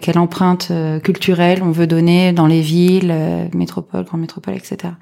quelle 0.00 0.18
empreinte 0.18 0.72
culturelle 1.02 1.62
on 1.62 1.72
veut 1.72 1.86
donner 1.86 2.32
dans 2.32 2.46
les 2.46 2.62
villes, 2.62 3.14
métropoles, 3.52 4.04
grandes 4.04 4.22
métropoles, 4.22 4.54
etc. 4.54 4.94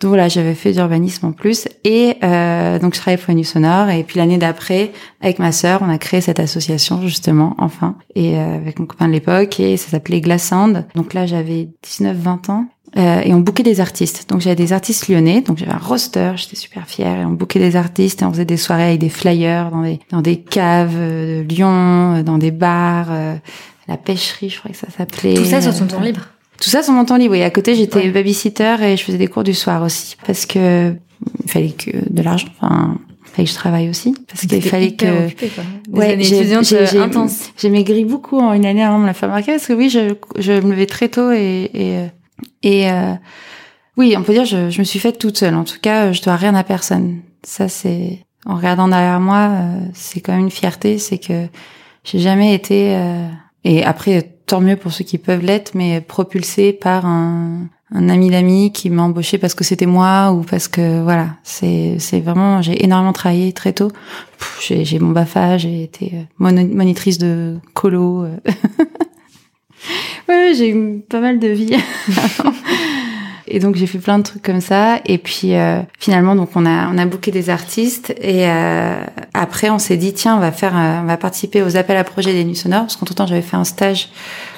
Donc 0.00 0.08
voilà, 0.08 0.28
j'avais 0.28 0.54
fait 0.54 0.72
d'urbanisme 0.72 1.26
en 1.26 1.32
plus 1.32 1.68
et 1.84 2.16
euh, 2.22 2.78
donc 2.78 2.94
je 2.94 3.00
travaillais 3.00 3.22
pour 3.22 3.34
Nuit 3.34 3.44
Sonore 3.44 3.90
et 3.90 4.02
puis 4.02 4.18
l'année 4.18 4.38
d'après 4.38 4.92
avec 5.20 5.38
ma 5.38 5.52
sœur, 5.52 5.80
on 5.82 5.88
a 5.88 5.98
créé 5.98 6.20
cette 6.20 6.40
association 6.40 7.00
justement 7.02 7.54
enfin 7.58 7.96
et 8.14 8.36
euh, 8.36 8.56
avec 8.56 8.78
mon 8.78 8.86
copain 8.86 9.06
de 9.06 9.12
l'époque 9.12 9.60
et 9.60 9.76
ça 9.76 9.90
s'appelait 9.90 10.20
Glass 10.20 10.52
Donc 10.94 11.14
là, 11.14 11.26
j'avais 11.26 11.68
19-20 11.86 12.50
ans 12.50 12.66
euh, 12.96 13.20
et 13.22 13.32
on 13.32 13.40
bouquait 13.40 13.62
des 13.62 13.80
artistes. 13.80 14.28
Donc 14.28 14.40
j'avais 14.40 14.56
des 14.56 14.72
artistes 14.72 15.08
lyonnais, 15.08 15.40
donc 15.40 15.58
j'avais 15.58 15.72
un 15.72 15.78
roster, 15.78 16.32
j'étais 16.36 16.56
super 16.56 16.86
fière. 16.86 17.20
Et 17.20 17.24
on 17.24 17.32
bouquait 17.32 17.60
des 17.60 17.76
artistes 17.76 18.22
et 18.22 18.24
on 18.24 18.30
faisait 18.32 18.44
des 18.44 18.56
soirées 18.56 18.88
avec 18.88 19.00
des 19.00 19.08
flyers 19.08 19.70
dans 19.70 19.82
des 19.82 20.00
dans 20.10 20.22
des 20.22 20.36
caves 20.36 20.96
de 20.96 21.44
Lyon, 21.48 22.22
dans 22.22 22.38
des 22.38 22.50
bars, 22.50 23.08
la 23.88 23.96
pêcherie, 23.96 24.50
je 24.50 24.58
crois 24.58 24.70
que 24.70 24.76
ça 24.76 24.90
s'appelait. 24.90 25.34
Tout 25.34 25.44
ça 25.44 25.60
sur 25.60 25.72
son 25.72 25.86
temps 25.86 26.00
libre. 26.00 26.28
Tout 26.60 26.70
ça 26.70 26.82
sur 26.82 26.92
mon 26.92 27.04
temps 27.04 27.16
libre. 27.16 27.34
Et 27.34 27.44
à 27.44 27.50
côté, 27.50 27.74
j'étais 27.74 28.08
babysitter 28.10 28.76
et 28.82 28.96
je 28.96 29.04
faisais 29.04 29.18
des 29.18 29.26
cours 29.26 29.44
du 29.44 29.54
soir 29.54 29.82
aussi 29.82 30.16
parce 30.26 30.46
que 30.46 30.94
il 31.44 31.50
fallait 31.50 31.70
que 31.70 31.90
de 32.10 32.22
l'argent. 32.22 32.48
Enfin, 32.60 32.98
il 33.26 33.30
fallait 33.30 33.44
que 33.44 33.50
je 33.50 33.56
travaille 33.56 33.88
aussi 33.88 34.14
parce 34.28 34.46
qu'il 34.46 34.62
fallait 34.62 34.94
que. 34.94 35.26
Occupée, 35.26 35.48
quoi. 35.48 35.64
ouais, 35.92 36.16
j'ai 36.20 36.44
J'ai 37.58 37.70
maigri 37.70 38.04
beaucoup 38.04 38.38
en 38.38 38.52
une 38.52 38.66
année 38.66 38.84
avant 38.84 39.00
de 39.00 39.06
la 39.06 39.14
faire 39.14 39.28
remarquer 39.28 39.52
parce 39.52 39.66
que 39.66 39.72
oui, 39.72 39.88
je, 39.88 40.14
je 40.38 40.52
me 40.52 40.70
levais 40.70 40.86
très 40.86 41.08
tôt 41.08 41.30
et 41.32 41.70
et, 41.74 41.98
euh, 41.98 42.06
et 42.62 42.90
euh, 42.90 43.14
oui, 43.96 44.14
on 44.16 44.22
peut 44.22 44.32
dire 44.32 44.44
je, 44.44 44.70
je 44.70 44.78
me 44.78 44.84
suis 44.84 44.98
faite 44.98 45.18
toute 45.18 45.38
seule. 45.38 45.54
En 45.54 45.64
tout 45.64 45.78
cas, 45.80 46.12
je 46.12 46.22
dois 46.22 46.36
rien 46.36 46.54
à 46.54 46.64
personne. 46.64 47.20
Ça, 47.42 47.68
c'est 47.68 48.20
en 48.46 48.56
regardant 48.56 48.88
derrière 48.88 49.20
moi, 49.20 49.50
euh, 49.50 49.78
c'est 49.94 50.20
quand 50.20 50.32
même 50.32 50.44
une 50.44 50.50
fierté, 50.50 50.98
c'est 50.98 51.18
que 51.18 51.46
j'ai 52.04 52.18
jamais 52.18 52.54
été. 52.54 52.96
Et 53.64 53.82
après, 53.82 54.34
tant 54.46 54.60
mieux 54.60 54.76
pour 54.76 54.92
ceux 54.92 55.04
qui 55.04 55.18
peuvent 55.18 55.44
l'être, 55.44 55.72
mais 55.74 56.00
propulsés 56.00 56.72
par 56.72 57.06
un, 57.06 57.68
un 57.94 58.08
ami 58.08 58.30
d'ami 58.30 58.72
qui 58.72 58.90
m'a 58.90 59.02
embauché 59.02 59.38
parce 59.38 59.54
que 59.54 59.64
c'était 59.64 59.86
moi 59.86 60.32
ou 60.32 60.42
parce 60.42 60.68
que 60.68 61.02
voilà, 61.02 61.36
c'est 61.42 61.96
c'est 61.98 62.20
vraiment 62.20 62.60
j'ai 62.60 62.84
énormément 62.84 63.12
travaillé 63.12 63.52
très 63.52 63.72
tôt. 63.72 63.90
J'ai 64.60 64.84
j'ai 64.84 64.98
mon 64.98 65.10
Bafa, 65.10 65.58
j'ai 65.58 65.84
été 65.84 66.12
euh, 66.14 66.24
monitrice 66.38 67.18
de 67.18 67.56
colo. 67.72 68.24
Euh. 68.24 68.36
ouais, 70.28 70.52
j'ai 70.54 70.70
eu 70.70 71.00
pas 71.08 71.20
mal 71.20 71.38
de 71.38 71.48
vie. 71.48 71.76
Et 73.46 73.58
donc 73.58 73.76
j'ai 73.76 73.86
fait 73.86 73.98
plein 73.98 74.18
de 74.18 74.22
trucs 74.22 74.42
comme 74.42 74.60
ça. 74.60 75.00
Et 75.04 75.18
puis 75.18 75.54
euh, 75.54 75.80
finalement, 75.98 76.34
donc 76.34 76.50
on 76.54 76.64
a 76.66 76.88
on 76.88 76.98
a 76.98 77.06
booké 77.06 77.30
des 77.30 77.50
artistes. 77.50 78.14
Et 78.20 78.48
euh, 78.48 79.04
après, 79.34 79.70
on 79.70 79.78
s'est 79.78 79.96
dit 79.96 80.12
tiens, 80.12 80.36
on 80.36 80.40
va 80.40 80.52
faire, 80.52 80.76
euh, 80.76 81.00
on 81.02 81.06
va 81.06 81.16
participer 81.16 81.62
aux 81.62 81.76
appels 81.76 81.96
à 81.96 82.04
projets 82.04 82.32
des 82.32 82.44
Nuits 82.44 82.56
Sonores. 82.56 82.82
Parce 82.82 82.96
qu'entre 82.96 83.14
temps, 83.14 83.26
j'avais 83.26 83.42
fait 83.42 83.56
un 83.56 83.64
stage 83.64 84.08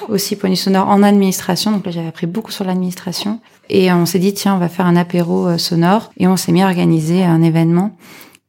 aussi 0.07 0.35
pour 0.35 0.49
Nuits 0.49 0.57
Sonores 0.57 0.87
en 0.87 1.03
administration. 1.03 1.71
Donc 1.71 1.85
là, 1.85 1.91
j'avais 1.91 2.07
appris 2.07 2.27
beaucoup 2.27 2.51
sur 2.51 2.63
l'administration. 2.63 3.39
Et 3.69 3.91
on 3.91 4.05
s'est 4.05 4.19
dit 4.19 4.33
tiens, 4.33 4.55
on 4.55 4.59
va 4.59 4.69
faire 4.69 4.85
un 4.85 4.95
apéro 4.95 5.57
sonore. 5.57 6.11
Et 6.17 6.27
on 6.27 6.37
s'est 6.37 6.51
mis 6.51 6.63
à 6.63 6.67
organiser 6.67 7.23
un 7.23 7.41
événement 7.41 7.91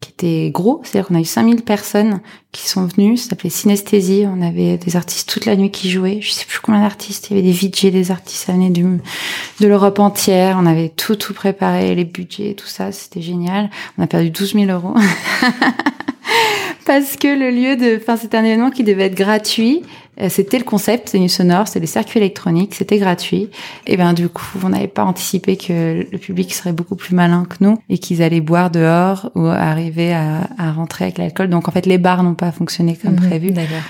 qui 0.00 0.10
était 0.10 0.50
gros, 0.50 0.80
c'est-à-dire 0.84 1.08
qu'on 1.08 1.16
a 1.16 1.20
eu 1.20 1.24
5000 1.24 1.62
personnes 1.62 2.20
qui 2.52 2.68
sont 2.68 2.86
venues, 2.86 3.16
ça 3.16 3.30
s'appelait 3.30 3.50
Synesthésie, 3.50 4.24
on 4.26 4.42
avait 4.42 4.78
des 4.78 4.96
artistes 4.96 5.28
toute 5.28 5.44
la 5.44 5.56
nuit 5.56 5.70
qui 5.70 5.90
jouaient, 5.90 6.20
je 6.20 6.30
sais 6.30 6.46
plus 6.46 6.60
combien 6.60 6.82
d'artistes, 6.82 7.28
il 7.30 7.36
y 7.36 7.40
avait 7.40 7.48
des 7.48 7.52
VJ, 7.52 7.90
des 7.90 8.10
artistes, 8.10 8.48
de 8.48 9.66
l'Europe 9.66 9.98
entière, 9.98 10.56
on 10.60 10.66
avait 10.66 10.88
tout 10.88 11.16
tout 11.16 11.34
préparé, 11.34 11.94
les 11.94 12.04
budgets, 12.04 12.54
tout 12.54 12.66
ça, 12.66 12.92
c'était 12.92 13.22
génial. 13.22 13.70
On 13.96 14.02
a 14.02 14.06
perdu 14.06 14.30
12 14.30 14.54
000 14.54 14.66
euros. 14.66 14.94
Parce 16.86 17.16
que 17.16 17.28
le 17.28 17.50
lieu 17.50 17.76
de, 17.76 17.98
enfin, 18.00 18.16
c'était 18.16 18.36
un 18.36 18.44
événement 18.44 18.70
qui 18.70 18.84
devait 18.84 19.04
être 19.06 19.14
gratuit 19.14 19.82
c'était 20.28 20.58
le 20.58 20.64
concept, 20.64 21.10
c'est 21.10 21.18
une 21.18 21.28
sonore, 21.28 21.68
c'est 21.68 21.80
des 21.80 21.86
circuits 21.86 22.18
électroniques, 22.18 22.74
c'était 22.74 22.98
gratuit. 22.98 23.48
Et 23.86 23.96
ben 23.96 24.12
du 24.12 24.28
coup, 24.28 24.58
on 24.64 24.70
n'avait 24.70 24.88
pas 24.88 25.04
anticipé 25.04 25.56
que 25.56 26.06
le 26.10 26.18
public 26.18 26.52
serait 26.52 26.72
beaucoup 26.72 26.96
plus 26.96 27.14
malin 27.14 27.46
que 27.48 27.56
nous 27.60 27.78
et 27.88 27.98
qu'ils 27.98 28.22
allaient 28.22 28.40
boire 28.40 28.70
dehors 28.70 29.30
ou 29.34 29.46
arriver 29.46 30.12
à, 30.12 30.48
à 30.58 30.72
rentrer 30.72 31.04
avec 31.04 31.18
l'alcool. 31.18 31.48
Donc 31.48 31.68
en 31.68 31.72
fait, 31.72 31.86
les 31.86 31.98
bars 31.98 32.22
n'ont 32.22 32.34
pas 32.34 32.52
fonctionné 32.52 32.96
comme 32.96 33.12
mhm, 33.12 33.28
prévu. 33.28 33.50
D'accord. 33.50 33.82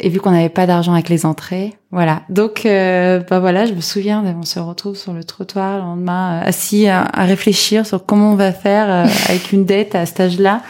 Et 0.00 0.08
vu 0.08 0.20
qu'on 0.20 0.30
n'avait 0.30 0.48
pas 0.48 0.66
d'argent 0.66 0.92
avec 0.92 1.08
les 1.08 1.26
entrées, 1.26 1.74
voilà. 1.92 2.22
Donc, 2.28 2.66
euh, 2.66 3.20
bah 3.30 3.38
voilà, 3.38 3.64
je 3.64 3.72
me 3.72 3.80
souviens, 3.80 4.22
on 4.38 4.44
se 4.44 4.58
retrouve 4.58 4.96
sur 4.96 5.12
le 5.12 5.24
trottoir 5.24 5.76
le 5.76 5.82
lendemain, 5.82 6.40
euh, 6.40 6.48
assis 6.48 6.88
à, 6.88 7.04
réfléchir 7.14 7.86
sur 7.86 8.04
comment 8.04 8.32
on 8.32 8.34
va 8.34 8.52
faire 8.52 8.90
euh, 8.90 9.06
avec 9.28 9.52
une 9.52 9.64
dette 9.64 9.94
à 9.94 10.04
cet 10.04 10.20
âge-là. 10.20 10.62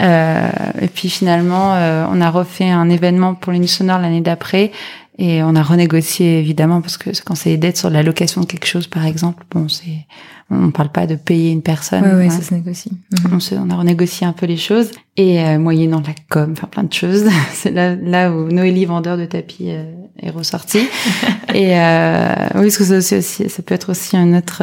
Euh, 0.00 0.48
et 0.80 0.88
puis 0.88 1.08
finalement, 1.08 1.74
on 2.10 2.20
a 2.20 2.30
refait 2.30 2.68
un 2.68 2.90
événement 2.90 3.34
pour 3.34 3.52
les 3.52 3.66
sonore 3.66 4.00
l'année 4.00 4.20
d'après. 4.20 4.72
Et 5.18 5.42
on 5.42 5.54
a 5.54 5.62
renégocié 5.62 6.40
évidemment 6.40 6.80
parce 6.80 6.96
que 6.96 7.10
quand 7.24 7.34
c'est 7.36 7.50
des 7.50 7.56
dettes 7.56 7.76
sur 7.76 7.90
la 7.90 8.02
location 8.02 8.40
de 8.40 8.46
quelque 8.46 8.66
chose, 8.66 8.88
par 8.88 9.06
exemple, 9.06 9.44
bon, 9.50 9.68
c'est 9.68 10.06
on 10.50 10.70
parle 10.70 10.90
pas 10.90 11.06
de 11.06 11.14
payer 11.14 11.52
une 11.52 11.62
personne. 11.62 12.02
Oui, 12.04 12.26
ouais, 12.26 12.30
ça 12.30 12.42
se 12.42 12.54
négocie. 12.54 12.92
Mhm. 13.12 13.38
On, 13.62 13.70
a 13.70 13.76
renégocié 13.76 14.26
un 14.26 14.32
peu 14.32 14.46
les 14.46 14.56
choses 14.56 14.90
et 15.16 15.42
euh, 15.42 15.58
moyennant 15.58 16.02
la 16.06 16.14
com, 16.28 16.52
enfin 16.52 16.66
plein 16.66 16.82
de 16.82 16.92
choses. 16.92 17.24
C'est 17.52 17.70
là, 17.70 17.94
là 17.94 18.30
où 18.30 18.48
Noélie, 18.50 18.84
vendeur 18.84 19.16
de 19.16 19.24
tapis, 19.24 19.70
euh, 19.70 19.84
est 20.20 20.30
ressorti. 20.30 20.78
et 21.54 21.78
euh, 21.78 22.34
oui, 22.56 22.62
parce 22.62 22.76
que 22.76 22.84
ça, 22.84 22.98
aussi, 22.98 23.48
ça 23.48 23.62
peut 23.62 23.74
être 23.74 23.90
aussi 23.90 24.16
une 24.16 24.36
autre, 24.36 24.62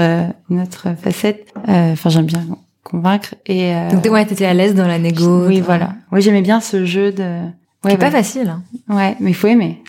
une 0.50 0.62
autre 0.62 0.90
facette. 1.02 1.48
Euh, 1.68 1.94
enfin, 1.94 2.10
j'aime 2.10 2.26
bien 2.26 2.46
convaincre. 2.84 3.36
Et 3.48 3.74
donc 3.92 4.06
ouais, 4.06 4.26
t'étais 4.26 4.46
à 4.46 4.54
l'aise 4.54 4.76
dans 4.76 4.88
la 4.88 5.00
négo. 5.00 5.48
Oui, 5.48 5.62
voilà. 5.62 5.94
Oui, 6.12 6.22
j'aimais 6.22 6.42
bien 6.42 6.62
ce 6.62 6.86
jeu 6.86 7.12
de. 7.12 7.42
Ouais, 7.84 7.98
pas 7.98 8.12
facile. 8.12 8.50
Hein. 8.50 8.62
Ouais, 8.88 9.16
mais 9.20 9.32
il 9.32 9.36
faut 9.36 9.48
aimer 9.48 9.82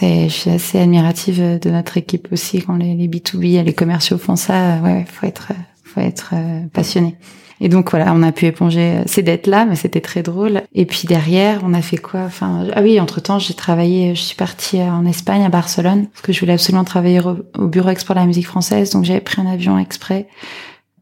je 0.00 0.28
suis 0.28 0.50
assez 0.50 0.78
admirative 0.78 1.58
de 1.58 1.70
notre 1.70 1.96
équipe 1.96 2.28
aussi 2.32 2.62
quand 2.62 2.76
les, 2.76 2.94
les 2.94 3.08
B2B, 3.08 3.62
les 3.62 3.72
commerciaux 3.72 4.18
font 4.18 4.36
ça. 4.36 4.78
Ouais, 4.82 5.04
faut 5.08 5.26
être, 5.26 5.52
faut 5.84 6.00
être 6.00 6.30
euh, 6.34 6.60
passionné. 6.72 7.16
Et 7.60 7.68
donc 7.68 7.90
voilà, 7.90 8.12
on 8.14 8.22
a 8.22 8.32
pu 8.32 8.44
éponger 8.44 9.00
ces 9.06 9.22
dettes-là, 9.22 9.64
mais 9.64 9.76
c'était 9.76 10.02
très 10.02 10.22
drôle. 10.22 10.62
Et 10.74 10.84
puis 10.84 11.08
derrière, 11.08 11.60
on 11.64 11.72
a 11.72 11.80
fait 11.80 11.96
quoi? 11.96 12.20
Enfin, 12.20 12.66
ah 12.74 12.82
oui, 12.82 13.00
entre 13.00 13.20
temps, 13.20 13.38
j'ai 13.38 13.54
travaillé. 13.54 14.14
Je 14.14 14.20
suis 14.20 14.36
partie 14.36 14.80
en 14.82 15.06
Espagne, 15.06 15.42
à 15.42 15.48
Barcelone, 15.48 16.08
parce 16.08 16.22
que 16.22 16.32
je 16.32 16.40
voulais 16.40 16.52
absolument 16.52 16.84
travailler 16.84 17.20
au, 17.20 17.66
Bureau 17.66 17.88
Export 17.88 18.14
de 18.14 18.20
la 18.20 18.26
musique 18.26 18.46
française. 18.46 18.90
Donc 18.90 19.04
j'avais 19.04 19.20
pris 19.20 19.40
un 19.40 19.46
avion 19.46 19.78
exprès 19.78 20.28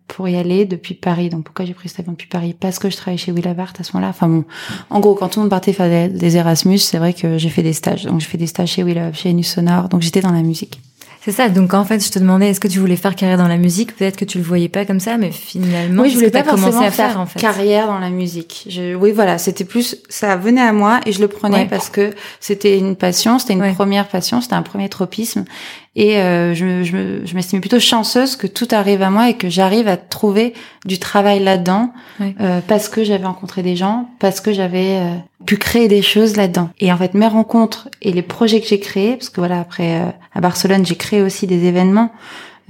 pour 0.08 0.28
y 0.28 0.36
aller 0.36 0.64
depuis 0.64 0.94
Paris. 0.94 1.28
Donc 1.28 1.44
pourquoi 1.44 1.64
j'ai 1.64 1.74
pris 1.74 1.88
cet 1.88 2.00
avion 2.00 2.12
depuis 2.12 2.28
Paris? 2.28 2.54
Parce 2.58 2.78
que 2.78 2.90
je 2.90 2.96
travaillais 2.96 3.18
chez 3.18 3.32
Willabart 3.32 3.72
à 3.78 3.84
ce 3.84 3.92
moment-là. 3.94 4.10
Enfin 4.10 4.28
bon, 4.28 4.44
en 4.90 5.00
gros, 5.00 5.14
quand 5.14 5.28
tout 5.28 5.40
le 5.40 5.44
monde 5.44 5.50
partait 5.50 5.72
faire 5.72 6.10
des, 6.10 6.36
Erasmus, 6.36 6.78
c'est 6.78 6.98
vrai 6.98 7.12
que 7.14 7.38
j'ai 7.38 7.48
fait 7.48 7.62
des 7.62 7.72
stages. 7.72 8.04
Donc 8.04 8.20
j'ai 8.20 8.26
fait 8.26 8.38
des 8.38 8.46
stages 8.46 8.70
chez 8.70 8.82
Willabart, 8.82 9.14
chez 9.14 9.32
Nu 9.32 9.42
Sonore. 9.42 9.88
Donc 9.88 10.02
j'étais 10.02 10.20
dans 10.20 10.32
la 10.32 10.42
musique. 10.42 10.80
C'est 11.24 11.32
ça. 11.32 11.48
Donc 11.48 11.72
en 11.72 11.86
fait, 11.86 12.04
je 12.04 12.10
te 12.10 12.18
demandais, 12.18 12.50
est-ce 12.50 12.60
que 12.60 12.68
tu 12.68 12.78
voulais 12.78 12.96
faire 12.96 13.16
carrière 13.16 13.38
dans 13.38 13.48
la 13.48 13.56
musique? 13.56 13.96
Peut-être 13.96 14.18
que 14.18 14.26
tu 14.26 14.36
le 14.36 14.44
voyais 14.44 14.68
pas 14.68 14.84
comme 14.84 15.00
ça, 15.00 15.16
mais 15.16 15.30
finalement, 15.30 16.02
oui, 16.02 16.10
je 16.10 16.16
voulais 16.16 16.30
pas 16.30 16.42
commencer 16.42 16.84
à 16.84 16.90
faire, 16.90 17.18
en 17.18 17.24
fait. 17.24 17.40
carrière 17.40 17.86
dans 17.86 17.98
la 17.98 18.10
musique. 18.10 18.66
Je, 18.68 18.94
oui, 18.94 19.10
voilà, 19.10 19.38
c'était 19.38 19.64
plus, 19.64 19.96
ça 20.10 20.36
venait 20.36 20.60
à 20.60 20.74
moi 20.74 21.00
et 21.06 21.12
je 21.12 21.20
le 21.20 21.28
prenais 21.28 21.64
parce 21.64 21.88
que 21.88 22.12
c'était 22.40 22.76
une 22.76 22.94
passion, 22.94 23.38
c'était 23.38 23.54
une 23.54 23.74
première 23.74 24.06
passion, 24.06 24.42
c'était 24.42 24.54
un 24.54 24.62
premier 24.62 24.90
tropisme. 24.90 25.46
Et 25.96 26.18
euh, 26.18 26.54
je, 26.54 26.82
je, 26.82 27.24
je 27.24 27.34
m'estimais 27.34 27.60
plutôt 27.60 27.78
chanceuse 27.78 28.34
que 28.34 28.48
tout 28.48 28.66
arrive 28.72 29.02
à 29.02 29.10
moi 29.10 29.30
et 29.30 29.34
que 29.34 29.48
j'arrive 29.48 29.86
à 29.86 29.96
trouver 29.96 30.52
du 30.84 30.98
travail 30.98 31.38
là-dedans 31.40 31.92
euh, 32.20 32.60
parce 32.66 32.88
que 32.88 33.04
j'avais 33.04 33.24
rencontré 33.24 33.62
des 33.62 33.76
gens, 33.76 34.08
parce 34.18 34.40
que 34.40 34.52
j'avais 34.52 34.98
euh, 34.98 35.14
pu 35.46 35.56
créer 35.56 35.86
des 35.86 36.02
choses 36.02 36.36
là-dedans. 36.36 36.70
Et 36.80 36.92
en 36.92 36.96
fait, 36.96 37.14
mes 37.14 37.28
rencontres 37.28 37.88
et 38.02 38.12
les 38.12 38.22
projets 38.22 38.60
que 38.60 38.66
j'ai 38.66 38.80
créés, 38.80 39.12
parce 39.12 39.30
que 39.30 39.40
voilà, 39.40 39.60
après 39.60 40.00
euh, 40.00 40.10
à 40.34 40.40
Barcelone, 40.40 40.84
j'ai 40.84 40.96
créé 40.96 41.22
aussi 41.22 41.46
des 41.46 41.64
événements. 41.64 42.10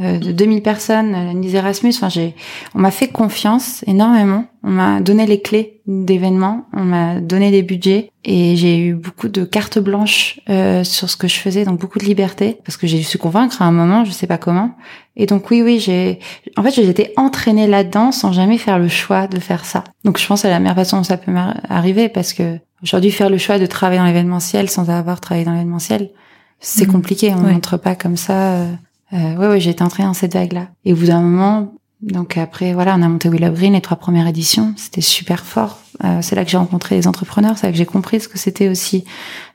Euh, 0.01 0.19
de 0.19 0.33
2000 0.33 0.63
personnes, 0.63 1.13
la 1.13 1.35
Nice 1.35 1.55
Erasmus. 1.55 1.93
Enfin, 1.95 2.09
j'ai, 2.09 2.35
on 2.75 2.81
m'a 2.81 2.91
fait 2.91 3.09
confiance 3.09 3.85
énormément. 3.87 4.47
On 4.65 4.71
m'a 4.71 5.01
donné 5.01 5.25
les 5.25 5.41
clés 5.41 5.81
d'événements, 5.87 6.67
on 6.73 6.83
m'a 6.83 7.21
donné 7.21 7.51
des 7.51 7.63
budgets 7.63 8.11
et 8.25 8.57
j'ai 8.57 8.79
eu 8.79 8.95
beaucoup 8.95 9.29
de 9.29 9.45
cartes 9.45 9.79
blanches 9.79 10.41
euh, 10.49 10.83
sur 10.83 11.11
ce 11.11 11.17
que 11.17 11.29
je 11.29 11.37
faisais, 11.37 11.65
donc 11.65 11.79
beaucoup 11.79 11.99
de 11.99 12.07
liberté 12.07 12.59
parce 12.65 12.79
que 12.79 12.87
j'ai 12.87 12.97
dû 12.97 13.05
se 13.05 13.19
convaincre 13.19 13.61
à 13.61 13.67
un 13.67 13.71
moment, 13.71 14.05
je 14.05 14.11
sais 14.11 14.27
pas 14.27 14.39
comment. 14.39 14.71
Et 15.17 15.27
donc 15.27 15.51
oui, 15.51 15.63
oui, 15.63 15.79
j'ai, 15.79 16.19
en 16.57 16.63
fait, 16.63 16.71
j'étais 16.71 17.13
entraînée 17.17 17.67
là-dedans 17.67 18.11
sans 18.11 18.33
jamais 18.33 18.57
faire 18.57 18.79
le 18.79 18.89
choix 18.89 19.27
de 19.27 19.39
faire 19.39 19.65
ça. 19.67 19.85
Donc 20.05 20.19
je 20.19 20.27
pense 20.27 20.41
que 20.41 20.49
c'est 20.49 20.51
la 20.51 20.59
meilleure 20.59 20.77
façon 20.77 20.97
dont 20.97 21.05
ça 21.05 21.19
peut 21.19 21.31
m'arriver 21.31 22.09
parce 22.09 22.33
que 22.33 22.59
aujourd'hui 22.83 23.11
faire 23.11 23.29
le 23.29 23.39
choix 23.39 23.59
de 23.59 23.67
travailler 23.67 24.01
dans 24.01 24.07
l'événementiel 24.07 24.71
sans 24.71 24.89
avoir 24.89 25.21
travaillé 25.21 25.45
dans 25.45 25.53
l'événementiel, 25.53 26.11
c'est 26.59 26.89
mmh. 26.89 26.93
compliqué. 26.93 27.35
On 27.35 27.43
n'entre 27.43 27.77
pas 27.77 27.95
comme 27.95 28.17
ça. 28.17 28.67
Euh, 29.15 29.19
euh, 29.19 29.37
ouais, 29.37 29.49
ouais, 29.49 29.61
j'ai 29.61 29.71
été 29.71 29.83
entrée 29.83 30.03
dans 30.03 30.15
cette 30.15 30.35
vague-là. 30.35 30.69
Et 30.85 30.93
au 30.93 30.97
bout 30.97 31.07
d'un 31.07 31.21
moment, 31.21 31.75
donc 32.03 32.37
après, 32.37 32.75
voilà, 32.75 32.95
on 32.99 33.03
a 33.03 33.09
monté 33.09 33.29
Willow 33.29 33.53
Green, 33.53 33.73
les 33.73 33.81
trois 33.81 33.97
premières 33.97 34.27
éditions. 34.27 34.75
C'était 34.77 35.01
super 35.01 35.45
fort. 35.45 35.81
Euh, 36.05 36.19
c'est 36.23 36.35
là 36.35 36.45
que 36.45 36.51
j'ai 36.51 36.57
rencontré 36.57 36.97
les 36.97 37.07
entrepreneurs. 37.07 37.57
C'est 37.57 37.67
là 37.67 37.73
que 37.73 37.79
j'ai 37.79 37.87
compris 37.87 38.21
ce 38.21 38.29
que 38.29 38.39
c'était 38.39 38.69
aussi 38.69 39.05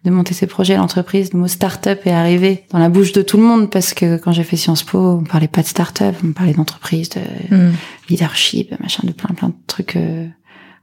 de 0.05 0.09
monter 0.09 0.33
ces 0.33 0.47
projets. 0.47 0.77
L'entreprise, 0.77 1.33
le 1.33 1.39
mot 1.39 1.47
start-up 1.47 2.01
est 2.05 2.11
arrivé 2.11 2.65
dans 2.71 2.79
la 2.79 2.89
bouche 2.89 3.11
de 3.11 3.21
tout 3.21 3.37
le 3.37 3.43
monde 3.43 3.69
parce 3.69 3.93
que 3.93 4.17
quand 4.17 4.31
j'ai 4.31 4.43
fait 4.43 4.57
Sciences 4.57 4.83
Po, 4.83 4.97
on 4.97 5.23
parlait 5.23 5.47
pas 5.47 5.61
de 5.61 5.67
start-up, 5.67 6.15
on 6.23 6.31
parlait 6.31 6.53
d'entreprise, 6.53 7.09
de 7.09 7.55
mm. 7.55 7.73
leadership, 8.09 8.73
machin, 8.79 9.03
de 9.05 9.11
plein 9.11 9.35
plein 9.35 9.49
de 9.49 9.55
trucs 9.67 9.97
euh, 9.97 10.25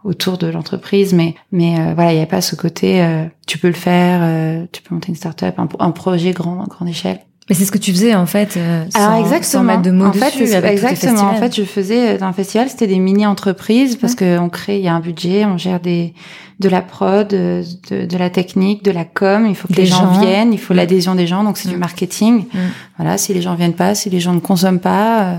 autour 0.05 0.39
de 0.39 0.47
l'entreprise. 0.47 1.15
Mais 1.15 1.35
mais 1.51 1.81
euh, 1.81 1.95
voilà, 1.95 2.13
il 2.13 2.17
n'y 2.17 2.21
avait 2.21 2.31
pas 2.31 2.43
ce 2.43 2.55
côté. 2.55 3.05
tu 3.47 3.59
peux 3.59 3.69
le 3.69 3.75
faire, 3.75 4.69
tu 4.71 4.83
peux 4.83 4.95
monter 4.95 5.09
une 5.09 5.17
start-up, 5.17 5.59
un, 5.59 5.69
un 5.81 5.91
projet 5.91 6.33
grand, 6.33 6.65
grande 6.69 6.89
échelle. 6.89 7.21
Mais 7.49 7.55
c'est 7.55 7.65
ce 7.65 7.71
que 7.71 7.79
tu 7.79 7.93
faisais 7.93 8.15
en 8.15 8.27
fait. 8.27 8.57
Euh, 8.57 8.85
Alors 8.95 9.15
exactement. 9.15 9.63
Sans 9.63 9.63
mettre 9.63 9.83
de 9.83 9.93
mots 9.93 10.07
en 10.07 10.13
fait, 10.13 10.41
exactement. 10.41 11.31
En 11.31 11.35
fait, 11.37 11.55
je 11.55 11.63
faisais 11.63 12.15
euh, 12.15 12.19
dans 12.19 12.27
un 12.27 12.33
festival, 12.33 12.69
c'était 12.69 12.89
des 12.89 12.99
mini 12.99 13.25
entreprises 13.25 13.97
parce 13.97 14.15
que 14.15 14.39
on 14.39 14.49
crée, 14.49 14.79
il 14.79 14.85
y 14.85 14.89
a 14.89 14.95
un 14.95 15.01
budget, 15.01 15.45
on 15.45 15.57
gère 15.57 15.81
des 15.81 16.13
de 16.59 16.69
la 16.69 16.81
prod, 16.81 17.29
de, 17.29 17.63
de, 17.91 18.17
la 18.17 18.31
technique, 18.31 18.83
de 18.83 18.91
la 18.91 19.05
com. 19.05 19.47
Il 19.47 19.55
faut 19.55 19.69
que 19.69 19.75
les 19.75 19.87
gens, 19.87 20.19
viennent, 20.21 20.53
il 20.53 20.59
faut 20.59 20.73
mm. 20.73 20.79
l'adhésion 20.79 21.15
des 21.15 21.27
gens, 21.27 21.45
donc 21.45 21.59
c'est 21.59 21.69
du 21.69 21.77
mm. 21.77 21.81
marketing. 21.81 22.45
Mm. 22.53 22.59
Voilà, 22.99 23.19
si 23.19 23.35
les 23.35 23.43
gens 23.43 23.55
viennent 23.55 23.75
pas, 23.75 23.95
si 23.95 24.11
les 24.11 24.21
gens 24.21 24.33
ne 24.33 24.41
consomment 24.41 24.81
pas. 24.81 25.23
Euh, 25.23 25.37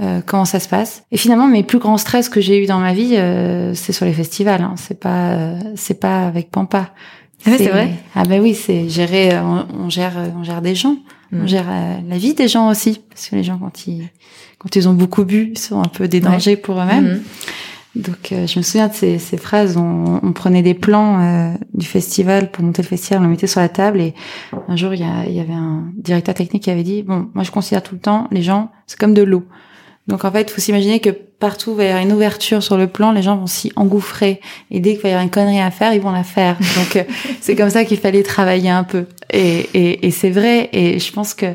euh, 0.00 0.20
comment 0.24 0.44
ça 0.44 0.58
se 0.58 0.68
passe? 0.68 1.04
Et 1.12 1.16
finalement, 1.16 1.46
mes 1.46 1.62
plus 1.62 1.78
grands 1.78 1.98
stress 1.98 2.28
que 2.28 2.40
j'ai 2.40 2.62
eu 2.62 2.66
dans 2.66 2.78
ma 2.78 2.92
vie, 2.92 3.16
euh, 3.16 3.74
c'est 3.74 3.92
sur 3.92 4.06
les 4.06 4.12
festivals. 4.12 4.62
Hein. 4.62 4.74
C'est 4.76 4.98
pas, 4.98 5.36
c'est 5.76 6.00
pas 6.00 6.26
avec 6.26 6.50
Pampa. 6.50 6.90
Ah 7.44 7.50
c'est 7.56 7.68
vrai? 7.68 7.90
Ah 8.14 8.22
ben 8.24 8.40
oui, 8.40 8.54
c'est 8.54 8.88
gérer. 8.88 9.36
On, 9.38 9.66
on, 9.84 9.90
gère, 9.90 10.14
on 10.36 10.44
gère 10.44 10.62
des 10.62 10.74
gens. 10.76 10.96
On 11.32 11.44
mm. 11.44 11.48
gère 11.48 11.66
euh, 11.68 11.96
la 12.08 12.18
vie 12.18 12.34
des 12.34 12.48
gens 12.48 12.68
aussi, 12.68 13.00
parce 13.08 13.28
que 13.28 13.36
les 13.36 13.44
gens 13.44 13.58
quand 13.58 13.86
ils 13.86 14.08
quand 14.58 14.76
ils 14.76 14.88
ont 14.88 14.94
beaucoup 14.94 15.24
bu, 15.24 15.50
ils 15.52 15.58
sont 15.58 15.80
un 15.80 15.88
peu 15.88 16.06
des 16.06 16.20
dangers 16.20 16.56
pour 16.56 16.80
eux-mêmes. 16.80 17.16
Mm. 17.16 17.22
Donc 17.94 18.32
euh, 18.32 18.46
je 18.46 18.58
me 18.58 18.62
souviens 18.62 18.88
de 18.88 18.94
ces, 18.94 19.18
ces 19.18 19.36
phrases. 19.36 19.76
On, 19.76 20.20
on, 20.22 20.32
prenait 20.32 20.62
des 20.62 20.74
plans 20.74 21.20
euh, 21.20 21.54
du 21.74 21.86
festival 21.86 22.50
pour 22.50 22.64
monter 22.64 22.80
le 22.82 22.88
festival, 22.88 23.20
on 23.20 23.24
le 23.24 23.30
mettait 23.30 23.46
sur 23.46 23.60
la 23.60 23.68
table 23.68 24.00
et 24.00 24.14
un 24.68 24.76
jour 24.76 24.94
il 24.94 25.00
y, 25.00 25.32
y 25.32 25.40
avait 25.40 25.52
un 25.52 25.84
directeur 25.96 26.34
technique 26.34 26.62
qui 26.62 26.70
avait 26.70 26.84
dit 26.84 27.02
bon 27.02 27.28
moi 27.34 27.44
je 27.44 27.50
considère 27.50 27.82
tout 27.82 27.94
le 27.94 28.00
temps 28.00 28.28
les 28.30 28.40
gens 28.40 28.70
c'est 28.86 28.98
comme 28.98 29.14
de 29.14 29.22
l'eau. 29.22 29.44
Donc 30.08 30.24
en 30.24 30.32
fait, 30.32 30.42
il 30.42 30.50
faut 30.50 30.60
s'imaginer 30.60 31.00
que 31.00 31.10
partout 31.10 31.70
où 31.70 31.74
il 31.74 31.76
va 31.76 31.84
y 31.84 31.88
avoir 31.88 32.02
une 32.02 32.12
ouverture 32.12 32.62
sur 32.62 32.76
le 32.76 32.86
plan, 32.86 33.12
les 33.12 33.22
gens 33.22 33.36
vont 33.36 33.46
s'y 33.46 33.72
engouffrer. 33.76 34.40
Et 34.70 34.80
dès 34.80 34.94
qu'il 34.94 35.02
va 35.02 35.08
y 35.08 35.12
avoir 35.12 35.24
une 35.24 35.30
connerie 35.30 35.60
à 35.60 35.70
faire, 35.70 35.94
ils 35.94 36.00
vont 36.00 36.10
la 36.10 36.24
faire. 36.24 36.56
Donc 36.76 36.96
euh, 36.96 37.04
c'est 37.40 37.54
comme 37.54 37.70
ça 37.70 37.84
qu'il 37.84 37.98
fallait 37.98 38.22
travailler 38.22 38.70
un 38.70 38.84
peu. 38.84 39.06
Et, 39.30 39.68
et, 39.74 40.06
et 40.06 40.10
c'est 40.10 40.30
vrai. 40.30 40.68
Et 40.72 40.98
je 40.98 41.12
pense 41.12 41.34
que 41.34 41.54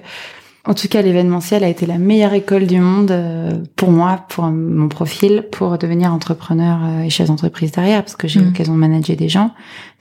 en 0.67 0.73
tout 0.73 0.89
cas, 0.89 1.01
l'événementiel 1.01 1.63
a 1.63 1.69
été 1.69 1.85
la 1.85 1.97
meilleure 1.97 2.33
école 2.33 2.67
du 2.67 2.81
monde 2.81 3.09
euh, 3.11 3.51
pour 3.77 3.89
moi, 3.89 4.25
pour 4.27 4.43
mon 4.47 4.89
profil, 4.89 5.45
pour 5.49 5.77
devenir 5.77 6.13
entrepreneur 6.13 6.79
euh, 6.83 7.03
et 7.03 7.09
chef 7.09 7.27
d'entreprise 7.27 7.71
derrière, 7.71 8.03
parce 8.03 8.17
que 8.17 8.27
j'ai 8.27 8.41
eu 8.41 8.43
mm. 8.43 8.47
l'occasion 8.47 8.73
de 8.73 8.79
manager 8.79 9.15
des 9.15 9.29
gens, 9.29 9.51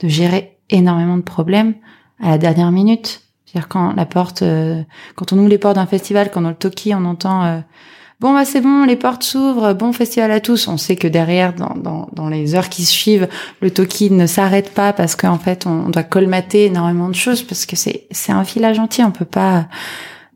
de 0.01 0.09
gérer 0.09 0.59
énormément 0.69 1.17
de 1.17 1.23
problèmes 1.23 1.75
à 2.21 2.31
la 2.31 2.39
dernière 2.39 2.73
minute. 2.73 3.23
C'est-à-dire 3.45 3.69
quand 3.69 3.93
la 3.95 4.07
porte, 4.07 4.43
euh, 4.43 4.83
quand 5.15 5.33
on 5.33 5.39
ouvre 5.39 5.49
les 5.49 5.59
portes 5.59 5.77
d'un 5.77 5.87
festival, 5.87 6.33
quand 6.33 6.41
dans 6.41 6.49
le 6.49 6.57
Toki, 6.57 6.97
on 6.97 7.05
entend 7.05 7.63
bon 8.21 8.33
bah 8.33 8.45
c'est 8.45 8.61
bon, 8.61 8.85
les 8.85 8.97
portes 8.97 9.23
s'ouvrent, 9.23 9.75
bon 9.75 9.93
festival 9.93 10.31
à 10.31 10.41
tous. 10.41 10.69
On 10.69 10.77
sait 10.77 10.97
que 10.97 11.09
derrière, 11.09 11.53
dans, 11.53 11.75
dans, 11.77 12.09
dans 12.13 12.29
les 12.29 12.55
heures 12.55 12.69
qui 12.69 12.85
suivent, 12.85 13.29
le 13.61 13.71
Toki 13.71 14.11
ne 14.11 14.27
s'arrête 14.27 14.73
pas 14.73 14.93
parce 14.93 15.17
qu'en 15.17 15.39
fait, 15.39 15.67
on, 15.67 15.89
doit 15.91 16.03
colmater 16.03 16.67
énormément 16.67 17.09
de 17.09 17.15
choses 17.15 17.43
parce 17.43 17.67
que 17.67 17.77
c'est 17.77 18.07
c'est 18.11 18.33
un 18.33 18.43
village 18.43 18.79
entier. 18.79 19.05
On 19.05 19.11
peut 19.11 19.25
pas 19.25 19.69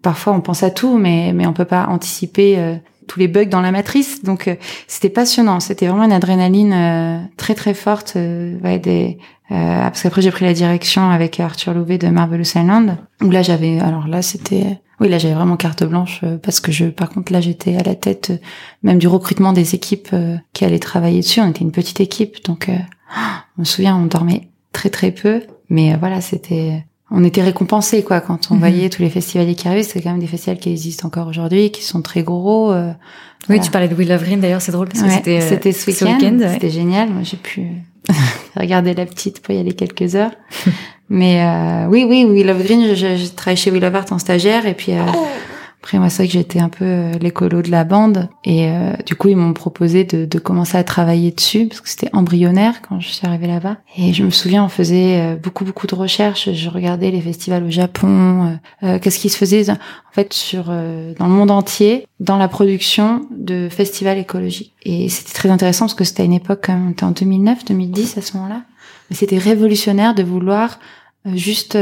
parfois 0.03 0.33
on 0.33 0.41
pense 0.41 0.62
à 0.62 0.70
tout, 0.70 0.99
mais 0.99 1.33
mais 1.35 1.47
on 1.47 1.53
peut 1.53 1.64
pas 1.64 1.87
anticiper 1.87 2.59
euh, 2.59 2.76
tous 3.07 3.18
les 3.18 3.28
bugs 3.28 3.47
dans 3.47 3.62
la 3.62 3.72
matrice. 3.72 4.22
Donc 4.22 4.49
euh, 4.49 4.57
c'était 4.87 5.11
passionnant. 5.11 5.61
C'était 5.61 5.87
vraiment 5.87 6.05
une 6.05 6.12
adrénaline 6.12 6.72
euh, 6.72 7.18
très 7.37 7.55
très 7.55 7.74
forte. 7.74 8.16
ouais, 8.16 8.78
des, 8.78 9.18
parce 9.49 10.03
qu'après 10.03 10.22
j'ai 10.22 10.31
pris 10.31 10.45
la 10.45 10.53
direction 10.53 11.11
avec 11.11 11.41
Arthur 11.41 11.74
Louvet 11.74 11.99
de 11.99 12.09
Marvelous 12.09 12.57
Island. 12.57 12.99
Où 13.22 13.31
là 13.31 13.43
j'avais, 13.43 13.81
alors 13.81 14.07
là 14.07 14.22
c'était, 14.22 14.78
oui 15.01 15.09
là 15.09 15.19
j'avais 15.19 15.35
vraiment 15.35 15.57
carte 15.57 15.83
blanche 15.85 16.23
parce 16.43 16.61
que 16.61 16.71
je, 16.73 16.87
par 16.87 17.11
contre 17.11 17.33
là 17.33 17.41
j'étais 17.41 17.77
à 17.77 17.83
la 17.83 17.95
tête 17.95 18.33
même 18.83 18.99
du 18.99 19.09
recrutement 19.09 19.53
des 19.53 19.75
équipes 19.75 20.15
qui 20.53 20.65
allaient 20.65 20.79
travailler 20.79 21.21
dessus. 21.21 21.41
On 21.41 21.49
était 21.49 21.63
une 21.63 21.73
petite 21.73 22.01
équipe, 22.01 22.45
donc 22.45 22.71
on 23.57 23.61
me 23.61 23.65
souvient 23.65 23.97
on 23.97 24.07
dormait 24.07 24.51
très 24.73 24.91
très 24.91 25.11
peu. 25.11 25.43
Mais 25.69 25.97
voilà, 25.97 26.21
c'était 26.21 26.85
on 27.11 27.25
était 27.25 27.43
récompensé 27.43 28.03
quoi 28.03 28.21
quand 28.21 28.51
on 28.51 28.55
mhm. 28.55 28.61
voyait 28.61 28.89
tous 28.89 29.03
les 29.03 29.11
festivals 29.11 29.55
qui 29.55 29.67
arrivaient. 29.67 29.83
C'est 29.83 30.01
quand 30.01 30.11
même 30.11 30.21
des 30.21 30.27
festivals 30.27 30.59
qui 30.59 30.71
existent 30.71 31.07
encore 31.07 31.27
aujourd'hui, 31.27 31.71
qui 31.71 31.83
sont 31.83 32.03
très 32.03 32.23
gros. 32.23 32.73
Euh, 32.73 32.93
oui, 33.49 33.61
tu 33.61 33.71
parlais 33.71 33.89
de 33.89 33.95
Will 33.95 34.13
of 34.13 34.23
Green 34.23 34.41
d'ailleurs, 34.41 34.63
c'est 34.63 34.73
drôle 34.73 34.89
parce 34.89 35.03
que 35.03 35.11
c'était 35.11 35.41
euh, 35.41 35.49
c'était 35.49 35.73
ce 35.73 36.05
week-end. 36.05 36.39
C'était 36.53 36.71
génial. 36.71 37.11
Moi, 37.11 37.23
j'ai 37.23 37.37
pu 37.37 37.69
regarder 38.57 38.95
la 38.95 39.07
petite 39.07 39.41
pour 39.41 39.55
y 39.55 39.59
aller 39.59 39.73
quelques 39.73 40.15
heures. 40.15 40.33
Mais 41.09 41.43
euh, 41.43 41.87
oui, 41.89 42.05
oui, 42.09 42.25
Will 42.25 42.51
of 42.51 42.63
Green. 42.65 42.95
J'ai 42.95 43.29
travaillé 43.31 43.57
chez 43.57 43.71
Will 43.71 43.85
of 43.85 43.95
Art 43.95 44.07
en 44.11 44.19
stagiaire 44.19 44.67
et 44.67 44.75
puis. 44.75 44.93
Euh, 44.93 45.03
après, 45.83 45.99
moi, 45.99 46.11
c'est 46.11 46.18
vrai 46.18 46.26
que 46.26 46.35
j'étais 46.35 46.61
un 46.61 46.68
peu 46.68 46.85
euh, 46.85 47.12
l'écolo 47.22 47.62
de 47.62 47.70
la 47.70 47.85
bande. 47.85 48.28
Et 48.45 48.68
euh, 48.68 48.93
du 49.07 49.14
coup, 49.14 49.28
ils 49.28 49.37
m'ont 49.37 49.55
proposé 49.55 50.05
de, 50.05 50.26
de, 50.26 50.39
commencer 50.39 50.76
à 50.76 50.85
travailler 50.85 51.31
dessus, 51.31 51.68
parce 51.68 51.81
que 51.81 51.89
c'était 51.89 52.11
embryonnaire 52.12 52.83
quand 52.87 53.01
je 53.01 53.09
suis 53.09 53.26
arrivée 53.26 53.47
là-bas. 53.47 53.78
Et 53.97 54.12
je 54.12 54.22
me 54.22 54.28
souviens, 54.28 54.62
on 54.62 54.68
faisait 54.68 55.18
euh, 55.22 55.37
beaucoup, 55.37 55.64
beaucoup 55.64 55.87
de 55.87 55.95
recherches. 55.95 56.53
Je 56.53 56.68
regardais 56.68 57.11
les 57.11 57.22
festivals 57.22 57.64
au 57.64 57.70
Japon, 57.70 58.59
qu'est-ce 58.83 59.18
qui 59.18 59.31
se 59.31 59.39
faisait, 59.39 59.70
en 59.70 59.76
fait, 60.12 60.35
sur 60.35 60.64
dans 60.64 61.26
le 61.26 61.33
monde 61.33 61.51
entier, 61.51 62.07
dans 62.18 62.37
la 62.37 62.49
production 62.49 63.26
de 63.31 63.68
festivals 63.70 64.18
écologiques. 64.18 64.74
Et 64.83 65.09
c'était 65.09 65.33
très 65.33 65.49
intéressant, 65.49 65.87
parce 65.87 65.95
que 65.95 66.05
c'était 66.05 66.22
à 66.22 66.26
une 66.26 66.35
époque, 66.35 66.66
on 66.68 66.91
était 66.91 67.05
en 67.05 67.12
2009, 67.12 67.64
2010 67.64 68.18
à 68.18 68.22
ce 68.22 68.37
moment-là. 68.37 68.62
Mais 69.09 69.16
c'était 69.16 69.39
révolutionnaire 69.39 70.14
de 70.14 70.22
vouloir 70.22 70.78
juste 71.24 71.78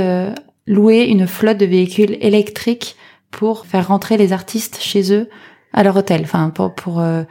louer 0.66 1.04
une 1.04 1.26
flotte 1.26 1.58
de 1.58 1.66
véhicules 1.66 2.16
électriques 2.20 2.96
pour 3.30 3.66
faire 3.66 3.88
rentrer 3.88 4.16
les 4.16 4.32
artistes 4.32 4.78
chez 4.80 5.12
eux 5.12 5.28
à 5.72 5.82
leur 5.82 5.96
hôtel, 5.96 6.22
enfin 6.24 6.50
pour 6.50 6.74
pour 6.74 7.00
euh, 7.00 7.22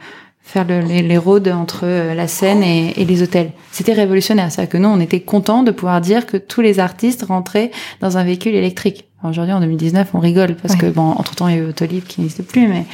faire 0.42 0.66
le, 0.66 0.80
les, 0.80 1.02
les 1.02 1.18
roads 1.18 1.50
entre 1.50 1.80
euh, 1.84 2.14
la 2.14 2.28
scène 2.28 2.62
et, 2.62 2.94
et 2.96 3.04
les 3.04 3.22
hôtels. 3.22 3.52
C'était 3.72 3.92
révolutionnaire, 3.92 4.50
c'est-à-dire 4.50 4.70
que 4.70 4.78
nous 4.78 4.88
on 4.88 5.00
était 5.00 5.20
contents 5.20 5.62
de 5.62 5.70
pouvoir 5.70 6.00
dire 6.00 6.26
que 6.26 6.36
tous 6.36 6.60
les 6.60 6.80
artistes 6.80 7.24
rentraient 7.24 7.70
dans 8.00 8.16
un 8.16 8.24
véhicule 8.24 8.54
électrique. 8.54 9.06
Aujourd'hui 9.24 9.52
en 9.52 9.60
2019 9.60 10.10
on 10.14 10.20
rigole 10.20 10.54
parce 10.56 10.76
que 10.76 10.86
bon 10.86 11.10
entre 11.10 11.34
temps 11.34 11.48
il 11.48 11.56
y 11.56 11.58
a 11.58 11.62
eu 11.62 11.68
Autolib 11.68 12.04
qui 12.04 12.20
n'existe 12.20 12.46
plus, 12.46 12.68
mais 12.68 12.84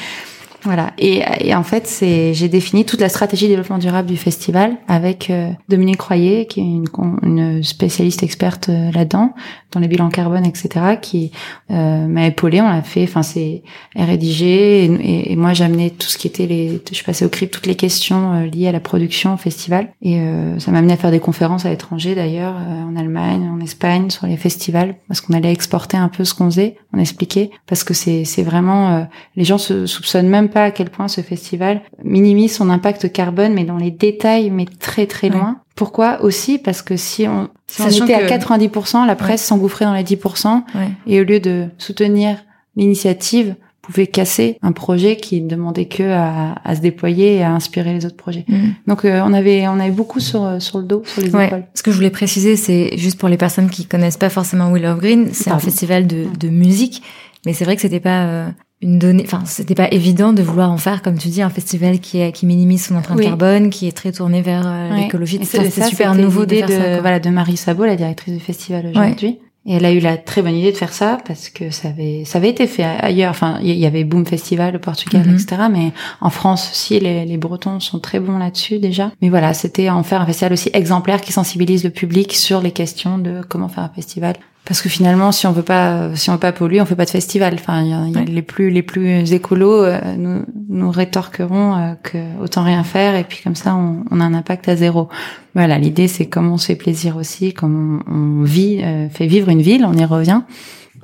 voilà. 0.65 0.93
Et, 0.99 1.23
et 1.41 1.55
en 1.55 1.62
fait, 1.62 1.87
c'est 1.87 2.35
j'ai 2.35 2.49
défini 2.49 2.85
toute 2.85 3.01
la 3.01 3.09
stratégie 3.09 3.45
de 3.45 3.51
développement 3.51 3.79
durable 3.79 4.09
du 4.09 4.17
festival 4.17 4.77
avec 4.89 5.31
euh, 5.31 5.51
Dominique 5.69 5.99
Croyer, 5.99 6.47
qui 6.47 6.61
est 6.61 6.65
une, 6.65 6.87
une 7.23 7.62
spécialiste 7.62 8.23
experte 8.23 8.69
euh, 8.69 8.91
là-dedans, 8.93 9.35
dans 9.73 9.81
les 9.81 9.89
bilans 9.89 10.09
carbone, 10.09 10.47
etc., 10.47 10.97
qui 11.01 11.33
euh, 11.71 12.07
m'a 12.07 12.27
épaulé. 12.27 12.61
On 12.61 12.69
l'a 12.69 12.83
fait. 12.83 13.05
Enfin, 13.05 13.23
c'est 13.23 13.62
rédigé 13.95 14.85
et, 14.85 15.33
et, 15.33 15.37
moi 15.37 15.53
j'amenais 15.53 15.91
tout 15.91 16.09
ce 16.09 16.17
qui 16.17 16.27
était 16.27 16.47
les. 16.47 16.81
Je 16.91 17.05
passais 17.05 17.25
au 17.25 17.29
CRIP 17.29 17.51
toutes 17.51 17.67
les 17.67 17.75
questions 17.75 18.33
euh, 18.35 18.47
liées 18.47 18.69
à 18.69 18.73
la 18.73 18.81
production 18.81 19.35
au 19.35 19.37
festival. 19.37 19.89
Et 20.03 20.21
ça 20.59 20.71
m'a 20.71 20.79
amené 20.79 20.93
à 20.93 20.97
faire 20.97 21.11
des 21.11 21.21
conférences 21.21 21.67
à 21.67 21.71
l'étranger, 21.71 22.15
d'ailleurs, 22.15 22.55
en 22.55 22.97
Allemagne, 22.97 23.49
en 23.49 23.61
Espagne, 23.61 24.11
sur 24.11 24.27
les 24.27 24.37
festivals, 24.37 24.97
parce 25.09 25.21
qu'on 25.21 25.35
allait 25.35 25.53
exporter 25.53 25.97
un 25.97 26.09
peu 26.09 26.25
ce 26.25 26.35
qu'on 26.35 26.47
faisait. 26.47 26.77
On 26.93 26.99
expliquait 26.99 27.51
parce 27.67 27.85
que 27.85 27.95
c'est 27.95 28.25
c'est 28.25 28.43
vraiment 28.43 29.07
les 29.37 29.45
gens 29.45 29.59
se 29.59 29.87
soupçonnent 29.87 30.29
même 30.29 30.49
pas 30.55 30.65
à 30.65 30.71
quel 30.71 30.89
point 30.89 31.09
ce 31.09 31.21
festival 31.21 31.83
minimise 32.03 32.55
son 32.55 32.71
impact 32.71 33.13
carbone, 33.13 33.53
mais 33.53 33.65
dans 33.65 33.77
les 33.77 33.91
détails, 33.91 34.51
mais 34.51 34.65
très 34.65 35.07
très 35.07 35.29
loin. 35.29 35.59
Pourquoi 35.75 36.23
aussi? 36.23 36.59
Parce 36.59 36.81
que 36.81 36.97
si 36.97 37.27
on, 37.27 37.51
était 37.81 38.15
à 38.15 38.27
90%, 38.27 39.07
la 39.07 39.17
presse 39.17 39.45
s'engouffrait 39.45 39.85
dans 39.85 39.93
les 39.93 40.05
10%, 40.05 40.63
et 41.07 41.21
au 41.21 41.25
lieu 41.25 41.41
de 41.41 41.67
soutenir 41.77 42.39
l'initiative, 42.77 43.57
pouvait 43.83 44.07
casser 44.07 44.57
un 44.63 44.73
projet 44.73 45.17
qui 45.17 45.43
demandait 45.43 45.89
que 45.89 46.05
à, 46.05 46.75
se 46.75 46.81
déployer 46.81 47.37
et 47.37 47.43
à 47.43 47.53
inspirer 47.53 47.93
les 47.93 48.07
autres 48.07 48.17
projets. 48.17 48.47
Mm. 48.49 48.69
Donc 48.87 49.05
euh, 49.05 49.21
on 49.23 49.35
avait 49.35 49.69
on 49.69 49.79
avait 49.79 49.91
beaucoup 49.91 50.21
sur 50.21 50.63
sur 50.63 50.79
le 50.79 50.85
dos, 50.85 51.03
sur 51.05 51.21
les 51.21 51.29
épaules. 51.29 51.65
Ce 51.75 51.83
que 51.83 51.91
je 51.91 51.97
voulais 51.97 52.09
préciser, 52.09 52.57
c'est 52.57 52.97
juste 52.97 53.19
pour 53.19 53.29
les 53.29 53.37
personnes 53.37 53.69
qui 53.69 53.85
connaissent 53.85 54.17
pas 54.17 54.31
forcément 54.31 54.71
Will 54.71 54.87
of 54.87 54.99
Green, 55.01 55.29
c'est 55.33 55.51
un 55.51 55.59
festival 55.59 56.07
de, 56.07 56.25
de 56.41 56.49
musique, 56.49 57.03
mais 57.45 57.53
c'est 57.53 57.67
vrai 57.67 57.77
que 57.77 57.83
c'était 57.83 58.01
pas 58.01 58.25
euh, 58.25 58.49
une 58.85 58.99
donnée, 58.99 59.24
enfin 59.24 59.43
c'était 59.47 59.74
pas 59.74 59.91
évident 59.91 60.32
de 60.32 60.43
vouloir 60.43 60.70
en 60.70 60.76
faire 60.76 61.01
comme 61.03 61.16
tu 61.16 61.28
dis 61.28 61.43
un 61.43 61.49
festival 61.49 62.01
qui 62.01 62.20
est, 62.20 62.32
qui 62.32 62.45
minimise 62.45 62.87
son 62.87 62.97
empreinte 62.97 63.20
carbone, 63.20 63.70
qui 63.70 63.89
est 63.89 63.97
très 63.97 64.12
tourné 64.12 64.43
vers 64.43 64.62
euh, 64.66 64.95
l'écologie. 64.95 65.41
C'est 65.43 65.70
super 65.70 66.14
nouveau 66.14 66.45
de, 66.45 66.55
faire 66.55 66.68
ça, 66.68 67.01
voilà 67.01 67.18
de 67.18 67.30
Marie 67.30 67.57
Sabot, 67.57 67.87
la 67.87 67.97
directrice 67.97 68.35
du 68.35 68.41
festival 68.41 68.87
aujourd'hui. 68.87 69.39
Et 69.66 69.76
elle 69.76 69.87
a 69.87 69.93
eu 69.93 69.99
la 69.99 70.18
très 70.18 70.43
bonne 70.43 70.55
idée 70.55 70.72
de 70.72 70.76
faire 70.76 70.93
ça 70.93 71.16
parce 71.26 71.49
que 71.49 71.70
ça 71.70 71.89
avait 71.89 72.24
ça 72.26 72.37
avait 72.37 72.51
été 72.51 72.66
fait 72.66 72.82
ailleurs. 72.85 73.30
Enfin, 73.30 73.59
il 73.62 73.72
y 73.72 73.87
avait 73.87 74.05
Boom 74.05 74.26
Festival 74.26 74.76
au 74.76 74.78
Portugal, 74.78 75.26
mhm. 75.26 75.37
etc. 75.37 75.62
Mais 75.72 75.93
en 76.20 76.28
France 76.28 76.68
aussi, 76.70 77.01
les, 77.01 77.24
les 77.24 77.39
Bretons 77.39 77.80
sont 77.80 77.99
très 77.99 78.20
bons 78.20 78.37
là-dessus 78.37 78.78
déjà. 78.78 79.11
Mais 79.22 79.30
voilà, 79.30 79.55
c'était 79.55 79.89
en 79.89 80.03
faire 80.03 80.20
un 80.20 80.26
festival 80.26 80.53
aussi 80.53 80.68
exemplaire 80.74 81.22
qui 81.22 81.32
sensibilise 81.32 81.82
le 81.82 81.89
public 81.89 82.35
sur 82.35 82.61
les 82.61 82.72
questions 82.72 83.16
de 83.16 83.41
comment 83.49 83.68
faire 83.68 83.85
un 83.85 83.89
festival 83.89 84.35
parce 84.65 84.81
que 84.81 84.89
finalement, 84.89 85.31
si 85.31 85.47
on 85.47 85.53
veut 85.53 85.62
pas, 85.62 86.15
si 86.17 86.31
on 86.31 86.35
veut 86.35 86.39
pas 86.39 86.53
polluer, 86.53 86.81
on 86.81 86.87
fait 86.87 86.97
pas 86.97 87.05
de 87.05 87.11
festival. 87.11 87.55
Enfin, 87.55 87.83
y 87.83 87.93
a, 87.93 88.25
les 88.25 88.43
plus 88.43 88.71
les 88.71 88.83
plus 88.83 89.33
écolos 89.33 89.85
euh, 89.85 89.99
nous, 90.17 90.43
nous 90.69 90.91
rétorqueront 90.91 91.77
euh, 91.77 91.95
que 92.03 92.19
autant 92.41 92.65
rien 92.65 92.83
faire 92.83 93.15
et 93.15 93.25
puis 93.25 93.41
comme 93.45 93.57
ça, 93.57 93.75
on, 93.75 94.05
on 94.11 94.21
a 94.21 94.25
un 94.25 94.33
impact 94.33 94.69
à 94.69 94.77
zéro. 94.77 95.09
Voilà, 95.55 95.79
l'idée 95.79 96.09
c'est 96.09 96.27
comment 96.27 96.55
on 96.55 96.59
se 96.59 96.67
fait 96.67 96.77
plaisir 96.77 97.17
aussi, 97.17 97.53
comment 97.53 98.01
on, 98.07 98.43
vit, 98.43 98.81
euh, 98.83 99.09
fait 99.11 99.27
vivre 99.27 99.51
une 99.51 99.62
ville. 99.62 99.85
On 99.85 99.95
y 99.95 100.05
revient. 100.05 100.43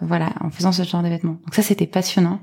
Voilà, 0.02 0.30
en 0.40 0.48
faisant 0.48 0.72
ce 0.72 0.82
genre 0.82 1.02
d'événement. 1.02 1.36
Donc 1.44 1.54
ça, 1.54 1.62
c'était 1.62 1.86
passionnant. 1.86 2.40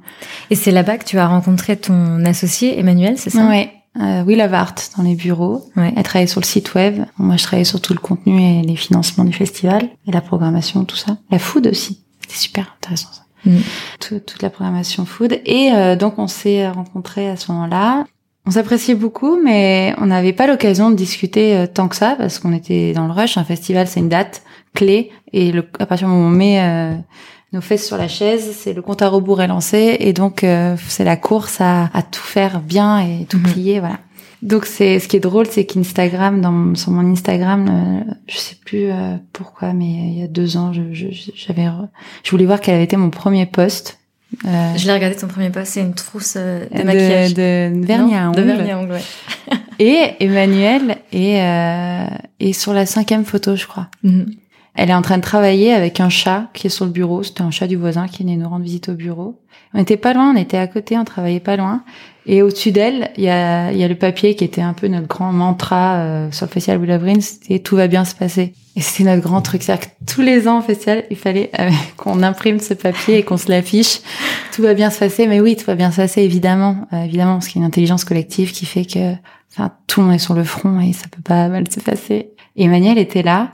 Et 0.51 0.55
c'est 0.55 0.69
là-bas 0.69 0.99
que 0.99 1.05
tu 1.05 1.17
as 1.17 1.27
rencontré 1.27 1.75
ton 1.75 2.23
associé 2.23 2.77
Emmanuel, 2.77 3.17
c'est 3.17 3.31
ça? 3.31 3.47
Ouais, 3.47 3.71
euh, 4.01 4.23
Will 4.23 4.41
of 4.41 4.53
Art 4.53 4.75
dans 4.97 5.03
les 5.03 5.15
bureaux. 5.15 5.65
Ouais. 5.75 5.93
Elle 5.95 6.03
travaillait 6.03 6.27
sur 6.27 6.41
le 6.41 6.45
site 6.45 6.73
web. 6.73 7.03
Moi, 7.17 7.37
je 7.37 7.43
travaillais 7.43 7.65
sur 7.65 7.81
tout 7.81 7.93
le 7.93 7.99
contenu 7.99 8.41
et 8.41 8.61
les 8.61 8.75
financements 8.75 9.23
du 9.23 9.33
festival 9.33 9.89
et 10.07 10.11
la 10.11 10.21
programmation, 10.21 10.85
tout 10.85 10.95
ça. 10.95 11.17
La 11.31 11.39
food 11.39 11.67
aussi. 11.67 12.01
C'était 12.21 12.39
super 12.39 12.75
intéressant 12.77 13.09
ça. 13.11 13.23
Mm. 13.45 13.57
toute 13.99 14.41
la 14.41 14.49
programmation 14.49 15.05
food. 15.05 15.39
Et 15.45 15.71
euh, 15.73 15.95
donc, 15.95 16.19
on 16.19 16.27
s'est 16.27 16.67
rencontrés 16.69 17.29
à 17.29 17.35
ce 17.35 17.51
moment-là. 17.51 18.05
On 18.47 18.51
s'appréciait 18.51 18.95
beaucoup, 18.95 19.37
mais 19.43 19.93
on 19.97 20.05
n'avait 20.05 20.31
pas 20.31 20.47
l'occasion 20.47 20.89
de 20.89 20.95
discuter 20.95 21.55
euh, 21.55 21.67
tant 21.67 21.89
que 21.89 21.97
ça 21.97 22.15
parce 22.17 22.39
qu'on 22.39 22.53
était 22.53 22.93
dans 22.93 23.05
le 23.05 23.11
rush. 23.11 23.37
Un 23.37 23.43
festival, 23.43 23.87
c'est 23.87 23.99
une 23.99 24.07
date 24.07 24.41
clé 24.73 25.11
et 25.33 25.51
le, 25.51 25.65
à 25.79 25.85
partir 25.85 26.07
du 26.07 26.13
moment 26.13 26.27
où 26.27 26.31
on 26.31 26.35
met 26.35 26.61
euh, 26.61 26.95
nos 27.53 27.61
fesses 27.61 27.85
sur 27.85 27.97
la 27.97 28.07
chaise, 28.07 28.55
c'est 28.57 28.73
le 28.73 28.81
compte 28.81 29.01
à 29.01 29.07
rebours 29.07 29.41
est 29.41 29.47
lancé 29.47 29.97
et 29.99 30.13
donc 30.13 30.43
euh, 30.43 30.75
c'est 30.87 31.05
la 31.05 31.15
course 31.15 31.61
à, 31.61 31.89
à, 31.93 32.01
tout 32.01 32.21
faire 32.21 32.59
bien 32.59 32.99
et 32.99 33.25
tout 33.25 33.37
mhm. 33.37 33.51
plier, 33.51 33.79
voilà. 33.79 33.99
Donc 34.43 34.65
c'est 34.65 34.99
ce 34.99 35.07
qui 35.07 35.17
est 35.17 35.21
drôle, 35.21 35.47
c'est 35.47 35.65
qu'Instagram, 35.65 36.41
dans 36.41 36.75
sur 36.75 36.91
mon 36.91 37.11
Instagram, 37.11 38.03
euh, 38.07 38.13
je 38.27 38.37
sais 38.37 38.55
plus 38.63 38.91
euh, 38.91 39.15
pourquoi, 39.33 39.73
mais 39.73 39.85
il 39.85 40.19
y 40.19 40.23
a 40.23 40.27
deux 40.27 40.57
ans, 40.57 40.73
je, 40.73 40.81
j'avais, 40.91 41.67
je, 42.23 42.31
voulais 42.31 42.45
voir 42.45 42.61
quel 42.61 42.75
avait 42.75 42.83
été 42.83 42.97
mon 42.97 43.09
premier 43.09 43.47
post. 43.47 43.97
je 44.43 44.85
l'ai 44.85 44.93
regardé 44.93 45.15
ton 45.15 45.27
premier 45.27 45.49
post, 45.49 45.71
c'est 45.73 45.81
une 45.81 45.95
trousse 45.95 46.35
de, 46.37 46.83
maquillage, 46.83 47.33
de, 47.33 47.71
vernis 47.83 48.15
à 48.15 48.29
ongles. 48.29 48.35
De 48.35 48.41
vernis 48.43 48.71
à 48.71 48.79
ongles, 48.79 48.91
ouais. 48.91 49.57
et 49.79 50.23
Emmanuel 50.23 50.97
est, 51.13 51.39
est 52.39 52.53
sur 52.53 52.73
la 52.73 52.85
cinquième 52.85 53.25
photo, 53.25 53.55
je 53.55 53.65
crois. 53.65 53.87
Mhm. 54.03 54.35
Elle 54.77 54.91
est 54.91 54.93
en 54.93 55.01
train 55.01 55.17
de 55.17 55.23
travailler 55.23 55.73
avec 55.73 55.99
un 55.99 56.09
chat 56.09 56.49
qui 56.53 56.67
est 56.67 56.69
sur 56.69 56.85
le 56.85 56.91
bureau. 56.91 57.23
C'était 57.23 57.41
un 57.41 57.49
chat 57.49 57.65
du 57.65 57.75
voisin 57.75 58.07
qui 58.07 58.21
venait 58.21 58.35
nous 58.35 58.47
rendre 58.47 58.63
visite 58.63 58.89
au 58.89 58.93
bureau. 58.93 59.41
On 59.73 59.79
était 59.79 59.97
pas 59.97 60.13
loin, 60.13 60.33
on 60.35 60.37
était 60.37 60.59
à 60.59 60.67
côté, 60.67 60.95
on 60.99 61.03
travaillait 61.03 61.39
pas 61.39 61.57
loin. 61.57 61.83
Et 62.27 62.43
au-dessus 62.43 62.71
d'elle, 62.71 63.09
il 63.17 63.23
y 63.23 63.29
a, 63.29 63.71
y 63.71 63.83
a 63.83 63.87
le 63.87 63.95
papier 63.95 64.35
qui 64.35 64.43
était 64.43 64.61
un 64.61 64.73
peu 64.73 64.87
notre 64.87 65.07
grand 65.07 65.33
mantra 65.33 65.95
euh, 65.95 66.31
sur 66.31 66.45
le 66.45 66.51
festival 66.51 67.21
c'était 67.21 67.57
tout 67.57 67.75
va 67.75 67.87
bien 67.87 68.05
se 68.05 68.13
passer. 68.13 68.53
Et 68.75 68.81
c'était 68.81 69.09
notre 69.09 69.23
grand 69.23 69.41
truc, 69.41 69.63
c'est-à-dire 69.63 69.87
que 69.87 70.13
tous 70.13 70.21
les 70.21 70.47
ans 70.47 70.59
au 70.59 70.61
festival, 70.61 71.05
il 71.09 71.17
fallait 71.17 71.49
euh, 71.59 71.71
qu'on 71.97 72.21
imprime 72.21 72.59
ce 72.59 72.75
papier 72.75 73.17
et 73.17 73.23
qu'on 73.23 73.37
se 73.37 73.49
l'affiche. 73.49 74.01
Tout 74.53 74.61
va 74.61 74.75
bien 74.75 74.91
se 74.91 74.99
passer, 74.99 75.25
mais 75.25 75.41
oui, 75.41 75.55
tout 75.55 75.65
va 75.65 75.73
bien 75.73 75.89
se 75.89 75.97
passer 75.97 76.21
évidemment, 76.21 76.87
euh, 76.93 77.03
évidemment, 77.03 77.33
parce 77.33 77.47
qu'il 77.47 77.59
y 77.59 77.63
a 77.63 77.65
une 77.65 77.67
intelligence 77.67 78.05
collective 78.05 78.51
qui 78.51 78.67
fait 78.67 78.85
que, 78.85 79.13
enfin, 79.51 79.71
tout 79.87 80.01
le 80.01 80.05
monde 80.05 80.15
est 80.15 80.19
sur 80.19 80.35
le 80.35 80.43
front 80.43 80.79
et 80.79 80.93
ça 80.93 81.07
peut 81.09 81.23
pas 81.23 81.47
mal 81.47 81.63
se 81.71 81.79
passer. 81.79 82.29
Et 82.55 82.65
Emmanuel 82.65 82.99
était 82.99 83.23
là 83.23 83.53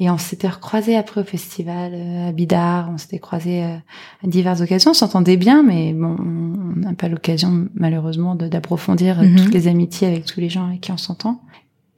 et 0.00 0.08
on 0.08 0.16
s'était 0.16 0.48
recroisés 0.48 0.96
après 0.96 1.20
au 1.20 1.24
festival 1.24 1.92
euh, 1.94 2.30
à 2.30 2.32
Bidart, 2.32 2.90
on 2.92 2.96
s'était 2.96 3.18
croisés 3.18 3.62
euh, 3.62 3.76
à 4.24 4.26
diverses 4.26 4.62
occasions, 4.62 4.92
on 4.92 4.94
s'entendait 4.94 5.36
bien, 5.36 5.62
mais 5.62 5.92
bon, 5.92 6.16
on 6.18 6.80
n'a 6.80 6.94
pas 6.94 7.08
l'occasion 7.08 7.68
malheureusement 7.74 8.34
d'approfondir 8.34 9.20
euh, 9.20 9.24
mhm. 9.24 9.36
toutes 9.36 9.52
les 9.52 9.68
amitiés 9.68 10.08
avec 10.08 10.24
tous 10.24 10.40
les 10.40 10.48
gens 10.48 10.66
avec 10.66 10.80
qui 10.80 10.90
on 10.90 10.96
s'entend. 10.96 11.42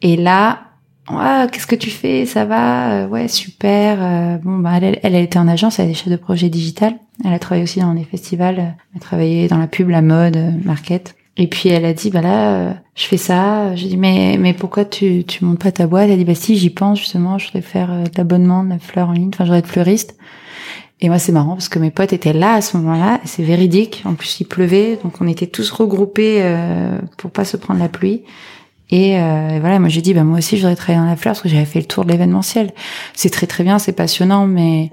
Et 0.03 0.17
là, 0.17 0.63
ah, 1.07 1.47
qu'est-ce 1.51 1.69
que 1.69 1.77
tu 1.77 1.91
fais? 1.91 2.27
Ça 2.27 2.45
va? 2.45 3.07
Ouais, 3.07 3.29
super. 3.29 4.41
bon, 4.41 4.59
bah, 4.59 4.79
elle, 4.83 4.99
elle, 5.05 5.15
a 5.15 5.21
été 5.21 5.39
en 5.39 5.47
agence, 5.47 5.79
elle 5.79 5.91
est 5.91 5.95
chef 5.95 6.09
de 6.09 6.17
projet 6.17 6.49
digital. 6.49 6.95
Elle 7.25 7.33
a 7.33 7.39
travaillé 7.39 7.63
aussi 7.63 7.79
dans 7.79 7.93
les 7.93 8.05
festivals, 8.05 8.59
elle 8.59 8.97
a 8.97 9.01
travaillé 9.01 9.47
dans 9.47 9.59
la 9.59 9.69
pub, 9.69 9.89
la 9.89 10.03
mode, 10.03 10.39
market. 10.65 11.15
Et 11.39 11.47
puis 11.47 11.71
elle 11.71 11.87
a 11.87 11.95
dit 11.95 12.11
bah 12.11 12.21
là 12.21 12.55
euh, 12.55 12.73
je 12.95 13.05
fais 13.05 13.17
ça. 13.17 13.75
J'ai 13.75 13.89
dit 13.89 13.97
mais 13.97 14.37
mais 14.39 14.53
pourquoi 14.53 14.85
tu 14.85 15.25
tu 15.25 15.45
montes 15.45 15.59
pas 15.59 15.73
ta 15.73 15.87
boîte? 15.87 16.05
Elle 16.05 16.13
a 16.13 16.17
dit 16.17 16.25
bah 16.25 16.35
si 16.35 16.57
j'y 16.57 16.71
pense 16.71 16.99
justement. 16.99 17.39
Je 17.39 17.47
voudrais 17.47 17.63
faire 17.63 17.91
euh, 17.91 18.05
l'abonnement 18.17 18.65
de 18.65 18.71
la 18.71 18.79
fleur 18.79 19.09
en 19.09 19.13
ligne. 19.13 19.31
Enfin 19.33 19.45
je 19.45 19.49
voudrais 19.49 19.61
être 19.61 19.67
fleuriste. 19.67 20.17
Et 21.01 21.09
moi 21.09 21.19
c'est 21.19 21.33
marrant 21.33 21.55
parce 21.55 21.69
que 21.69 21.79
mes 21.79 21.91
potes 21.91 22.13
étaient 22.13 22.35
là 22.35 22.55
à 22.55 22.61
ce 22.61 22.77
moment-là. 22.77 23.21
C'est 23.25 23.43
véridique. 23.43 24.03
En 24.05 24.15
plus 24.15 24.41
il 24.41 24.45
pleuvait 24.45 24.99
donc 25.03 25.15
on 25.21 25.27
était 25.27 25.47
tous 25.47 25.71
regroupés 25.71 26.43
euh, 26.43 26.99
pour 27.17 27.31
pas 27.31 27.45
se 27.45 27.57
prendre 27.57 27.81
la 27.81 27.89
pluie. 27.89 28.23
Et, 28.91 29.19
euh, 29.19 29.57
voilà 29.59 29.79
moi 29.79 29.89
j'ai 29.89 30.03
dit 30.03 30.13
bah 30.13 30.23
moi 30.23 30.37
aussi 30.37 30.59
je 30.59 30.63
voudrais 30.63 30.77
travailler 30.77 31.03
dans 31.03 31.11
la 31.11 31.17
fleur 31.17 31.33
parce 31.33 31.43
que 31.43 31.49
j'avais 31.49 31.65
fait 31.65 31.81
le 31.81 31.87
tour 31.87 32.05
de 32.05 32.13
l'événementiel. 32.13 32.73
C'est 33.15 33.31
très 33.31 33.47
très 33.47 33.65
bien, 33.65 33.79
c'est 33.79 33.93
passionnant 33.93 34.47
mais 34.47 34.91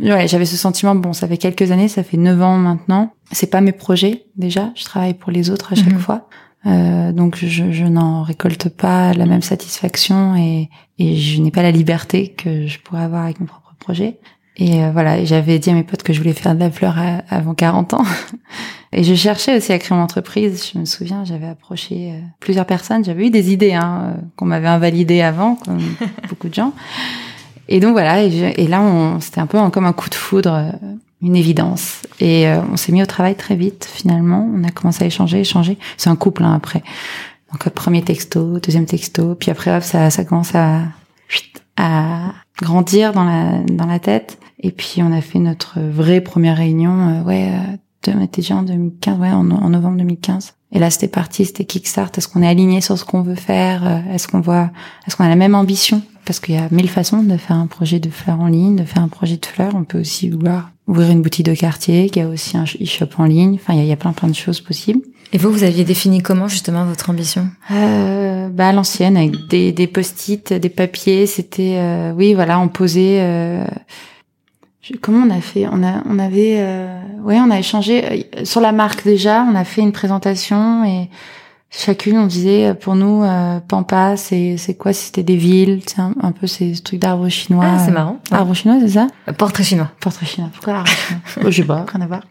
Ouais, 0.00 0.28
j'avais 0.28 0.46
ce 0.46 0.56
sentiment. 0.56 0.94
Bon, 0.94 1.12
ça 1.12 1.26
fait 1.26 1.36
quelques 1.36 1.70
années, 1.70 1.88
ça 1.88 2.02
fait 2.02 2.16
neuf 2.16 2.40
ans 2.42 2.56
maintenant. 2.56 3.12
C'est 3.32 3.50
pas 3.50 3.60
mes 3.60 3.72
projets 3.72 4.26
déjà. 4.36 4.70
Je 4.74 4.84
travaille 4.84 5.14
pour 5.14 5.32
les 5.32 5.50
autres 5.50 5.72
à 5.72 5.76
chaque 5.76 5.92
mhm. 5.92 5.98
fois, 5.98 6.28
euh, 6.66 7.12
donc 7.12 7.36
je, 7.36 7.72
je 7.72 7.84
n'en 7.84 8.22
récolte 8.22 8.68
pas 8.68 9.12
la 9.14 9.26
même 9.26 9.42
satisfaction 9.42 10.36
et, 10.36 10.68
et 10.98 11.16
je 11.16 11.40
n'ai 11.40 11.50
pas 11.50 11.62
la 11.62 11.70
liberté 11.70 12.28
que 12.28 12.66
je 12.66 12.78
pourrais 12.80 13.02
avoir 13.02 13.24
avec 13.24 13.40
mes 13.40 13.46
propres 13.46 13.74
projets. 13.78 14.18
Et 14.58 14.82
euh, 14.82 14.90
voilà, 14.90 15.22
j'avais 15.24 15.58
dit 15.58 15.70
à 15.70 15.74
mes 15.74 15.82
potes 15.82 16.02
que 16.02 16.12
je 16.12 16.18
voulais 16.18 16.32
faire 16.32 16.54
de 16.54 16.60
la 16.60 16.70
fleur 16.70 16.96
avant 17.28 17.54
40 17.54 17.94
ans. 17.94 18.04
et 18.92 19.04
je 19.04 19.14
cherchais 19.14 19.56
aussi 19.56 19.72
à 19.72 19.78
créer 19.78 19.96
mon 19.96 20.02
entreprise. 20.02 20.70
Je 20.72 20.78
me 20.78 20.86
souviens, 20.86 21.24
j'avais 21.24 21.46
approché 21.46 22.12
euh, 22.12 22.20
plusieurs 22.40 22.64
personnes. 22.64 23.04
J'avais 23.04 23.26
eu 23.26 23.30
des 23.30 23.52
idées 23.52 23.74
hein, 23.74 24.14
euh, 24.16 24.20
qu'on 24.34 24.46
m'avait 24.46 24.68
invalidées 24.68 25.20
avant, 25.20 25.56
comme 25.56 25.78
beaucoup 26.28 26.48
de 26.48 26.54
gens. 26.54 26.72
Et 27.68 27.80
donc 27.80 27.92
voilà, 27.92 28.22
et, 28.22 28.66
là, 28.66 29.16
c'était 29.20 29.40
un 29.40 29.46
peu 29.46 29.58
comme 29.70 29.86
un 29.86 29.92
coup 29.92 30.08
de 30.08 30.14
foudre, 30.14 30.52
euh, 30.52 30.70
une 31.22 31.36
évidence. 31.36 32.02
Et 32.20 32.46
euh, 32.46 32.60
on 32.72 32.76
s'est 32.76 32.92
mis 32.92 33.02
au 33.02 33.06
travail 33.06 33.34
très 33.34 33.56
vite, 33.56 33.88
finalement. 33.92 34.48
On 34.54 34.62
a 34.64 34.70
commencé 34.70 35.04
à 35.04 35.06
échanger, 35.06 35.40
échanger. 35.40 35.78
C'est 35.96 36.10
un 36.10 36.16
couple 36.16 36.44
hein, 36.44 36.54
après. 36.54 36.82
Donc 37.52 37.68
premier 37.70 38.02
texto, 38.02 38.58
deuxième 38.60 38.86
texto, 38.86 39.34
puis 39.34 39.50
après 39.50 39.74
hop, 39.74 39.82
ça, 39.82 40.10
ça 40.10 40.24
commence 40.24 40.54
à, 40.54 40.82
à 41.76 42.32
grandir 42.60 43.12
dans 43.12 43.24
la 43.24 43.60
dans 43.62 43.86
la 43.86 43.98
tête. 43.98 44.38
Et 44.60 44.72
puis 44.72 45.02
on 45.02 45.12
a 45.12 45.20
fait 45.20 45.38
notre 45.38 45.80
vraie 45.80 46.20
première 46.20 46.56
réunion, 46.56 47.08
euh, 47.08 47.22
ouais, 47.22 47.52
de, 48.04 48.12
on 48.12 48.22
était 48.22 48.42
déjà 48.42 48.56
en 48.56 48.62
2015, 48.62 49.18
ouais, 49.18 49.30
en 49.30 49.44
novembre 49.44 49.98
2015. 49.98 50.54
Et 50.76 50.78
là, 50.78 50.90
c'était 50.90 51.08
parti, 51.08 51.46
c'était 51.46 51.64
Kickstart. 51.64 52.10
Est-ce 52.18 52.28
qu'on 52.28 52.42
est 52.42 52.46
aligné 52.46 52.82
sur 52.82 52.98
ce 52.98 53.04
qu'on 53.06 53.22
veut 53.22 53.34
faire? 53.34 54.02
Est-ce 54.12 54.28
qu'on 54.28 54.42
voit, 54.42 54.70
est-ce 55.06 55.16
qu'on 55.16 55.24
a 55.24 55.28
la 55.30 55.34
même 55.34 55.54
ambition? 55.54 56.02
Parce 56.26 56.38
qu'il 56.38 56.54
y 56.54 56.58
a 56.58 56.68
mille 56.70 56.90
façons 56.90 57.22
de 57.22 57.38
faire 57.38 57.56
un 57.56 57.66
projet 57.66 57.98
de 57.98 58.10
fleurs 58.10 58.40
en 58.40 58.48
ligne, 58.48 58.76
de 58.76 58.84
faire 58.84 59.02
un 59.02 59.08
projet 59.08 59.38
de 59.38 59.46
fleurs. 59.46 59.74
On 59.74 59.84
peut 59.84 60.00
aussi 60.00 60.28
vouloir 60.28 60.70
ouvrir 60.86 61.10
une 61.10 61.22
boutique 61.22 61.46
de 61.46 61.54
quartier, 61.54 62.10
qui 62.10 62.20
a 62.20 62.28
aussi 62.28 62.58
un 62.58 62.64
e-shop 62.64 63.06
en 63.16 63.24
ligne. 63.24 63.54
Enfin, 63.54 63.72
il 63.72 63.86
y, 63.86 63.90
a, 63.90 63.96
plein 63.96 64.12
plein 64.12 64.28
de 64.28 64.34
choses 64.34 64.60
possibles. 64.60 65.00
Et 65.32 65.38
vous, 65.38 65.50
vous 65.50 65.62
aviez 65.64 65.84
défini 65.84 66.20
comment 66.20 66.46
justement 66.46 66.84
votre 66.84 67.08
ambition? 67.08 67.48
Euh, 67.70 68.50
Bah 68.50 68.68
à 68.68 68.72
l'ancienne, 68.74 69.16
avec 69.16 69.48
des, 69.48 69.72
des 69.72 69.86
post-it, 69.86 70.52
des 70.52 70.68
papiers. 70.68 71.26
C'était, 71.26 71.76
euh, 71.78 72.12
oui, 72.14 72.34
voilà, 72.34 72.60
on 72.60 72.68
posait. 72.68 73.20
Euh, 73.20 73.64
comment 75.00 75.26
on 75.26 75.30
a 75.30 75.40
fait? 75.40 75.66
On 75.70 75.82
a, 75.82 76.02
on 76.08 76.18
avait, 76.18 76.56
euh, 76.58 77.00
ouais, 77.22 77.38
on 77.40 77.50
a 77.50 77.58
échangé 77.58 78.26
euh, 78.38 78.44
sur 78.44 78.60
la 78.60 78.72
marque 78.72 79.04
déjà. 79.04 79.42
On 79.50 79.54
a 79.54 79.64
fait 79.64 79.82
une 79.82 79.92
présentation 79.92 80.84
et 80.84 81.08
chacune 81.70 82.16
on 82.16 82.26
disait 82.26 82.66
euh, 82.68 82.74
pour 82.74 82.94
nous 82.94 83.22
euh, 83.24 83.58
Pampa 83.60 84.16
c'est 84.16 84.56
c'est 84.56 84.74
quoi? 84.74 84.92
Si 84.92 85.06
c'était 85.06 85.24
des 85.24 85.36
villes 85.36 85.82
c'est 85.86 86.00
un, 86.00 86.14
un, 86.22 86.30
peu 86.32 86.46
ces 86.46 86.72
trucs 86.80 87.00
d'arbres 87.00 87.28
chinois 87.28 87.64
ah 87.66 87.78
c'est 87.84 87.90
marrant. 87.90 88.18
euh, 88.32 88.36
arbres 88.36 88.54
chinois 88.54 88.78
c'est 88.80 88.90
ça? 88.90 89.08
Portrait 89.36 89.64
chinois. 89.64 89.90
Portrait 90.00 90.26
chinois. 90.26 90.48
Pourquoi 90.54 90.74
arbre 90.74 90.88
chinois? 90.88 91.20
Oh, 91.44 91.50
je 91.50 91.56
sais 91.56 91.66
pas. 91.66 91.84
Rien 91.92 92.02
à 92.02 92.06
voir 92.06 92.22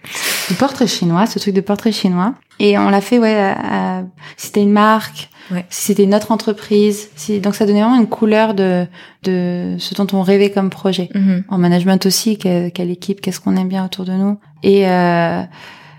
du 0.50 0.56
portrait 0.56 0.88
chinois 0.88 1.26
ce 1.26 1.39
truc 1.39 1.54
de 1.54 1.62
portrait 1.62 1.91
chinois 1.91 2.34
et 2.60 2.78
on 2.78 2.89
l'a 2.89 3.02
fait 3.02 3.20
ouais 3.20 3.36
à, 3.36 4.04
c'était 4.38 4.62
une 4.62 4.72
marque 4.72 5.30
ouais. 5.52 5.66
si 5.70 5.88
c'était 5.88 6.06
notre 6.06 6.32
entreprise 6.32 7.10
si 7.16 7.39
donc 7.39 7.56
ça 7.56 7.66
donnait 7.66 7.82
vraiment 7.82 8.00
une 8.00 8.08
couleur 8.08 8.54
de 8.54 8.86
de 9.24 9.76
ce 9.80 9.96
dont 9.96 10.08
on 10.14 10.22
rêvait 10.22 10.52
comme 10.52 10.70
projet 10.70 11.10
mm-hmm. 11.14 11.43
en 11.50 11.58
management 11.58 12.06
aussi 12.06 12.38
quelle, 12.38 12.72
quelle 12.72 12.91
équipe 12.91 13.22
qu'est-ce 13.22 13.39
qu'on 13.39 13.56
aime 13.56 13.70
bien 13.70 13.86
autour 13.86 14.06
de 14.06 14.14
nous 14.14 14.39
et 14.64 14.88
euh, 14.88 15.43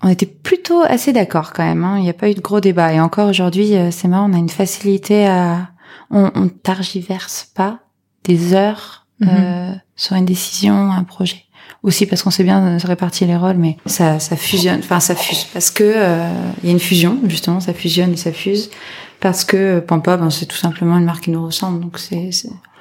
on 0.03 0.09
était 0.09 0.27
plutôt 0.27 0.83
assez 0.83 1.13
d'accord 1.13 1.53
quand 1.53 1.65
même. 1.65 1.85
Hein. 1.85 1.99
Il 1.99 2.03
n'y 2.03 2.11
a 2.11 2.15
pas 2.15 2.31
eu 2.31 2.35
de 2.35 2.41
gros 2.41 2.61
débat. 2.61 2.93
Et 2.93 3.01
encore 3.01 3.29
aujourd'hui, 3.29 3.75
euh, 3.75 3.91
c'est 3.91 4.09
marrant, 4.09 4.31
on 4.31 4.35
a 4.35 4.39
une 4.39 4.49
facilité 4.49 5.27
à... 5.27 5.71
On, 6.11 6.31
on 6.37 6.49
targiverse 6.49 7.51
pas 7.53 7.81
des 8.23 8.55
heures 8.55 9.07
mhm. 9.19 9.29
euh, 9.29 9.73
sur 9.97 10.15
une 10.15 10.25
décision, 10.25 10.93
un 10.93 11.03
projet. 11.03 11.46
Aussi 11.87 12.05
parce 12.05 12.23
qu'on 12.23 12.31
sait 12.31 12.45
bien 12.45 12.79
se 12.79 12.87
répartir 12.87 13.29
les 13.29 13.37
rôles, 13.37 13.57
mais 13.57 13.77
ça, 13.87 14.19
ça 14.19 14.37
fusionne. 14.37 14.81
Enfin, 14.81 15.01
ça 15.01 15.15
fuse 15.15 15.47
parce 15.53 15.71
que 15.71 15.85
euh, 15.85 16.29
il 16.63 16.67
y 16.67 16.69
a 16.71 16.73
une 16.73 16.81
fusion 16.81 17.19
justement, 17.29 17.61
ça 17.61 17.73
fusionne 17.73 18.13
et 18.13 18.17
ça 18.17 18.33
fuse 18.33 18.71
parce 19.21 19.45
que 19.45 19.79
Pampa, 19.81 20.17
ben, 20.17 20.29
c'est 20.29 20.47
tout 20.47 20.57
simplement 20.57 20.99
une 20.99 21.05
marque 21.05 21.25
qui 21.25 21.31
nous 21.31 21.47
ressemble. 21.47 21.81
Donc 21.81 21.99
c'est 21.99 22.31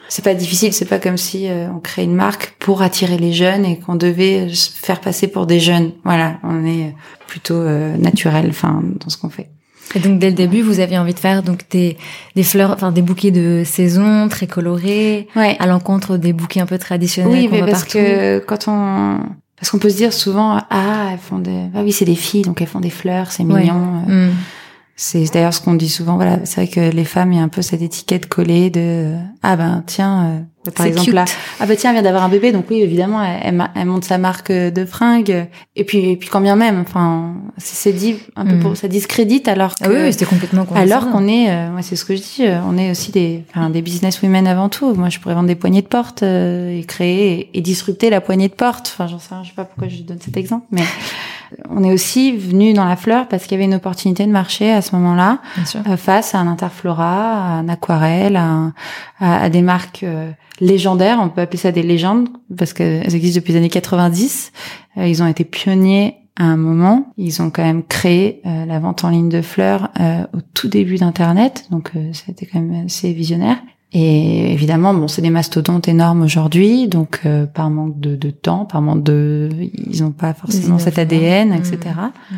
c'est 0.07 0.23
pas 0.23 0.33
difficile, 0.33 0.73
c'est 0.73 0.85
pas 0.85 0.99
comme 0.99 1.17
si 1.17 1.47
euh, 1.47 1.67
on 1.71 1.79
crée 1.79 2.03
une 2.03 2.15
marque 2.15 2.55
pour 2.59 2.81
attirer 2.81 3.17
les 3.17 3.33
jeunes 3.33 3.65
et 3.65 3.79
qu'on 3.79 3.95
devait 3.95 4.49
se 4.53 4.69
faire 4.71 4.99
passer 4.99 5.27
pour 5.27 5.45
des 5.45 5.59
jeunes. 5.59 5.91
Voilà, 6.03 6.37
on 6.43 6.65
est 6.65 6.95
plutôt 7.27 7.55
euh, 7.55 7.95
naturel, 7.97 8.47
enfin, 8.49 8.83
dans 8.83 9.09
ce 9.09 9.17
qu'on 9.17 9.29
fait. 9.29 9.49
Et 9.93 9.99
donc 9.99 10.19
dès 10.19 10.29
le 10.29 10.35
début, 10.35 10.61
vous 10.61 10.79
aviez 10.79 10.97
envie 10.97 11.13
de 11.13 11.19
faire 11.19 11.43
donc 11.43 11.61
des 11.69 11.97
des 12.35 12.43
fleurs, 12.43 12.71
enfin 12.71 12.91
des 12.91 13.01
bouquets 13.01 13.31
de 13.31 13.63
saison 13.65 14.27
très 14.29 14.47
colorés, 14.47 15.27
ouais. 15.35 15.55
à 15.59 15.67
l'encontre 15.67 16.17
des 16.17 16.33
bouquets 16.33 16.59
un 16.59 16.65
peu 16.65 16.77
traditionnels. 16.77 17.31
Oui, 17.31 17.49
mais 17.51 17.59
parce 17.59 17.83
que 17.83 18.39
quand 18.39 18.67
on 18.67 19.19
parce 19.57 19.71
qu'on 19.71 19.79
peut 19.79 19.89
se 19.89 19.97
dire 19.97 20.11
souvent 20.11 20.59
ah 20.69 21.09
elles 21.11 21.19
font 21.19 21.39
des 21.39 21.69
ah 21.75 21.81
oui 21.83 21.91
c'est 21.91 22.05
des 22.05 22.15
filles 22.15 22.41
donc 22.41 22.61
elles 22.61 22.67
font 22.67 22.79
des 22.79 22.89
fleurs 22.89 23.31
c'est 23.31 23.43
mignon. 23.43 24.03
Euh. 24.09 24.29
Mm. 24.29 24.33
C'est 24.97 25.25
d'ailleurs 25.33 25.53
ce 25.53 25.59
qu'on 25.59 25.73
dit 25.73 25.89
souvent. 25.89 26.15
Voilà, 26.15 26.45
c'est 26.45 26.61
vrai 26.61 26.67
que 26.69 26.95
les 26.95 27.03
femmes, 27.03 27.33
il 27.33 27.37
y 27.37 27.41
a 27.41 27.43
un 27.43 27.49
peu 27.49 27.61
cette 27.61 27.81
étiquette 27.81 28.27
collée 28.27 28.69
de 28.69 29.13
ah 29.43 29.57
ben 29.57 29.83
tiens, 29.85 30.25
euh, 30.25 30.39
par 30.71 30.85
exemple 30.85 31.13
là, 31.13 31.25
ah 31.59 31.65
ben 31.65 31.75
tiens, 31.77 31.91
elle 31.91 31.95
vient 31.95 32.03
d'avoir 32.03 32.23
un 32.23 32.29
bébé, 32.29 32.51
donc 32.51 32.65
oui 32.69 32.81
évidemment, 32.81 33.23
elle, 33.23 33.69
elle, 33.75 33.85
monte 33.85 34.05
sa 34.05 34.17
marque 34.17 34.51
de 34.51 34.85
fringues. 34.85 35.47
Et 35.75 35.83
puis 35.83 36.11
et 36.11 36.17
puis 36.17 36.29
quand 36.29 36.41
bien 36.41 36.55
même, 36.55 36.81
enfin, 36.81 37.35
c'est 37.57 37.93
dit 37.93 38.17
un 38.35 38.45
peu 38.45 38.57
pour 38.59 38.71
mm. 38.71 38.75
ça 38.75 38.87
discrédite 38.87 39.47
alors 39.47 39.75
que 39.75 39.85
ah 39.85 39.89
oui, 39.89 40.13
c'était 40.13 40.25
complètement 40.25 40.65
alors 40.75 41.09
qu'on 41.11 41.27
est, 41.27 41.49
euh, 41.49 41.71
moi 41.71 41.81
c'est 41.81 41.95
ce 41.95 42.05
que 42.05 42.15
je 42.15 42.21
dis, 42.21 42.45
euh, 42.45 42.59
on 42.67 42.77
est 42.77 42.91
aussi 42.91 43.11
des 43.11 43.43
enfin, 43.49 43.69
des 43.69 43.81
business 43.81 44.21
women 44.21 44.47
avant 44.47 44.69
tout. 44.69 44.93
Moi 44.93 45.09
je 45.09 45.19
pourrais 45.19 45.35
vendre 45.35 45.47
des 45.47 45.55
poignées 45.55 45.81
de 45.81 45.87
porte 45.87 46.23
et 46.23 46.83
créer 46.87 47.49
et, 47.53 47.61
disrupter 47.61 48.09
la 48.09 48.21
poignée 48.21 48.47
de 48.47 48.53
porte. 48.53 48.93
Enfin 48.93 49.07
j'en 49.07 49.19
sais, 49.19 49.35
je 49.43 49.49
sais 49.49 49.55
pas 49.55 49.65
pourquoi 49.65 49.87
je 49.87 50.01
donne 50.01 50.19
cet 50.21 50.37
exemple, 50.37 50.65
mais 50.71 50.83
on 51.69 51.83
est 51.83 51.91
aussi 51.91 52.35
venu 52.35 52.73
dans 52.73 52.85
la 52.85 52.95
fleur 52.95 53.27
parce 53.27 53.43
qu'il 53.43 53.53
y 53.53 53.55
avait 53.55 53.65
une 53.65 53.75
opportunité 53.75 54.25
de 54.25 54.31
marché 54.31 54.71
à 54.71 54.81
ce 54.81 54.95
moment-là 54.95 55.39
euh, 55.87 55.97
face 55.97 56.35
à 56.35 56.39
un 56.39 56.47
Interflora, 56.47 57.33
à 57.33 57.51
un 57.59 57.69
Aquarelle, 57.69 58.39
à, 59.19 59.49
des 59.49 59.61
marques 59.61 60.03
euh, 60.03 60.31
légendaires. 60.59 61.19
On 61.21 61.29
peut 61.29 61.41
appeler 61.41 61.57
ça 61.57 61.71
des 61.71 61.83
légendes 61.83 62.29
parce 62.57 62.73
qu'elles 62.73 63.15
existent 63.15 63.39
depuis 63.39 63.53
les 63.53 63.59
années 63.59 63.69
90. 63.69 64.51
Euh, 64.97 65.07
ils 65.07 65.21
ont 65.23 65.27
été 65.27 65.43
pionniers 65.43 66.17
à 66.37 66.43
un 66.43 66.57
moment. 66.57 67.13
Ils 67.17 67.41
ont 67.41 67.49
quand 67.49 67.63
même 67.63 67.83
créé 67.83 68.41
la 68.43 68.79
vente 68.79 69.05
en 69.05 69.09
ligne 69.09 69.29
de 69.29 69.41
fleurs 69.41 69.89
au 70.33 70.39
tout 70.53 70.67
début 70.67 70.97
d'Internet, 70.97 71.65
donc 71.71 71.93
c'était 72.11 72.45
quand 72.45 72.59
même 72.59 72.87
assez 72.87 73.13
visionnaire. 73.13 73.55
Et 73.97 74.51
évidemment, 74.51 74.93
bon, 74.93 75.07
c'est 75.07 75.21
des 75.21 75.29
mastodontes 75.29 75.87
énormes 75.87 76.21
aujourd'hui, 76.21 76.89
donc 76.89 77.21
euh, 77.25 77.45
par 77.45 77.69
manque 77.69 77.97
de, 77.97 78.17
de, 78.17 78.29
temps, 78.29 78.65
par 78.65 78.81
manque 78.81 79.03
de, 79.03 79.49
ils 79.61 80.03
n'ont 80.03 80.11
pas 80.11 80.33
forcément 80.33 80.77
cet 80.79 80.99
ADN, 80.99 81.53
etc. 81.53 81.77
Mmh. 82.29 82.35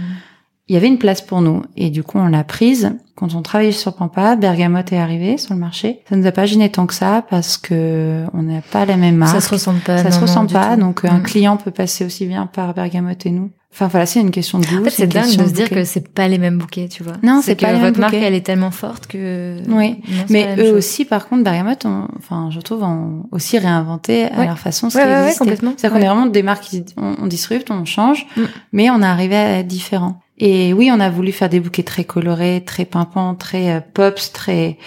Il 0.70 0.74
y 0.74 0.78
avait 0.78 0.88
une 0.88 0.98
place 0.98 1.22
pour 1.22 1.42
nous. 1.42 1.64
Et 1.76 1.90
du 1.90 2.04
coup, 2.04 2.18
on 2.18 2.28
l'a 2.28 2.44
prise. 2.44 2.94
Quand 3.16 3.34
on 3.34 3.42
travaillait 3.42 3.72
sur 3.72 3.96
Pampa, 3.96 4.36
Bergamote 4.36 4.92
est 4.92 4.98
arrivé 4.98 5.38
sur 5.38 5.54
le 5.54 5.60
marché. 5.60 6.02
Ça 6.10 6.16
nous 6.16 6.26
a 6.28 6.32
pas 6.32 6.46
gêné 6.46 6.70
tant 6.70 6.86
que 6.86 6.94
ça 6.94 7.26
parce 7.30 7.58
que 7.58 8.26
on 8.34 8.44
n'a 8.44 8.62
pas 8.62 8.86
la 8.86 8.98
même 8.98 9.16
marque. 9.16 9.34
Ça 9.34 9.42
se 9.42 9.50
ressemble 9.50 9.80
pas. 9.80 9.98
Ça 9.98 10.12
se 10.12 10.20
ressemble 10.20 10.52
pas. 10.52 10.76
Donc, 10.76 11.04
un 11.06 11.20
mm. 11.20 11.24
client 11.24 11.58
peut 11.58 11.72
passer 11.72 12.06
aussi 12.06 12.26
bien 12.26 12.46
par 12.48 12.74
Bergamote 12.74 13.26
et 13.26 13.32
nous. 13.32 13.50
Enfin 13.74 13.88
voilà, 13.88 14.06
c'est 14.06 14.22
une 14.22 14.32
question 14.32 14.60
de 14.60 14.66
goût. 14.66 14.82
En 14.82 14.84
fait, 14.86 14.90
c'est 14.90 15.08
dingue 15.08 15.36
de 15.36 15.46
se 15.46 15.54
dire 15.54 15.70
que 15.70 15.84
c'est 15.84 16.08
pas 16.12 16.28
les 16.28 16.40
mêmes 16.40 16.58
bouquets, 16.58 16.88
tu 16.88 17.04
vois. 17.04 17.14
Non, 17.22 17.42
c'est 17.44 17.56
pas 17.56 17.68
que 17.68 17.74
les 17.74 17.80
votre 17.80 18.00
marque, 18.00 18.14
elle 18.16 18.34
est 18.34 18.46
tellement 18.46 18.72
forte 18.72 19.08
que. 19.08 19.58
Oui, 19.70 20.02
mais 20.30 20.56
eux 20.58 20.74
aussi, 20.74 21.06
par 21.06 21.28
contre, 21.28 21.44
Bergamote, 21.44 21.86
enfin, 22.18 22.50
je 22.52 22.60
trouve, 22.60 22.84
ont 22.84 23.26
aussi 23.32 23.58
réinventé 23.60 24.26
à 24.26 24.46
leur 24.46 24.60
façon 24.60 24.90
ce 24.90 24.98
ouais, 24.98 25.04
ouais, 25.04 25.36
complètement. 25.38 25.74
C'est-à-dire 25.78 25.98
qu'on 25.98 26.04
est 26.04 26.10
vraiment 26.10 26.26
des 26.26 26.44
marques 26.44 26.64
qui 26.64 26.86
on, 26.98 27.16
on 27.22 27.28
disrupte, 27.28 27.70
on 27.70 27.86
change, 27.86 28.26
mm. 28.36 28.42
mais 28.74 28.90
on 28.90 29.02
est 29.02 29.06
arrivé 29.06 29.36
à 29.36 29.60
être 29.60 29.68
différent. 29.68 30.22
Et 30.38 30.74
oui, 30.74 30.92
on 30.94 31.00
a 31.00 31.10
voulu 31.10 31.32
faire 31.32 31.50
des 31.50 31.60
bouquets 31.60 31.84
très 31.84 32.04
colorés, 32.04 32.64
très 32.66 32.86
pimpants, 32.86 33.36
très 33.36 33.76
euh, 33.76 33.80
pops, 33.94 34.32
très 34.32 34.78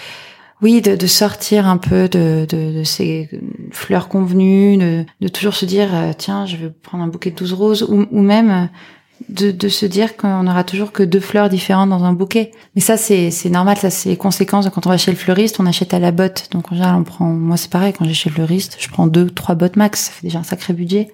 oui, 0.61 0.81
de, 0.81 0.95
de, 0.95 1.07
sortir 1.07 1.67
un 1.67 1.77
peu 1.77 2.07
de, 2.07 2.45
de, 2.47 2.79
de, 2.79 2.83
ces 2.83 3.29
fleurs 3.71 4.07
convenues, 4.07 4.77
de, 4.77 5.05
de 5.19 5.27
toujours 5.27 5.55
se 5.55 5.65
dire 5.65 5.89
euh, 5.93 6.11
tiens, 6.15 6.45
je 6.45 6.55
vais 6.55 6.69
prendre 6.69 7.03
un 7.03 7.07
bouquet 7.07 7.31
de 7.31 7.35
12 7.35 7.53
roses, 7.53 7.83
ou, 7.83 8.05
ou 8.11 8.21
même 8.21 8.51
euh, 8.51 9.51
de, 9.51 9.69
se 9.69 9.85
dire 9.85 10.17
qu'on 10.17 10.47
aura 10.47 10.63
toujours 10.63 10.91
que 10.91 11.03
deux 11.03 11.19
fleurs 11.19 11.49
différentes 11.49 11.89
dans 11.89 12.03
un 12.03 12.13
bouquet. 12.13 12.51
Mais 12.75 12.81
ça, 12.81 12.95
c'est, 12.95 13.31
normal, 13.49 13.77
ça, 13.77 13.89
c'est 13.89 14.09
les 14.09 14.17
conséquences. 14.17 14.69
Quand 14.69 14.85
on 14.85 14.89
va 14.89 14.97
chez 14.97 15.11
le 15.11 15.17
fleuriste, 15.17 15.59
on 15.59 15.65
achète 15.65 15.93
à 15.93 15.99
la 15.99 16.11
botte. 16.11 16.47
Donc 16.51 16.71
en 16.71 16.75
général, 16.75 16.95
on 16.95 17.03
prend, 17.03 17.25
moi 17.25 17.57
c'est 17.57 17.71
pareil, 17.71 17.93
quand 17.93 18.05
j'ai 18.05 18.13
chez 18.13 18.29
le 18.29 18.35
fleuriste, 18.35 18.77
je 18.79 18.87
prends 18.89 19.07
deux, 19.07 19.29
trois 19.29 19.55
bottes 19.55 19.75
max, 19.75 20.05
ça 20.05 20.11
fait 20.11 20.27
déjà 20.27 20.39
un 20.39 20.43
sacré 20.43 20.73
budget. 20.73 21.11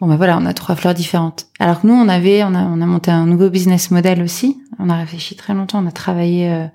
Bon 0.00 0.06
ben 0.06 0.16
voilà, 0.16 0.38
on 0.38 0.46
a 0.46 0.54
trois 0.54 0.76
fleurs 0.76 0.94
différentes. 0.94 1.48
Alors 1.58 1.80
que 1.80 1.86
nous, 1.86 1.94
on 1.94 2.08
avait, 2.08 2.44
on 2.44 2.54
a, 2.54 2.62
on 2.62 2.80
a 2.80 2.86
monté 2.86 3.10
un 3.10 3.26
nouveau 3.26 3.50
business 3.50 3.90
model 3.90 4.22
aussi. 4.22 4.62
On 4.78 4.90
a 4.90 4.96
réfléchi 4.96 5.34
très 5.34 5.54
longtemps, 5.54 5.82
on 5.82 5.88
a 5.88 5.92
travaillé 5.92 6.48
euh, 6.48 6.66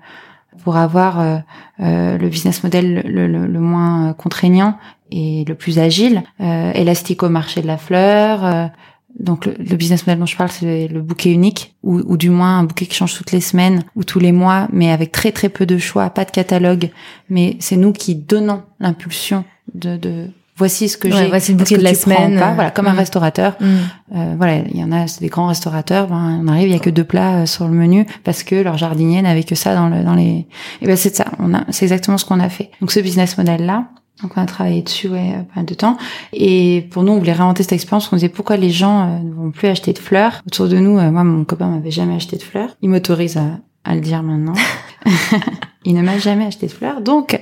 pour 0.62 0.76
avoir 0.76 1.20
euh, 1.20 1.38
euh, 1.80 2.18
le 2.18 2.28
business 2.28 2.62
model 2.62 3.02
le, 3.06 3.26
le, 3.26 3.46
le, 3.46 3.60
moins 3.60 4.12
contraignant 4.12 4.76
et 5.10 5.44
le 5.48 5.54
plus 5.54 5.78
agile, 5.78 6.22
élastique 6.40 7.22
au 7.22 7.28
marché 7.28 7.62
de 7.62 7.66
la 7.66 7.78
fleur. 7.78 8.70
donc 9.18 9.46
le, 9.46 9.54
le, 9.58 9.76
business 9.76 10.06
model 10.06 10.18
dont 10.18 10.26
je 10.26 10.36
parle, 10.36 10.50
c'est 10.50 10.88
le 10.88 11.00
bouquet 11.02 11.30
unique, 11.30 11.76
ou, 11.82 12.00
ou, 12.00 12.16
du 12.16 12.30
moins 12.30 12.58
un 12.58 12.64
bouquet 12.64 12.86
qui 12.86 12.96
change 12.96 13.14
toutes 13.16 13.30
les 13.30 13.40
semaines 13.40 13.84
ou 13.94 14.02
tous 14.02 14.18
les 14.18 14.32
mois, 14.32 14.66
mais 14.72 14.90
avec 14.90 15.12
très 15.12 15.30
très 15.30 15.48
peu 15.48 15.66
de 15.66 15.78
choix, 15.78 16.10
pas 16.10 16.24
de 16.24 16.30
catalogue. 16.30 16.90
Mais 17.30 17.56
c'est 17.60 17.76
nous 17.76 17.92
qui 17.92 18.16
donnons 18.16 18.62
l'impulsion 18.80 19.44
de, 19.72 19.96
de 19.96 20.30
voici 20.56 20.88
ce 20.88 20.96
que 20.96 21.10
j'ai 21.10 21.28
voici 21.28 21.52
le 21.52 21.58
bouquet 21.58 21.78
de 21.78 21.82
la 21.82 21.94
semaine 21.94 22.38
pas, 22.38 22.52
voilà 22.52 22.70
comme 22.70 22.86
un 22.86 22.92
mm. 22.92 22.98
restaurateur 22.98 23.56
mm. 23.60 23.66
euh, 24.14 24.34
voilà 24.36 24.58
il 24.58 24.76
y 24.76 24.84
en 24.84 24.92
a 24.92 25.06
c'est 25.06 25.20
des 25.20 25.28
grands 25.28 25.48
restaurateurs 25.48 26.08
ben, 26.08 26.40
on 26.42 26.48
arrive 26.48 26.68
il 26.68 26.72
y 26.72 26.76
a 26.76 26.80
que 26.80 26.90
deux 26.90 27.04
plats 27.04 27.42
euh, 27.42 27.46
sur 27.46 27.66
le 27.66 27.74
menu 27.74 28.06
parce 28.24 28.42
que 28.42 28.56
leur 28.56 28.78
jardinier 28.78 29.22
n'avait 29.22 29.44
que 29.44 29.54
ça 29.54 29.74
dans 29.74 29.88
le 29.88 30.02
dans 30.02 30.14
les 30.14 30.46
et 30.80 30.86
ben 30.86 30.96
c'est 30.96 31.14
ça 31.14 31.26
on 31.38 31.54
a 31.54 31.64
c'est 31.70 31.84
exactement 31.84 32.18
ce 32.18 32.24
qu'on 32.24 32.40
a 32.40 32.48
fait 32.48 32.70
donc 32.80 32.92
ce 32.92 33.00
business 33.00 33.36
model 33.38 33.66
là 33.66 33.86
donc 34.22 34.32
on 34.36 34.40
a 34.40 34.46
travaillé 34.46 34.82
dessus 34.82 35.08
ouais, 35.08 35.44
pas 35.48 35.56
mal 35.56 35.64
de 35.64 35.74
temps. 35.74 35.96
Et 36.32 36.86
pour 36.90 37.02
nous, 37.02 37.12
on 37.12 37.18
voulait 37.18 37.32
réinventer 37.32 37.62
cette 37.62 37.72
expérience. 37.72 38.12
On 38.12 38.16
disait 38.16 38.28
pourquoi 38.28 38.56
les 38.56 38.70
gens 38.70 39.02
euh, 39.02 39.18
ne 39.18 39.34
vont 39.34 39.50
plus 39.50 39.68
acheter 39.68 39.92
de 39.92 39.98
fleurs? 39.98 40.40
Autour 40.46 40.68
de 40.68 40.78
nous, 40.78 40.98
euh, 40.98 41.10
moi, 41.10 41.24
mon 41.24 41.44
copain 41.44 41.66
m'avait 41.66 41.90
jamais 41.90 42.14
acheté 42.14 42.36
de 42.36 42.42
fleurs. 42.42 42.70
Il 42.80 42.90
m'autorise 42.90 43.36
à, 43.36 43.58
à, 43.84 43.94
le 43.94 44.00
dire 44.00 44.22
maintenant. 44.22 44.54
il 45.84 45.94
ne 45.94 46.02
m'a 46.02 46.18
jamais 46.18 46.46
acheté 46.46 46.66
de 46.66 46.72
fleurs. 46.72 47.00
Donc, 47.00 47.40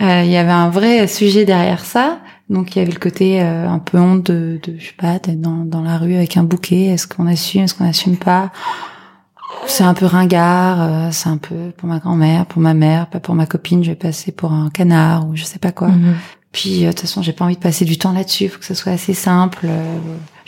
euh, 0.00 0.22
il 0.24 0.30
y 0.30 0.36
avait 0.36 0.50
un 0.50 0.70
vrai 0.70 1.06
sujet 1.06 1.44
derrière 1.44 1.84
ça. 1.84 2.18
Donc 2.50 2.74
il 2.74 2.78
y 2.78 2.82
avait 2.82 2.92
le 2.92 2.98
côté 2.98 3.42
euh, 3.42 3.68
un 3.68 3.78
peu 3.78 3.98
honte 3.98 4.24
de, 4.24 4.58
de 4.62 4.76
je 4.78 4.86
sais 4.86 4.94
pas, 4.96 5.18
d'être 5.18 5.40
dans, 5.40 5.64
dans 5.64 5.82
la 5.82 5.98
rue 5.98 6.14
avec 6.14 6.36
un 6.36 6.44
bouquet. 6.44 6.86
Est-ce 6.86 7.06
qu'on 7.06 7.26
assume, 7.26 7.62
est-ce 7.62 7.74
qu'on 7.74 7.88
assume 7.88 8.16
pas? 8.16 8.50
C'est 9.66 9.84
un 9.84 9.94
peu 9.94 10.06
ringard. 10.06 10.80
Euh, 10.80 11.08
c'est 11.12 11.28
un 11.28 11.36
peu 11.36 11.72
pour 11.76 11.88
ma 11.88 11.98
grand-mère, 11.98 12.46
pour 12.46 12.62
ma 12.62 12.74
mère, 12.74 13.08
pas 13.08 13.20
pour 13.20 13.34
ma 13.34 13.46
copine. 13.46 13.84
Je 13.84 13.90
vais 13.90 13.96
passer 13.96 14.32
pour 14.32 14.52
un 14.52 14.70
canard 14.70 15.28
ou 15.28 15.36
je 15.36 15.44
sais 15.44 15.58
pas 15.58 15.72
quoi. 15.72 15.88
Mhm. 15.88 16.14
Puis 16.52 16.80
de 16.84 16.88
toute 16.88 17.00
façon, 17.00 17.22
j'ai 17.22 17.32
pas 17.32 17.44
envie 17.44 17.56
de 17.56 17.60
passer 17.60 17.84
du 17.84 17.98
temps 17.98 18.12
là-dessus. 18.12 18.44
Il 18.44 18.50
faut 18.50 18.58
que 18.58 18.64
ça 18.64 18.74
soit 18.74 18.92
assez 18.92 19.14
simple. 19.14 19.66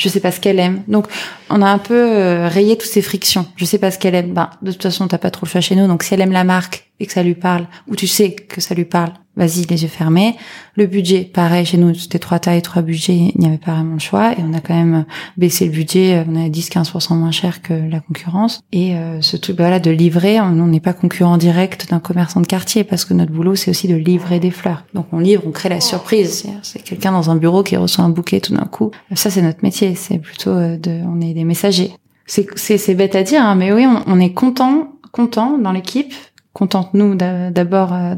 Je 0.00 0.08
sais 0.08 0.20
pas 0.20 0.32
ce 0.32 0.40
qu'elle 0.40 0.58
aime. 0.58 0.82
Donc 0.88 1.06
on 1.50 1.62
a 1.62 1.66
un 1.66 1.78
peu 1.78 2.46
rayé 2.46 2.76
toutes 2.76 2.90
ces 2.90 3.02
frictions. 3.02 3.46
Je 3.56 3.64
sais 3.64 3.78
pas 3.78 3.90
ce 3.90 3.98
qu'elle 3.98 4.14
aime. 4.14 4.32
Ben 4.32 4.50
de 4.62 4.72
toute 4.72 4.82
façon, 4.82 5.06
t'as 5.08 5.18
pas 5.18 5.30
trop 5.30 5.46
le 5.46 5.50
choix 5.50 5.60
chez 5.60 5.76
nous. 5.76 5.86
Donc 5.86 6.02
si 6.02 6.14
elle 6.14 6.20
aime 6.22 6.32
la 6.32 6.44
marque 6.44 6.90
et 7.00 7.06
que 7.06 7.12
ça 7.12 7.22
lui 7.22 7.34
parle, 7.34 7.66
ou 7.88 7.96
tu 7.96 8.06
sais 8.06 8.32
que 8.32 8.60
ça 8.60 8.74
lui 8.74 8.84
parle, 8.84 9.12
vas-y 9.36 9.64
les 9.66 9.82
yeux 9.82 9.88
fermés. 9.88 10.36
Le 10.76 10.86
budget, 10.86 11.22
pareil, 11.24 11.64
chez 11.64 11.78
nous, 11.78 11.94
c'était 11.94 12.18
trois 12.18 12.38
tailles, 12.38 12.62
trois 12.62 12.82
budgets, 12.82 13.32
il 13.34 13.40
n'y 13.40 13.46
avait 13.46 13.58
pas 13.58 13.72
vraiment 13.72 13.94
le 13.94 14.00
choix. 14.00 14.32
Et 14.32 14.42
on 14.42 14.52
a 14.52 14.60
quand 14.60 14.74
même 14.74 15.04
baissé 15.36 15.64
le 15.64 15.70
budget, 15.70 16.24
on 16.28 16.36
a 16.36 16.48
10-15% 16.48 17.14
moins 17.16 17.30
cher 17.30 17.62
que 17.62 17.72
la 17.72 18.00
concurrence. 18.00 18.60
Et 18.72 18.94
euh, 18.94 19.20
ce 19.20 19.36
truc 19.36 19.56
voilà, 19.56 19.78
de 19.80 19.90
livrer, 19.90 20.40
on 20.40 20.52
n'est 20.66 20.80
pas 20.80 20.92
concurrent 20.92 21.38
direct 21.38 21.88
d'un 21.90 22.00
commerçant 22.00 22.40
de 22.40 22.46
quartier, 22.46 22.84
parce 22.84 23.04
que 23.04 23.14
notre 23.14 23.32
boulot, 23.32 23.56
c'est 23.56 23.70
aussi 23.70 23.88
de 23.88 23.96
livrer 23.96 24.40
des 24.40 24.50
fleurs. 24.50 24.84
Donc 24.94 25.06
on 25.12 25.18
livre, 25.18 25.42
on 25.46 25.50
crée 25.50 25.68
la 25.68 25.80
surprise. 25.80 26.44
C'est 26.62 26.82
quelqu'un 26.82 27.12
dans 27.12 27.30
un 27.30 27.36
bureau 27.36 27.62
qui 27.62 27.76
reçoit 27.76 28.04
un 28.04 28.10
bouquet 28.10 28.40
tout 28.40 28.54
d'un 28.54 28.66
coup. 28.66 28.90
Ça, 29.14 29.30
c'est 29.30 29.42
notre 29.42 29.60
métier, 29.62 29.89
c'est 29.94 30.18
plutôt 30.18 30.50
euh, 30.50 30.76
de... 30.76 30.90
On 31.06 31.20
est 31.20 31.34
des 31.34 31.44
messagers. 31.44 31.92
C'est 32.26 32.94
bête 32.94 33.16
à 33.16 33.22
dire, 33.22 33.42
hein, 33.42 33.56
mais 33.56 33.72
oui, 33.72 33.86
on, 33.86 34.02
on 34.06 34.20
est 34.20 34.32
content, 34.32 34.92
content 35.12 35.58
dans 35.58 35.72
l'équipe 35.72 36.14
contente 36.52 36.94
nous 36.94 37.14
d'abord 37.14 37.92
euh, 37.92 38.14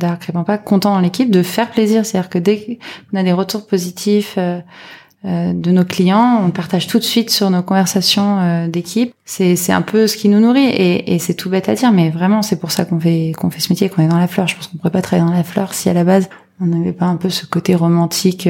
pas 0.47 0.59
content 0.59 0.95
dans 0.95 1.01
l'équipe 1.01 1.31
de 1.31 1.43
faire 1.43 1.71
plaisir. 1.71 2.07
C'est-à-dire 2.07 2.31
que 2.31 2.39
dès 2.39 2.79
qu'on 3.11 3.19
a 3.19 3.23
des 3.23 3.33
retours 3.33 3.67
positifs 3.67 4.35
euh, 4.39 4.61
euh, 5.25 5.53
de 5.53 5.71
nos 5.71 5.85
clients 5.85 6.43
on 6.45 6.51
partage 6.51 6.89
tout 6.89 6.99
de 6.99 7.05
suite 7.05 7.31
sur 7.31 7.51
nos 7.51 7.63
conversations 7.63 8.41
euh, 8.41 8.69
d'équipe. 8.69 9.15
C'est 9.25 9.73
un 9.73 9.83
peu 9.83 10.07
ce 10.07 10.17
qui 10.17 10.29
nous 10.29 10.41
nourrit 10.41 10.65
et, 10.65 11.15
et 11.15 11.19
c'est 11.19 11.35
tout 11.35 11.51
bête 11.51 11.69
à 11.69 11.75
dire 11.75 11.93
mais 11.93 12.11
vraiment 12.11 12.43
c'est 12.43 12.59
pour 12.59 12.73
ça 12.73 12.85
qu'on 12.85 12.99
fait 12.99 13.33
qu'on 13.37 13.51
fait 13.51 13.61
ce 13.61 13.73
métier 13.73 13.89
qu'on 13.89 14.03
est 14.03 14.09
dans 14.09 14.19
la 14.19 14.29
fleur. 14.29 14.49
Je 14.49 14.57
pense 14.57 14.67
qu'on 14.67 14.79
pourrait 14.79 14.91
pas 14.91 15.03
travailler 15.03 15.29
dans 15.29 15.37
la 15.37 15.45
fleur 15.45 15.75
si 15.75 15.89
à 15.89 15.93
la 15.93 16.05
base 16.05 16.29
on 16.61 16.67
n'avait 16.67 16.93
pas 16.93 17.07
un 17.07 17.17
peu 17.17 17.29
ce 17.29 17.45
côté 17.47 17.75
romantique 17.75 18.49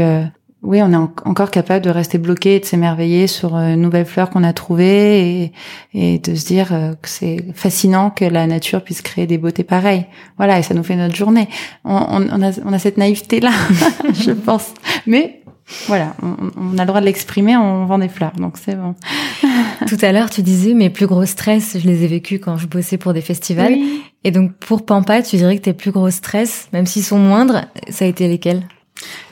oui, 0.63 0.81
on 0.81 0.93
est 0.93 0.97
encore 0.97 1.51
capable 1.51 1.85
de 1.85 1.91
rester 1.91 2.19
bloqué 2.19 2.57
et 2.57 2.61
de 2.61 2.65
s'émerveiller 2.65 3.27
sur 3.27 3.57
euh, 3.57 3.75
une 3.75 3.81
nouvelle 3.81 4.07
fleur 4.07 4.31
qu'on 4.31 4.45
a 4.45 4.53
trouvée 4.53 5.43
et, 5.43 5.53
et, 5.93 6.19
de 6.21 6.37
se 6.37 6.47
dire 6.47 6.73
euh, 6.73 6.93
que 6.93 7.09
c'est 7.09 7.45
fascinant 7.53 8.11
que 8.11 8.25
la 8.25 8.47
nature 8.47 8.85
puisse 8.85 9.03
créer 9.03 9.27
des 9.27 9.39
beautés 9.39 9.65
pareilles. 9.65 10.07
Voilà, 10.37 10.61
et 10.61 10.63
ça 10.63 10.75
nous 10.75 10.85
fait 10.85 10.95
notre 10.95 11.17
journée. 11.17 11.49
On, 11.85 11.95
on, 11.95 12.43
a, 12.43 12.53
on 12.65 12.73
a, 12.73 12.79
cette 12.79 12.97
naïveté-là, 12.97 13.51
je 14.15 14.31
pense. 14.31 14.73
Mais 15.09 15.41
voilà, 15.89 16.15
on, 16.23 16.37
on, 16.57 16.79
a 16.79 16.83
le 16.83 16.87
droit 16.87 17.01
de 17.01 17.07
l'exprimer, 17.07 17.57
on 17.57 17.87
vend 17.87 17.99
des 17.99 18.09
fleurs, 18.09 18.33
donc 18.37 18.57
c'est 18.57 18.77
bon. 18.77 18.95
Tout 19.89 19.99
à 20.01 20.13
l'heure, 20.13 20.31
tu 20.31 20.43
disais 20.43 20.75
mes 20.75 20.91
plus 20.91 21.09
gros 21.09 21.25
stress, 21.25 21.77
je 21.77 21.89
les 21.89 22.05
ai 22.05 22.07
vécus 22.07 22.41
quand 22.41 22.57
je 22.57 22.69
bossais 22.69 22.99
pour 22.99 23.15
des 23.15 23.21
festivals. 23.21 23.75
Et 24.23 24.31
donc 24.31 24.53
pour 24.55 24.85
Pampa, 24.85 25.23
tu 25.23 25.37
dirais 25.37 25.57
que 25.57 25.63
tes 25.63 25.73
plus 25.73 25.91
gros 25.91 26.11
stress, 26.11 26.69
même 26.73 26.87
s'ils 26.87 27.03
sont 27.03 27.19
moindres, 27.19 27.63
ça 27.91 28.05
a 28.05 28.09
été 28.09 28.29
lesquels? 28.29 28.63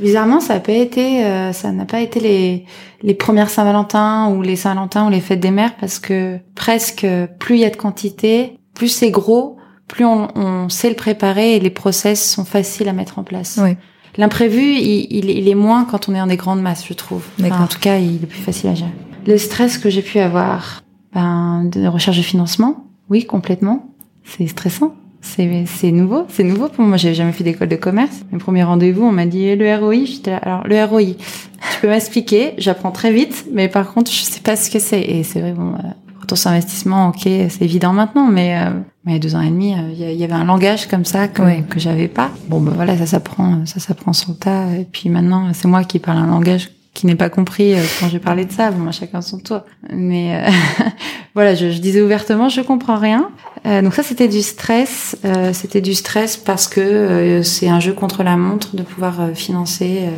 Bizarrement, 0.01 0.41
ça 0.41 0.55
n'a 0.55 0.61
pas 0.61 0.73
été, 0.73 1.25
euh, 1.25 1.53
ça 1.53 1.73
n'a 1.73 1.85
pas 1.85 2.01
été 2.01 2.21
les 2.21 2.65
les 3.03 3.15
premières 3.15 3.51
Saint-Valentin 3.51 4.29
ou 4.31 4.43
les 4.43 4.57
Saint-Valentin 4.57 5.07
ou 5.07 5.11
les 5.11 5.21
fêtes 5.21 5.41
des 5.41 5.51
mères 5.51 5.77
parce 5.77 5.99
que 5.99 6.39
presque 6.55 7.07
plus 7.39 7.57
il 7.57 7.61
y 7.61 7.65
a 7.65 7.71
de 7.71 7.77
quantité, 7.77 8.59
plus 8.75 8.89
c'est 8.89 9.11
gros, 9.11 9.57
plus 9.89 10.05
on, 10.05 10.29
on, 10.37 10.69
sait 10.69 10.89
le 10.89 10.97
préparer 10.97 11.57
et 11.57 11.61
les 11.61 11.71
process 11.71 12.33
sont 12.33 12.45
faciles 12.45 12.89
à 12.89 12.93
mettre 12.93 13.19
en 13.19 13.25
place. 13.25 13.59
Oui. 13.63 13.77
L'imprévu, 14.17 14.61
il, 14.61 15.07
il, 15.11 15.31
il, 15.31 15.49
est 15.49 15.55
moins 15.55 15.85
quand 15.85 16.09
on 16.09 16.15
est 16.15 16.21
en 16.21 16.27
des 16.27 16.37
grandes 16.37 16.61
masses, 16.61 16.85
je 16.87 16.95
trouve. 16.95 17.25
en 17.43 17.67
tout 17.67 17.79
cas, 17.79 17.99
il 17.99 18.17
est 18.23 18.27
plus 18.27 18.41
facile 18.41 18.71
à 18.71 18.75
gérer. 18.75 18.91
Le 19.27 19.39
stress 19.39 19.79
que 19.79 19.89
j'ai 19.89 20.03
pu 20.03 20.19
avoir, 20.19 20.83
ben, 21.15 21.65
de 21.65 21.87
recherche 21.87 22.17
de 22.17 22.23
financement, 22.23 22.87
oui, 23.09 23.25
complètement. 23.25 23.95
C'est 24.25 24.47
stressant. 24.47 24.95
C'est, 25.23 25.65
c'est 25.67 25.91
nouveau, 25.91 26.25
c'est 26.29 26.45
nouveau 26.45 26.69
pour 26.69 26.85
moi. 26.85 26.97
J'avais 26.97 27.15
jamais 27.15 27.33
fait 27.33 27.45
d'école 27.45 27.69
de 27.69 27.77
commerce. 27.77 28.23
Mes 28.33 28.39
premiers 28.39 28.65
rendez-vous, 28.65 29.05
on 29.05 29.13
m'a 29.13 29.27
dit 29.27 29.45
eh, 29.45 29.57
le 29.57 29.75
ROI. 29.77 30.05
J'étais 30.07 30.33
alors 30.33 30.67
le 30.67 30.83
ROI. 30.85 31.03
Tu 31.03 31.81
peux 31.81 31.89
m'expliquer? 31.89 32.55
J'apprends 32.59 32.91
très 32.91 33.13
vite, 33.13 33.47
mais 33.53 33.69
par 33.69 33.93
contre, 33.93 34.11
je 34.11 34.23
sais 34.23 34.41
pas 34.41 34.57
ce 34.57 34.71
que 34.71 34.79
c'est. 34.79 35.01
Et 35.01 35.23
c'est 35.23 35.41
vrai, 35.41 35.53
bon, 35.53 35.75
euh, 35.75 35.89
retour 36.21 36.39
sur 36.39 36.51
investissement, 36.51 37.09
ok, 37.09 37.23
c'est 37.23 37.63
évident 37.63 37.93
maintenant, 37.93 38.27
mais 38.27 38.59
euh, 38.59 38.71
mais 39.05 39.13
il 39.13 39.15
y 39.15 39.17
a 39.17 39.21
deux 39.21 39.35
ans 39.35 39.41
et 39.41 39.51
demi, 39.51 39.75
euh, 39.75 39.93
il 39.93 40.17
y, 40.17 40.25
avait 40.25 40.33
un 40.33 40.45
langage 40.45 40.87
comme 40.87 41.05
ça 41.05 41.29
que 41.29 41.61
que 41.63 41.79
j'avais 41.79 42.09
pas. 42.09 42.31
Bon, 42.49 42.61
ben 42.61 42.73
voilà, 42.75 42.97
ça 42.97 43.07
s'apprend, 43.07 43.65
ça 43.67 43.81
s'apprend 43.81 44.13
sur 44.13 44.31
le 44.31 44.37
tas. 44.37 44.73
Et 44.75 44.87
puis 44.91 45.09
maintenant, 45.11 45.53
c'est 45.53 45.69
moi 45.69 45.85
qui 45.85 45.99
parle 45.99 46.19
un 46.19 46.27
langage 46.27 46.71
qui 46.95 47.07
n'est 47.07 47.15
pas 47.15 47.31
compris 47.31 47.75
euh, 47.75 47.83
quand 47.99 48.09
j'ai 48.09 48.19
parlé 48.19 48.45
de 48.45 48.53
ça. 48.53 48.71
Bon, 48.71 48.79
moi, 48.79 48.93
chacun 48.93 49.23
son 49.23 49.39
tour. 49.39 49.61
Mais 49.93 50.35
euh, 50.37 50.51
voilà, 51.35 51.55
je, 51.55 51.71
je, 51.71 51.79
disais 51.79 52.03
ouvertement, 52.03 52.49
je 52.49 52.61
comprends 52.63 52.99
rien. 52.99 53.31
Euh, 53.67 53.83
donc 53.83 53.95
ça, 53.95 54.03
c'était 54.03 54.29
du 54.29 54.43
stress. 54.43 55.17
Euh, 55.25 55.53
c'était 55.53 55.81
du 55.81 55.95
stress 55.95 56.37
parce 56.37 56.67
que 56.67 57.43
c'est 57.45 57.69
un 57.69 57.81
jeu 57.81 57.93
contre 57.93 58.23
la 58.23 58.37
montre 58.37 58.75
de 58.75 58.83
pouvoir 58.83 59.31
financer 59.35 60.09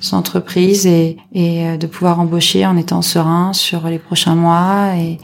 son 0.00 0.16
entreprise 0.16 0.86
et, 0.86 1.18
et 1.32 1.76
de 1.76 1.86
pouvoir 1.86 2.20
embaucher 2.20 2.64
en 2.64 2.76
étant 2.76 3.02
serein 3.02 3.52
sur 3.52 3.86
les 3.88 3.98
prochains 3.98 4.34
mois 4.34 4.94
et 4.96 5.18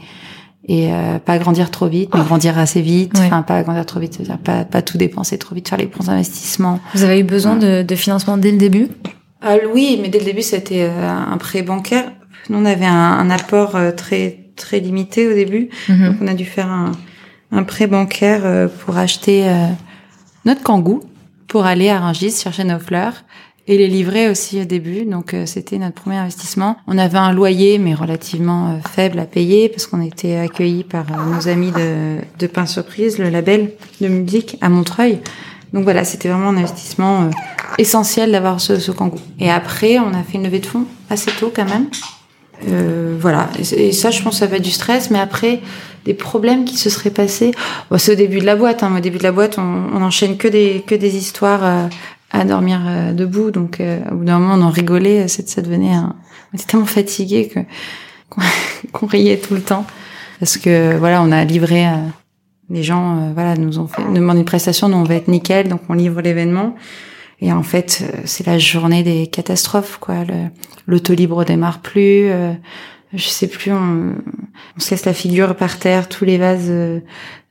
et 0.69 0.91
pas 1.25 1.37
grandir 1.37 1.71
trop 1.71 1.87
vite, 1.87 2.09
mais 2.13 2.25
grandir 2.25 2.59
assez 2.59 2.81
vite. 2.81 3.13
Enfin, 3.17 3.41
pas 3.41 3.63
grandir 3.63 3.85
trop 3.85 4.01
vite, 4.01 4.15
c'est-à-dire 4.15 4.37
pas, 4.37 4.65
pas 4.65 4.81
tout 4.81 4.97
dépenser 4.97 5.37
trop 5.37 5.55
vite, 5.55 5.69
faire 5.69 5.77
les 5.77 5.85
bons 5.85 6.09
investissements. 6.09 6.81
Vous 6.93 7.05
avez 7.05 7.21
eu 7.21 7.23
besoin 7.23 7.55
de, 7.55 7.83
de 7.83 7.95
financement 7.95 8.35
dès 8.35 8.51
le 8.51 8.57
début? 8.57 8.89
Ah 9.41 9.55
oui, 9.73 9.99
mais 10.01 10.09
dès 10.09 10.19
le 10.19 10.25
début, 10.25 10.41
c'était 10.41 10.83
euh, 10.89 11.09
un 11.09 11.37
prêt 11.37 11.61
bancaire. 11.61 12.11
Nous, 12.49 12.57
on 12.57 12.65
avait 12.65 12.85
un, 12.85 12.93
un 12.93 13.29
apport 13.29 13.75
euh, 13.75 13.91
très 13.91 14.39
très 14.55 14.79
limitées 14.79 15.27
au 15.27 15.35
début. 15.35 15.69
Mhm. 15.87 16.07
Donc 16.07 16.15
on 16.21 16.27
a 16.27 16.33
dû 16.33 16.45
faire 16.45 16.71
un, 16.71 16.93
un 17.51 17.63
prêt 17.63 17.85
bancaire 17.85 18.41
euh, 18.43 18.67
pour 18.67 18.97
acheter 18.97 19.45
notre 20.45 20.63
kangou, 20.63 21.01
pour 21.47 21.65
aller 21.65 21.89
à 21.89 21.99
Rungis 21.99 22.31
chercher 22.31 22.63
nos 22.63 22.79
fleurs 22.79 23.23
et 23.67 23.77
les 23.77 23.87
livrer 23.87 24.29
aussi 24.29 24.59
au 24.61 24.65
début. 24.65 25.05
Donc 25.05 25.35
c'était 25.45 25.77
notre 25.77 26.01
premier 26.01 26.15
investissement. 26.15 26.77
On 26.87 26.97
avait 26.97 27.19
un 27.19 27.33
loyer 27.33 27.77
mais 27.77 27.93
relativement 27.93 28.79
faible 28.95 29.19
à 29.19 29.25
payer 29.25 29.69
parce 29.69 29.85
qu'on 29.85 30.01
était 30.01 30.37
accueillis 30.37 30.85
par 30.85 31.05
nos 31.27 31.47
amis 31.47 31.71
de, 31.71 32.15
de 32.39 32.47
Pain 32.47 32.65
Surprise, 32.65 33.19
le 33.19 33.29
label 33.29 33.73
de 34.01 34.07
musique 34.07 34.57
à 34.61 34.69
Montreuil. 34.69 35.19
Donc 35.73 35.83
voilà, 35.83 36.03
c'était 36.03 36.29
vraiment 36.29 36.49
un 36.49 36.57
investissement 36.57 37.23
euh, 37.23 37.29
essentiel 37.77 38.31
d'avoir 38.31 38.61
ce, 38.61 38.79
ce 38.79 38.91
kangou. 38.91 39.19
Et 39.39 39.51
après, 39.51 39.99
on 39.99 40.13
a 40.13 40.23
fait 40.23 40.37
une 40.37 40.43
levée 40.43 40.59
de 40.59 40.65
fonds 40.65 40.85
assez 41.09 41.31
tôt 41.31 41.51
quand 41.53 41.65
même. 41.65 41.87
Euh, 42.67 43.15
voilà, 43.19 43.49
et, 43.59 43.91
ça, 43.91 44.09
je 44.09 44.21
pense, 44.21 44.39
ça 44.39 44.47
va 44.47 44.57
être 44.57 44.63
du 44.63 44.71
stress. 44.71 45.11
Mais 45.11 45.19
après, 45.19 45.61
des 46.07 46.13
problèmes 46.13 46.65
qui 46.65 46.77
se 46.77 46.89
seraient 46.89 47.11
passés. 47.11 47.51
Bon, 47.91 47.97
c'est 47.97 48.13
au 48.13 48.15
début 48.15 48.39
de 48.39 48.45
la 48.45 48.55
boîte. 48.55 48.81
Hein. 48.81 48.95
Au 48.97 48.99
début 48.99 49.17
de 49.17 49.23
la 49.23 49.31
boîte, 49.31 49.57
on, 49.59 49.89
on 49.93 50.01
enchaîne 50.01 50.37
que 50.37 50.47
des 50.47 50.83
que 50.87 50.95
des 50.95 51.17
histoires 51.17 51.63
euh, 51.63 51.87
à 52.31 52.45
dormir 52.45 52.81
euh, 52.85 53.13
debout. 53.13 53.51
Donc, 53.51 53.79
euh, 53.79 53.99
au 54.11 54.15
bout 54.15 54.25
d'un 54.25 54.39
moment, 54.39 54.55
on 54.55 54.67
en 54.67 54.71
rigolait. 54.71 55.27
Ça, 55.27 55.43
ça 55.45 55.61
devenait. 55.61 55.93
Un... 55.93 56.15
On 56.53 56.57
était 56.57 56.65
tellement 56.65 56.85
fatigués 56.85 57.49
que 57.49 57.59
qu'on 58.29 58.41
qu'on 58.93 59.05
riait 59.05 59.37
tout 59.37 59.53
le 59.53 59.61
temps 59.61 59.85
parce 60.39 60.57
que 60.57 60.95
voilà, 60.97 61.21
on 61.21 61.31
a 61.31 61.43
livré. 61.43 61.85
Les 62.69 62.83
gens, 62.83 63.17
euh, 63.17 63.31
voilà, 63.33 63.55
nous 63.55 63.79
ont 63.79 63.87
fait, 63.87 64.01
une 64.01 64.45
prestation, 64.45 64.89
nous 64.89 64.97
on 64.97 65.03
va 65.03 65.15
être 65.15 65.27
nickel, 65.27 65.67
donc 65.69 65.81
on 65.89 65.93
livre 65.93 66.21
l'événement. 66.21 66.75
Et 67.39 67.51
en 67.53 67.63
fait, 67.63 68.01
euh, 68.03 68.17
c'est 68.25 68.47
la 68.47 68.57
journée 68.57 69.03
des 69.03 69.27
catastrophes, 69.27 69.97
quoi. 69.99 70.23
Le- 70.23 70.49
L'autolibre 70.87 71.43
démarre 71.45 71.79
plus. 71.79 72.29
euh, 72.29 72.53
je 73.13 73.27
sais 73.27 73.47
plus, 73.47 73.71
on, 73.71 74.15
se 74.77 74.91
laisse 74.91 75.05
la 75.05 75.13
figure 75.13 75.55
par 75.55 75.79
terre, 75.79 76.07
tous 76.09 76.25
les 76.25 76.37
vases 76.37 76.67
euh, 76.69 76.99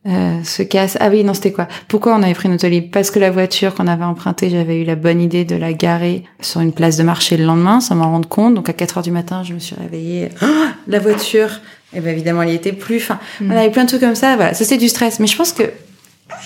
euh, 0.06 0.42
se 0.44 0.62
cassent. 0.62 0.96
Ah 1.00 1.08
oui, 1.10 1.22
non, 1.24 1.34
c'était 1.34 1.52
quoi? 1.52 1.66
Pourquoi 1.88 2.14
on 2.16 2.22
avait 2.22 2.34
pris 2.34 2.48
une 2.48 2.54
autolibre 2.54 2.88
Parce 2.92 3.10
que 3.10 3.18
la 3.18 3.30
voiture 3.30 3.74
qu'on 3.74 3.86
avait 3.86 4.04
empruntée, 4.04 4.50
j'avais 4.50 4.80
eu 4.80 4.84
la 4.84 4.96
bonne 4.96 5.20
idée 5.20 5.44
de 5.44 5.56
la 5.56 5.72
garer 5.72 6.24
sur 6.40 6.60
une 6.60 6.72
place 6.72 6.96
de 6.96 7.02
marché 7.04 7.36
le 7.36 7.44
lendemain, 7.44 7.80
sans 7.80 7.94
m'en 7.94 8.10
rendre 8.10 8.28
compte. 8.28 8.54
Donc 8.54 8.68
à 8.68 8.72
4 8.72 8.98
heures 8.98 9.04
du 9.04 9.10
matin, 9.12 9.42
je 9.44 9.54
me 9.54 9.58
suis 9.58 9.76
réveillée. 9.76 10.28
Ah, 10.42 10.72
la 10.88 10.98
voiture 10.98 11.60
Et 11.96 12.00
ben 12.00 12.10
évidemment, 12.10 12.42
elle 12.42 12.50
y 12.50 12.54
était 12.54 12.72
plus. 12.72 12.98
Enfin, 12.98 13.18
Mm. 13.40 13.50
on 13.50 13.56
avait 13.56 13.70
plein 13.70 13.84
de 13.84 13.88
trucs 13.88 14.00
comme 14.02 14.14
ça. 14.14 14.36
Voilà, 14.36 14.54
ça 14.54 14.64
c'est 14.64 14.76
du 14.76 14.88
stress. 14.88 15.18
Mais 15.18 15.26
je 15.26 15.36
pense 15.36 15.52
que 15.52 15.62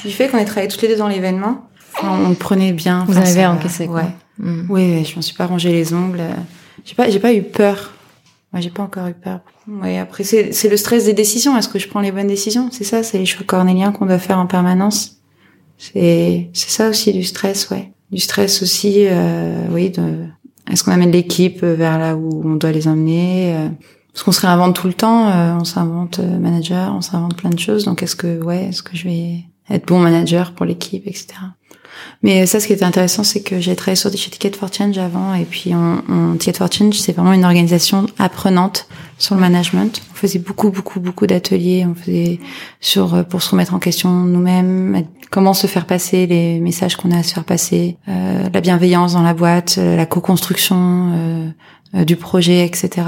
du 0.05 0.11
fait 0.13 0.29
qu'on 0.29 0.39
ait 0.39 0.45
travaillé 0.45 0.69
toutes 0.69 0.81
les 0.83 0.89
deux 0.89 0.97
dans 0.97 1.09
l'événement, 1.09 1.69
on 2.03 2.29
le 2.31 2.35
prenait 2.35 2.73
bien. 2.73 3.05
Vous 3.09 3.19
avez 3.19 3.45
encaissé, 3.47 3.87
quoi. 3.87 3.97
Ouais. 3.97 4.07
Mhm. 4.39 4.67
Oui, 4.71 4.93
oui, 4.97 5.05
je 5.05 5.17
m'en 5.17 5.23
suis 5.23 5.35
pas 5.35 5.47
rongé 5.47 5.71
les 5.73 5.93
ongles. 5.93 6.23
J'ai 6.85 6.95
pas, 6.95 7.11
j'ai 7.11 7.19
pas 7.19 7.35
eu 7.35 7.43
peur. 7.43 7.93
Moi, 8.53 8.61
j'ai 8.63 8.71
pas 8.71 8.83
encore 8.83 9.07
eu 9.09 9.15
peur. 9.15 9.41
Ouais, 9.69 9.99
après, 9.99 10.25
c'est, 10.25 10.53
c'est 10.53 10.69
le 10.69 10.77
stress 10.77 11.05
des 11.05 11.13
décisions. 11.13 11.57
Est-ce 11.59 11.69
que 11.69 11.79
je 11.79 11.89
prends 11.89 12.01
les 12.01 12.11
bonnes 12.13 12.27
décisions? 12.27 12.69
C'est 12.73 12.85
ça, 12.85 13.03
c'est 13.03 13.19
les 13.19 13.27
choix 13.27 13.45
cornéliens 13.47 13.93
qu'on 13.93 14.07
doit 14.07 14.19
faire 14.19 14.39
en 14.39 14.47
permanence. 14.47 15.17
C'est, 15.79 16.51
c'est 16.53 16.71
ça 16.71 16.89
aussi 16.89 17.13
du 17.13 17.23
stress, 17.25 17.71
ouais. 17.71 17.93
Du 18.11 18.21
stress 18.21 18.63
aussi, 18.63 19.07
euh, 19.09 19.67
oui, 19.71 19.91
de, 19.91 20.03
est-ce 20.71 20.83
qu'on 20.85 20.91
amène 20.93 21.13
l'équipe 21.13 21.63
vers 21.65 21.99
là 21.99 22.17
où 22.17 22.43
on 22.45 22.57
doit 22.57 22.73
les 22.73 22.89
emmener? 22.89 23.55
Euh, 24.11 24.13
Parce 24.13 24.23
qu'on 24.23 24.33
se 24.33 24.41
réinvente 24.41 24.77
tout 24.77 24.87
le 24.87 24.95
temps, 24.95 25.29
euh, 25.29 25.55
on 25.59 25.65
s'invente 25.65 26.19
euh, 26.19 26.39
manager, 26.39 26.95
on 26.95 27.01
s'invente 27.01 27.37
plein 27.37 27.51
de 27.51 27.59
choses. 27.59 27.85
Donc, 27.85 28.03
est-ce 28.03 28.17
que, 28.17 28.43
ouais, 28.43 28.67
est-ce 28.67 28.83
que 28.83 28.97
je 28.97 29.05
vais 29.05 29.45
être 29.69 29.87
bon 29.87 29.99
manager 29.99 30.53
pour 30.53 30.67
l'équipe, 30.67 31.07
etc. 31.07 31.35
Mais 32.23 32.47
ça, 32.47 32.61
ce 32.61 32.67
qui 32.67 32.73
était 32.73 32.85
intéressant, 32.85 33.25
c'est 33.25 33.43
que 33.43 33.61
j'ai 33.61 33.75
travaillé 33.77 33.97
sur 33.97 34.11
chez 34.11 34.31
Ticket 34.31 34.53
for 34.53 34.73
Change 34.73 34.99
avant, 34.99 35.35
et 35.35 35.45
puis 35.45 35.75
on, 35.75 36.03
on, 36.09 36.37
Ticket 36.37 36.59
for 36.59 36.71
Change, 36.71 36.95
c'est 36.95 37.13
vraiment 37.13 37.33
une 37.33 37.45
organisation 37.45 38.07
apprenante 38.19 38.87
sur 39.19 39.35
le 39.35 39.41
management. 39.41 40.03
On 40.13 40.15
faisait 40.15 40.39
beaucoup, 40.39 40.71
beaucoup, 40.71 41.01
beaucoup 41.01 41.27
d'ateliers. 41.27 41.87
On 41.87 41.95
faisait 41.95 42.41
sur 42.81 43.15
euh, 43.15 43.23
pour 43.23 43.43
se 43.43 43.51
remettre 43.51 43.75
en 43.75 43.79
question 43.79 44.11
nous-mêmes, 44.11 45.05
comment 45.31 45.55
se 45.55 45.67
faire 45.67 45.87
passer 45.87 46.27
les 46.27 46.59
messages 46.61 46.97
qu'on 46.97 47.11
a 47.11 47.19
à 47.19 47.23
se 47.23 47.35
faire 47.35 47.45
passer, 47.45 47.97
euh, 48.09 48.49
la 48.53 48.61
bienveillance 48.61 49.13
dans 49.13 49.23
la 49.23 49.35
boîte, 49.35 49.77
euh, 49.79 49.97
la 49.97 50.07
co-construction 50.07 51.13
euh, 51.15 51.51
euh, 51.95 52.05
du 52.05 52.17
projet, 52.17 52.65
etc. 52.65 53.03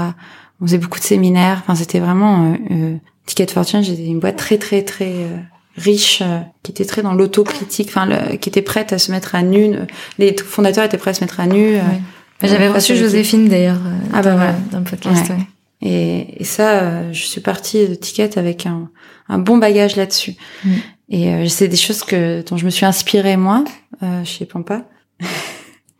On 0.63 0.65
faisait 0.65 0.77
beaucoup 0.77 0.97
de 0.99 1.03
séminaires. 1.03 1.59
Enfin, 1.61 1.75
c'était 1.75 1.99
vraiment 1.99 2.53
euh, 2.53 2.55
euh, 2.71 2.95
Ticket 3.25 3.47
for 3.47 3.67
Change, 3.67 3.85
c'était 3.87 4.05
une 4.05 4.19
boîte 4.19 4.37
très, 4.37 4.57
très, 4.57 4.81
très 4.83 5.11
euh, 5.11 5.37
riche, 5.77 6.21
euh, 6.21 6.39
qui 6.63 6.71
était 6.71 6.85
très 6.85 7.01
dans 7.01 7.13
l'autocritique, 7.13 7.89
enfin, 7.89 8.05
le- 8.05 8.37
qui 8.37 8.47
était 8.49 8.61
prête 8.61 8.93
à 8.93 8.97
se 8.97 9.11
mettre 9.11 9.35
à 9.35 9.41
nu. 9.43 9.75
Les 10.19 10.33
fondateurs 10.37 10.85
étaient 10.85 10.97
prêts 10.97 11.11
à 11.11 11.13
se 11.13 11.21
mettre 11.21 11.39
à 11.41 11.45
nu. 11.47 11.75
euh, 11.75 11.79
Ouais. 11.79 12.01
Bah, 12.41 12.47
J'avais 12.47 12.69
reçu. 12.69 12.95
Joséphine 12.95 13.47
d'ailleurs 13.49 13.75
euh, 13.85 13.97
Ah, 14.13 14.21
bah 14.21 14.31
dans, 14.31 14.35
voilà. 14.37 14.55
dans 14.71 14.79
le 14.79 14.83
podcast. 14.85 15.29
Ouais. 15.29 15.35
ouais. 15.35 15.47
Et, 15.81 16.41
et 16.41 16.43
ça, 16.45 16.79
euh, 16.81 17.13
je 17.13 17.23
suis 17.25 17.41
partie 17.41 17.87
de 17.87 17.95
Ticket 17.95 18.37
avec 18.39 18.65
un, 18.65 18.89
un 19.27 19.37
bon 19.39 19.57
bagage 19.57 19.97
là-dessus. 19.97 20.35
Mm. 20.63 20.71
Et 21.09 21.33
euh, 21.33 21.47
c'est 21.49 21.67
des 21.67 21.75
choses 21.77 22.03
que 22.03 22.41
dont 22.49 22.55
je 22.57 22.63
me 22.65 22.69
suis 22.69 22.85
inspirée 22.85 23.35
moi 23.37 23.63
euh, 24.01 24.23
chez 24.23 24.45
Pampa. 24.45 24.83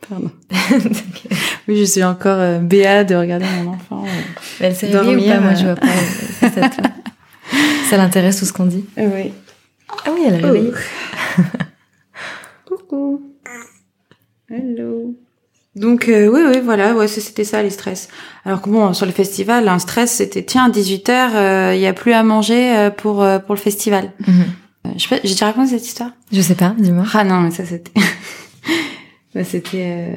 Pardon. 0.10 0.32
oui, 1.68 1.78
je 1.78 1.84
suis 1.84 2.04
encore 2.04 2.38
euh, 2.40 2.60
béat 2.60 3.04
de 3.04 3.16
regarder 3.16 3.46
mon 3.64 3.72
enfant. 3.72 4.04
euh. 4.06 4.10
Elle 4.60 4.76
s'est 4.76 4.88
réveillée 4.88 5.16
ou 5.16 5.20
Dormir, 5.20 5.36
pas 5.36 5.40
Moi, 5.42 5.54
je 5.56 5.66
euh. 5.66 5.74
vois 5.74 5.76
pas. 5.76 6.68
euh. 6.68 6.70
Ça 7.90 7.98
l'intéresse 7.98 8.40
tout 8.40 8.46
ce 8.46 8.54
qu'on 8.54 8.66
dit. 8.66 8.86
Oui. 8.98 9.32
Ah 10.06 10.10
oui, 10.14 10.22
elle 10.28 10.34
est 10.36 10.38
réveillée. 10.46 10.72
Coucou. 12.66 13.22
Hello. 14.50 15.16
Donc 15.76 16.08
euh, 16.08 16.28
oui 16.28 16.42
oui 16.48 16.62
voilà 16.64 16.94
ouais 16.94 17.08
c'était 17.08 17.44
ça 17.44 17.64
les 17.64 17.72
stress. 17.72 18.08
Alors 18.46 18.62
que 18.62 18.70
bon 18.70 18.94
sur 18.94 19.08
le 19.08 19.12
festival 19.12 19.68
un 19.68 19.80
stress 19.80 20.12
c'était 20.12 20.44
tiens 20.44 20.70
18h 20.70 21.74
il 21.74 21.80
y 21.82 21.88
a 21.88 21.94
plus 21.94 22.14
à 22.14 22.22
manger 22.22 22.76
euh, 22.78 22.90
pour 22.92 23.24
euh, 23.24 23.40
pour 23.40 23.56
le 23.56 23.60
festival. 23.60 24.12
Mhm. 24.28 24.34
Euh, 24.86 24.90
je 24.98 25.02
sais 25.02 25.10
pas, 25.10 25.16
j'ai 25.24 25.32
déjà 25.32 25.48
raconté 25.48 25.70
cette 25.72 25.88
histoire? 25.88 26.12
Je 26.32 26.42
sais 26.42 26.54
pas, 26.54 26.76
dis-moi. 26.78 27.06
Ah 27.16 27.24
non 27.24 27.42
mais 27.42 27.50
ça 27.50 27.66
c'était 27.66 27.92
bah, 29.34 29.44
c'était 29.44 30.12
euh, 30.12 30.16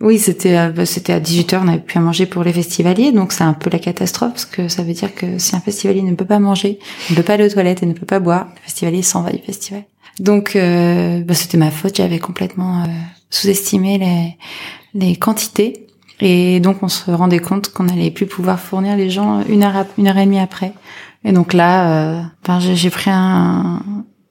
oui 0.00 0.18
c'était 0.18 0.56
euh, 0.56 0.70
bah, 0.70 0.86
c'était 0.86 1.12
à 1.12 1.20
18h 1.20 1.58
on 1.60 1.64
n'avait 1.64 1.78
plus 1.78 1.98
à 1.98 2.00
manger 2.00 2.26
pour 2.26 2.42
les 2.44 2.52
festivaliers 2.52 3.12
donc 3.12 3.32
c'est 3.32 3.44
un 3.44 3.52
peu 3.52 3.70
la 3.70 3.78
catastrophe 3.78 4.32
parce 4.32 4.46
que 4.46 4.68
ça 4.68 4.82
veut 4.82 4.92
dire 4.92 5.14
que 5.14 5.38
si 5.38 5.54
un 5.54 5.60
festivalier 5.60 6.02
ne 6.02 6.14
peut 6.14 6.24
pas 6.24 6.38
manger, 6.38 6.78
ne 7.10 7.16
peut 7.16 7.22
pas 7.22 7.34
aller 7.34 7.46
aux 7.46 7.52
toilettes 7.52 7.82
et 7.82 7.86
ne 7.86 7.92
peut 7.92 8.06
pas 8.06 8.20
boire, 8.20 8.48
le 8.54 8.60
festivalier 8.62 9.02
s'en 9.02 9.22
va 9.22 9.32
du 9.32 9.42
festival. 9.42 9.84
Donc 10.20 10.56
euh, 10.56 11.22
bah, 11.22 11.34
c'était 11.34 11.58
ma 11.58 11.70
faute, 11.70 11.96
j'avais 11.96 12.18
complètement 12.18 12.82
euh, 12.82 12.86
sous-estimé 13.30 13.98
les 13.98 14.36
les 14.94 15.16
quantités 15.16 15.86
et 16.20 16.60
donc 16.60 16.82
on 16.82 16.88
se 16.88 17.10
rendait 17.10 17.40
compte 17.40 17.72
qu'on 17.72 17.88
allait 17.88 18.12
plus 18.12 18.26
pouvoir 18.26 18.60
fournir 18.60 18.96
les 18.96 19.10
gens 19.10 19.42
une 19.48 19.64
heure 19.64 19.86
une 19.98 20.06
heure 20.06 20.18
et 20.18 20.24
demie 20.24 20.38
après. 20.38 20.72
Et 21.24 21.32
donc 21.32 21.52
là, 21.54 22.18
euh, 22.18 22.22
ben, 22.46 22.60
j'ai 22.60 22.90
pris 22.90 23.10
un, 23.10 23.82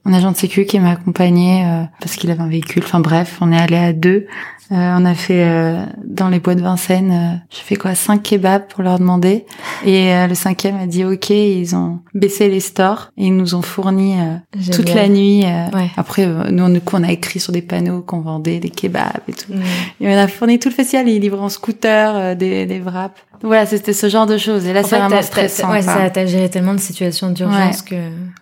un 0.05 0.13
agent 0.13 0.31
de 0.31 0.37
sécu 0.37 0.65
qui 0.65 0.79
m'a 0.79 0.91
accompagné 0.91 1.65
euh, 1.65 1.83
parce 1.99 2.15
qu'il 2.15 2.29
avait 2.31 2.41
un 2.41 2.49
véhicule. 2.49 2.83
Enfin 2.85 2.99
bref, 2.99 3.37
on 3.41 3.51
est 3.51 3.57
allé 3.59 3.77
à 3.77 3.93
deux. 3.93 4.27
Euh, 4.71 4.95
on 4.97 5.05
a 5.05 5.13
fait 5.13 5.43
euh, 5.45 5.83
dans 6.05 6.29
les 6.29 6.39
bois 6.39 6.55
de 6.55 6.61
Vincennes, 6.61 7.11
euh, 7.11 7.37
j'ai 7.49 7.61
fait 7.61 7.75
quoi, 7.75 7.93
cinq 7.95 8.23
kebabs 8.23 8.67
pour 8.69 8.81
leur 8.81 8.97
demander. 8.97 9.45
Et 9.85 10.11
euh, 10.13 10.27
le 10.27 10.35
cinquième 10.35 10.77
a 10.77 10.87
dit 10.87 11.03
ok, 11.05 11.29
ils 11.29 11.75
ont 11.75 11.99
baissé 12.13 12.49
les 12.49 12.61
stores 12.61 13.11
et 13.17 13.27
ils 13.27 13.35
nous 13.35 13.55
ont 13.55 13.61
fourni 13.61 14.15
euh, 14.19 14.35
toute 14.71 14.93
la 14.93 15.09
nuit. 15.09 15.43
Ouais. 15.43 15.91
Après, 15.97 16.25
nous, 16.49 16.71
du 16.71 16.79
coup, 16.81 16.95
on 16.97 17.03
a 17.03 17.11
écrit 17.11 17.39
sur 17.39 17.51
des 17.53 17.61
panneaux 17.61 18.01
qu'on 18.01 18.21
vendait 18.21 18.59
des 18.59 18.69
kebabs 18.69 19.21
et 19.27 19.33
tout. 19.33 19.53
Mhm. 19.53 19.61
Et 20.01 20.07
on 20.15 20.17
a 20.17 20.27
fourni 20.27 20.57
tout 20.59 20.69
le 20.69 20.75
festival, 20.75 21.07
ils 21.09 21.19
livraient 21.19 21.39
en 21.41 21.49
scooter 21.49 22.13
euh, 22.15 22.35
des, 22.35 22.65
des 22.65 22.79
wraps. 22.79 23.19
Voilà, 23.45 23.65
c'était 23.65 23.91
ce 23.91 24.07
genre 24.07 24.25
de 24.25 24.37
choses. 24.37 24.65
Et 24.65 24.71
là, 24.71 24.83
c'est 24.83 24.97
vraiment 24.97 25.21
stressant. 25.21 25.69
ouais, 25.69 25.81
ça, 25.81 26.09
t'as 26.09 26.25
géré 26.25 26.49
tellement 26.49 26.73
de 26.73 26.79
situations 26.79 27.29
d'urgence 27.29 27.81
que 27.81 27.95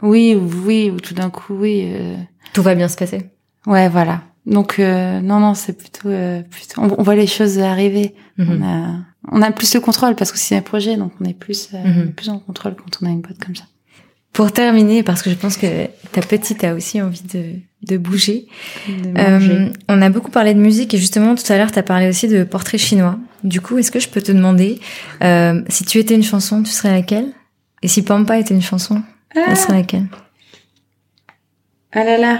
Oui, 0.03 0.37
oui, 0.63 0.91
ou 0.95 0.99
tout 0.99 1.15
d'un 1.15 1.31
coup, 1.31 1.50
oui. 1.59 1.83
euh, 1.91 2.15
tout 2.53 2.61
va 2.63 2.75
bien 2.75 2.87
se 2.87 2.95
passer. 2.97 3.29
Ouais, 3.65 3.89
voilà. 3.89 4.21
Donc 4.45 4.79
euh, 4.79 5.19
non, 5.21 5.39
non, 5.39 5.53
c'est 5.53 5.77
plutôt, 5.77 6.09
euh, 6.09 6.41
plutôt. 6.41 6.81
On, 6.81 6.89
on 6.97 7.03
voit 7.03 7.15
les 7.15 7.27
choses 7.27 7.59
arriver. 7.59 8.15
Mhm. 8.37 8.47
On 8.49 8.65
a, 8.67 8.95
on 9.31 9.41
a 9.43 9.51
plus 9.51 9.73
le 9.75 9.79
contrôle 9.81 10.15
parce 10.15 10.31
que 10.31 10.39
c'est 10.39 10.55
un 10.55 10.61
projet, 10.61 10.97
donc 10.97 11.11
on 11.21 11.25
est 11.25 11.33
plus, 11.37 11.69
euh, 11.73 11.77
Mhm. 11.83 12.13
plus 12.13 12.29
en 12.29 12.39
contrôle 12.39 12.75
quand 12.75 12.97
on 13.01 13.05
a 13.05 13.09
une 13.11 13.21
boîte 13.21 13.37
comme 13.43 13.55
ça. 13.55 13.65
Pour 14.33 14.51
terminer, 14.53 15.03
parce 15.03 15.21
que 15.21 15.29
je 15.29 15.35
pense 15.35 15.57
que 15.57 15.87
ta 16.13 16.21
petite 16.21 16.63
a 16.63 16.73
aussi 16.73 17.01
envie 17.01 17.21
de, 17.33 17.55
de 17.83 17.97
bouger, 17.97 18.47
De 18.87 19.71
on 19.89 20.01
a 20.01 20.09
beaucoup 20.09 20.31
parlé 20.31 20.53
de 20.53 20.59
musique 20.59 20.93
et 20.93 20.97
justement 20.97 21.35
tout 21.35 21.43
à 21.51 21.57
l'heure 21.57 21.69
tu 21.71 21.77
as 21.79 21.83
parlé 21.83 22.07
aussi 22.07 22.27
de 22.29 22.43
portrait 22.45 22.77
chinois. 22.77 23.19
Du 23.43 23.59
coup, 23.59 23.77
est-ce 23.77 23.91
que 23.91 23.99
je 23.99 24.07
peux 24.07 24.21
te 24.21 24.31
demander 24.31 24.79
si 25.67 25.83
tu 25.85 25.97
étais 25.99 26.15
une 26.15 26.23
chanson, 26.23 26.63
tu 26.63 26.71
serais 26.71 26.91
laquelle? 26.91 27.27
Et 27.83 27.87
si 27.89 28.03
Pampa 28.03 28.39
était 28.39 28.53
une 28.53 28.61
chanson, 28.61 29.01
elle 29.35 29.57
serait 29.57 29.73
laquelle? 29.73 30.07
Ah 31.93 32.03
là 32.03 32.17
là. 32.17 32.39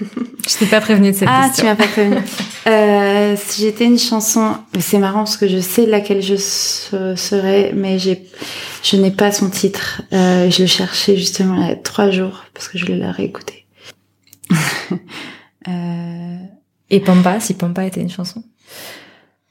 Je 0.00 0.56
t'ai 0.58 0.66
pas 0.66 0.80
prévenue 0.80 1.10
de 1.12 1.16
cette 1.16 1.28
Ah, 1.30 1.42
tu 1.44 1.48
question. 1.48 1.64
m'as 1.66 1.76
pas 1.76 1.88
prévenu. 1.88 2.16
euh, 2.68 3.36
si 3.36 3.62
j'étais 3.62 3.84
une 3.84 3.98
chanson, 3.98 4.56
c'est 4.78 4.98
marrant 4.98 5.20
parce 5.20 5.36
que 5.36 5.48
je 5.48 5.58
sais 5.58 5.86
laquelle 5.86 6.22
je 6.22 6.36
se- 6.36 7.16
serais, 7.16 7.72
mais 7.74 7.98
j'ai, 7.98 8.24
je 8.82 8.96
n'ai 8.96 9.10
pas 9.10 9.32
son 9.32 9.50
titre. 9.50 10.02
Euh, 10.12 10.50
je 10.50 10.62
le 10.62 10.68
cherchais 10.68 11.16
justement 11.16 11.56
il 11.62 11.68
y 11.68 11.72
a 11.72 11.76
trois 11.76 12.10
jours 12.10 12.44
parce 12.54 12.68
que 12.68 12.78
je 12.78 12.86
l'ai 12.86 13.04
réécouté. 13.10 13.66
euh, 15.68 16.36
Et 16.90 17.00
Pampa, 17.00 17.40
si 17.40 17.54
Pampa 17.54 17.84
était 17.84 18.00
une 18.00 18.10
chanson? 18.10 18.42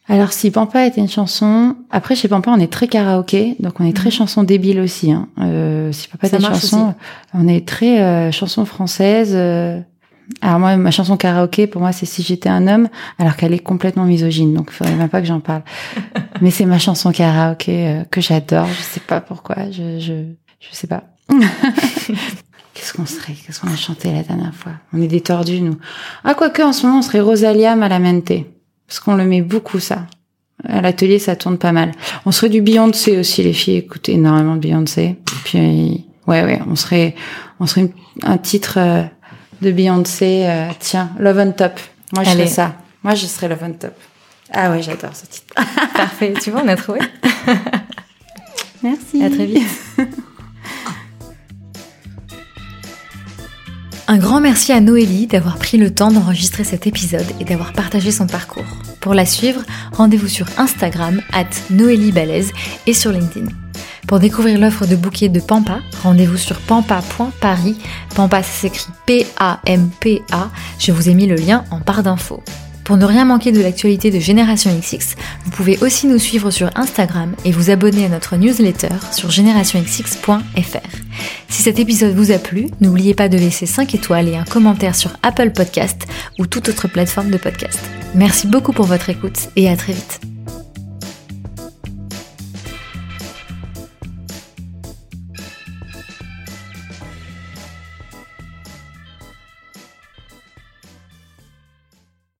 Alors 0.09 0.31
si 0.31 0.51
Pampa 0.51 0.85
était 0.85 1.01
une 1.01 1.09
chanson, 1.09 1.75
après 1.91 2.15
chez 2.15 2.29
Pampa 2.29 2.51
on 2.51 2.59
est 2.59 2.71
très 2.71 2.87
karaoké, 2.87 3.55
donc 3.59 3.79
on 3.79 3.85
est 3.85 3.95
très 3.95 4.09
mhm. 4.09 4.13
chanson 4.13 4.43
débile 4.43 4.79
aussi. 4.79 5.11
Hein. 5.11 5.27
Euh, 5.41 5.91
si 5.91 6.07
Pampa 6.07 6.27
était 6.27 6.37
une 6.37 6.43
chanson, 6.43 6.95
on 7.33 7.47
est 7.47 7.67
très 7.67 8.01
euh, 8.01 8.31
chanson 8.31 8.63
française. 8.65 9.31
Euh. 9.33 9.81
Alors 10.41 10.59
moi 10.59 10.75
ma 10.77 10.91
chanson 10.91 11.17
karaoké 11.17 11.67
pour 11.67 11.81
moi 11.81 11.91
c'est 11.91 12.05
si 12.05 12.23
j'étais 12.23 12.47
un 12.47 12.67
homme, 12.67 12.87
alors 13.19 13.35
qu'elle 13.35 13.53
est 13.53 13.59
complètement 13.59 14.05
misogyne, 14.05 14.53
donc 14.53 14.69
il 14.71 14.73
faudrait 14.73 14.95
même 14.95 15.09
pas 15.09 15.19
que 15.19 15.27
j'en 15.27 15.41
parle. 15.41 15.63
Mais 16.41 16.51
c'est 16.51 16.65
ma 16.65 16.79
chanson 16.79 17.11
karaoké 17.11 17.87
euh, 17.87 18.03
que 18.09 18.21
j'adore, 18.21 18.67
je 18.67 18.81
sais 18.81 19.01
pas 19.01 19.19
pourquoi, 19.19 19.69
je 19.71 19.99
je 19.99 20.13
je 20.59 20.67
sais 20.75 20.87
pas. 20.87 21.03
Qu'est-ce 22.73 22.93
qu'on 22.93 23.05
serait 23.05 23.33
Qu'est-ce 23.33 23.59
qu'on 23.59 23.73
a 23.73 23.75
chanté 23.75 24.13
la 24.13 24.23
dernière 24.23 24.53
fois? 24.53 24.71
On 24.93 25.01
est 25.01 25.07
des 25.07 25.21
tordus 25.21 25.59
nous. 25.59 25.77
Ah 26.23 26.33
quoique 26.33 26.61
en 26.61 26.71
ce 26.71 26.85
moment 26.85 26.99
on 26.99 27.01
serait 27.01 27.19
Rosalia 27.19 27.75
Malamente. 27.75 28.45
Parce 28.87 28.99
qu'on 28.99 29.15
le 29.15 29.25
met 29.25 29.41
beaucoup, 29.41 29.79
ça. 29.79 30.07
À 30.67 30.81
l'atelier, 30.81 31.19
ça 31.19 31.35
tourne 31.35 31.57
pas 31.57 31.71
mal. 31.71 31.91
On 32.25 32.31
serait 32.31 32.49
du 32.49 32.61
Beyoncé 32.61 33.17
aussi, 33.17 33.43
les 33.43 33.53
filles 33.53 33.77
écoutez 33.77 34.13
énormément 34.13 34.55
de 34.55 34.61
Beyoncé. 34.61 35.17
Puis, 35.43 36.05
ouais, 36.25 36.43
ouais, 36.43 36.59
on 36.67 36.75
serait, 36.75 37.15
on 37.59 37.67
serait 37.67 37.91
un 38.23 38.37
titre 38.37 38.77
euh, 38.77 39.03
de 39.61 39.71
Beyoncé. 39.71 40.45
Euh, 40.47 40.69
tiens, 40.79 41.11
Love 41.19 41.37
on 41.37 41.51
Top. 41.51 41.79
Moi, 42.13 42.23
je 42.23 42.29
serais 42.31 42.47
ça. 42.47 42.75
Moi, 43.03 43.13
je 43.15 43.27
serais 43.27 43.49
Love 43.49 43.63
on 43.63 43.73
Top. 43.73 43.93
Ah 44.51 44.71
ouais, 44.71 44.81
j'adore 44.81 45.15
ce 45.15 45.25
titre. 45.25 45.53
Parfait. 45.93 46.33
Tu 46.41 46.51
vois, 46.51 46.61
on 46.63 46.67
a 46.67 46.75
trouvé. 46.75 46.99
Merci. 48.83 49.23
À 49.23 49.29
très 49.29 49.45
vite. 49.45 49.67
Un 54.09 54.19
grand 54.19 54.39
merci 54.39 54.71
à 54.71 54.79
Noélie 54.79 55.27
d'avoir 55.27 55.57
pris 55.57 55.77
le 55.77 55.93
temps 55.93 56.11
d'enregistrer 56.11 56.63
cet 56.63 56.87
épisode 56.87 57.25
et 57.41 57.43
d'avoir 57.43 57.73
partagé 57.73 58.09
son 58.09 58.25
parcours. 58.25 58.63
Pour 59.01 59.13
la 59.13 59.25
suivre, 59.25 59.61
rendez-vous 59.91 60.29
sur 60.29 60.45
Instagram, 60.57 61.21
at 61.33 61.49
Noélie 61.69 62.13
et 62.85 62.93
sur 62.93 63.11
LinkedIn. 63.11 63.47
Pour 64.07 64.19
découvrir 64.19 64.59
l'offre 64.59 64.85
de 64.85 64.95
bouquet 64.95 65.27
de 65.27 65.41
Pampa, 65.41 65.79
rendez-vous 66.03 66.37
sur 66.37 66.57
pampa.paris. 66.61 67.77
Pampa, 68.15 68.43
s'écrit 68.43 68.87
P-A-M-P-A. 69.05 70.51
Je 70.79 70.91
vous 70.93 71.09
ai 71.09 71.13
mis 71.13 71.27
le 71.27 71.35
lien 71.35 71.65
en 71.69 71.79
barre 71.79 72.03
d'infos. 72.03 72.41
Pour 72.87 72.95
ne 72.95 73.03
rien 73.03 73.25
manquer 73.25 73.51
de 73.51 73.59
l'actualité 73.59 74.11
de 74.11 74.19
Génération 74.19 74.71
XX, 74.73 75.17
vous 75.43 75.51
pouvez 75.51 75.77
aussi 75.79 76.07
nous 76.07 76.19
suivre 76.19 76.51
sur 76.51 76.69
Instagram 76.77 77.35
et 77.43 77.51
vous 77.51 77.69
abonner 77.69 78.05
à 78.05 78.07
notre 78.07 78.37
newsletter 78.37 78.95
sur 79.11 79.29
générationxx.fr. 79.29 80.31
Si 81.49 81.63
cet 81.63 81.79
épisode 81.79 82.15
vous 82.15 82.31
a 82.31 82.37
plu, 82.37 82.69
n'oubliez 82.79 83.13
pas 83.13 83.27
de 83.27 83.37
laisser 83.37 83.65
5 83.65 83.93
étoiles 83.93 84.29
et 84.29 84.37
un 84.37 84.45
commentaire 84.45 84.95
sur 84.95 85.11
Apple 85.21 85.51
Podcast 85.51 86.07
ou 86.39 86.47
toute 86.47 86.69
autre 86.69 86.87
plateforme 86.87 87.29
de 87.29 87.37
podcast. 87.37 87.81
Merci 88.15 88.47
beaucoup 88.47 88.71
pour 88.71 88.85
votre 88.85 89.09
écoute 89.09 89.49
et 89.57 89.67
à 89.67 89.75
très 89.75 89.91
vite. 89.91 90.21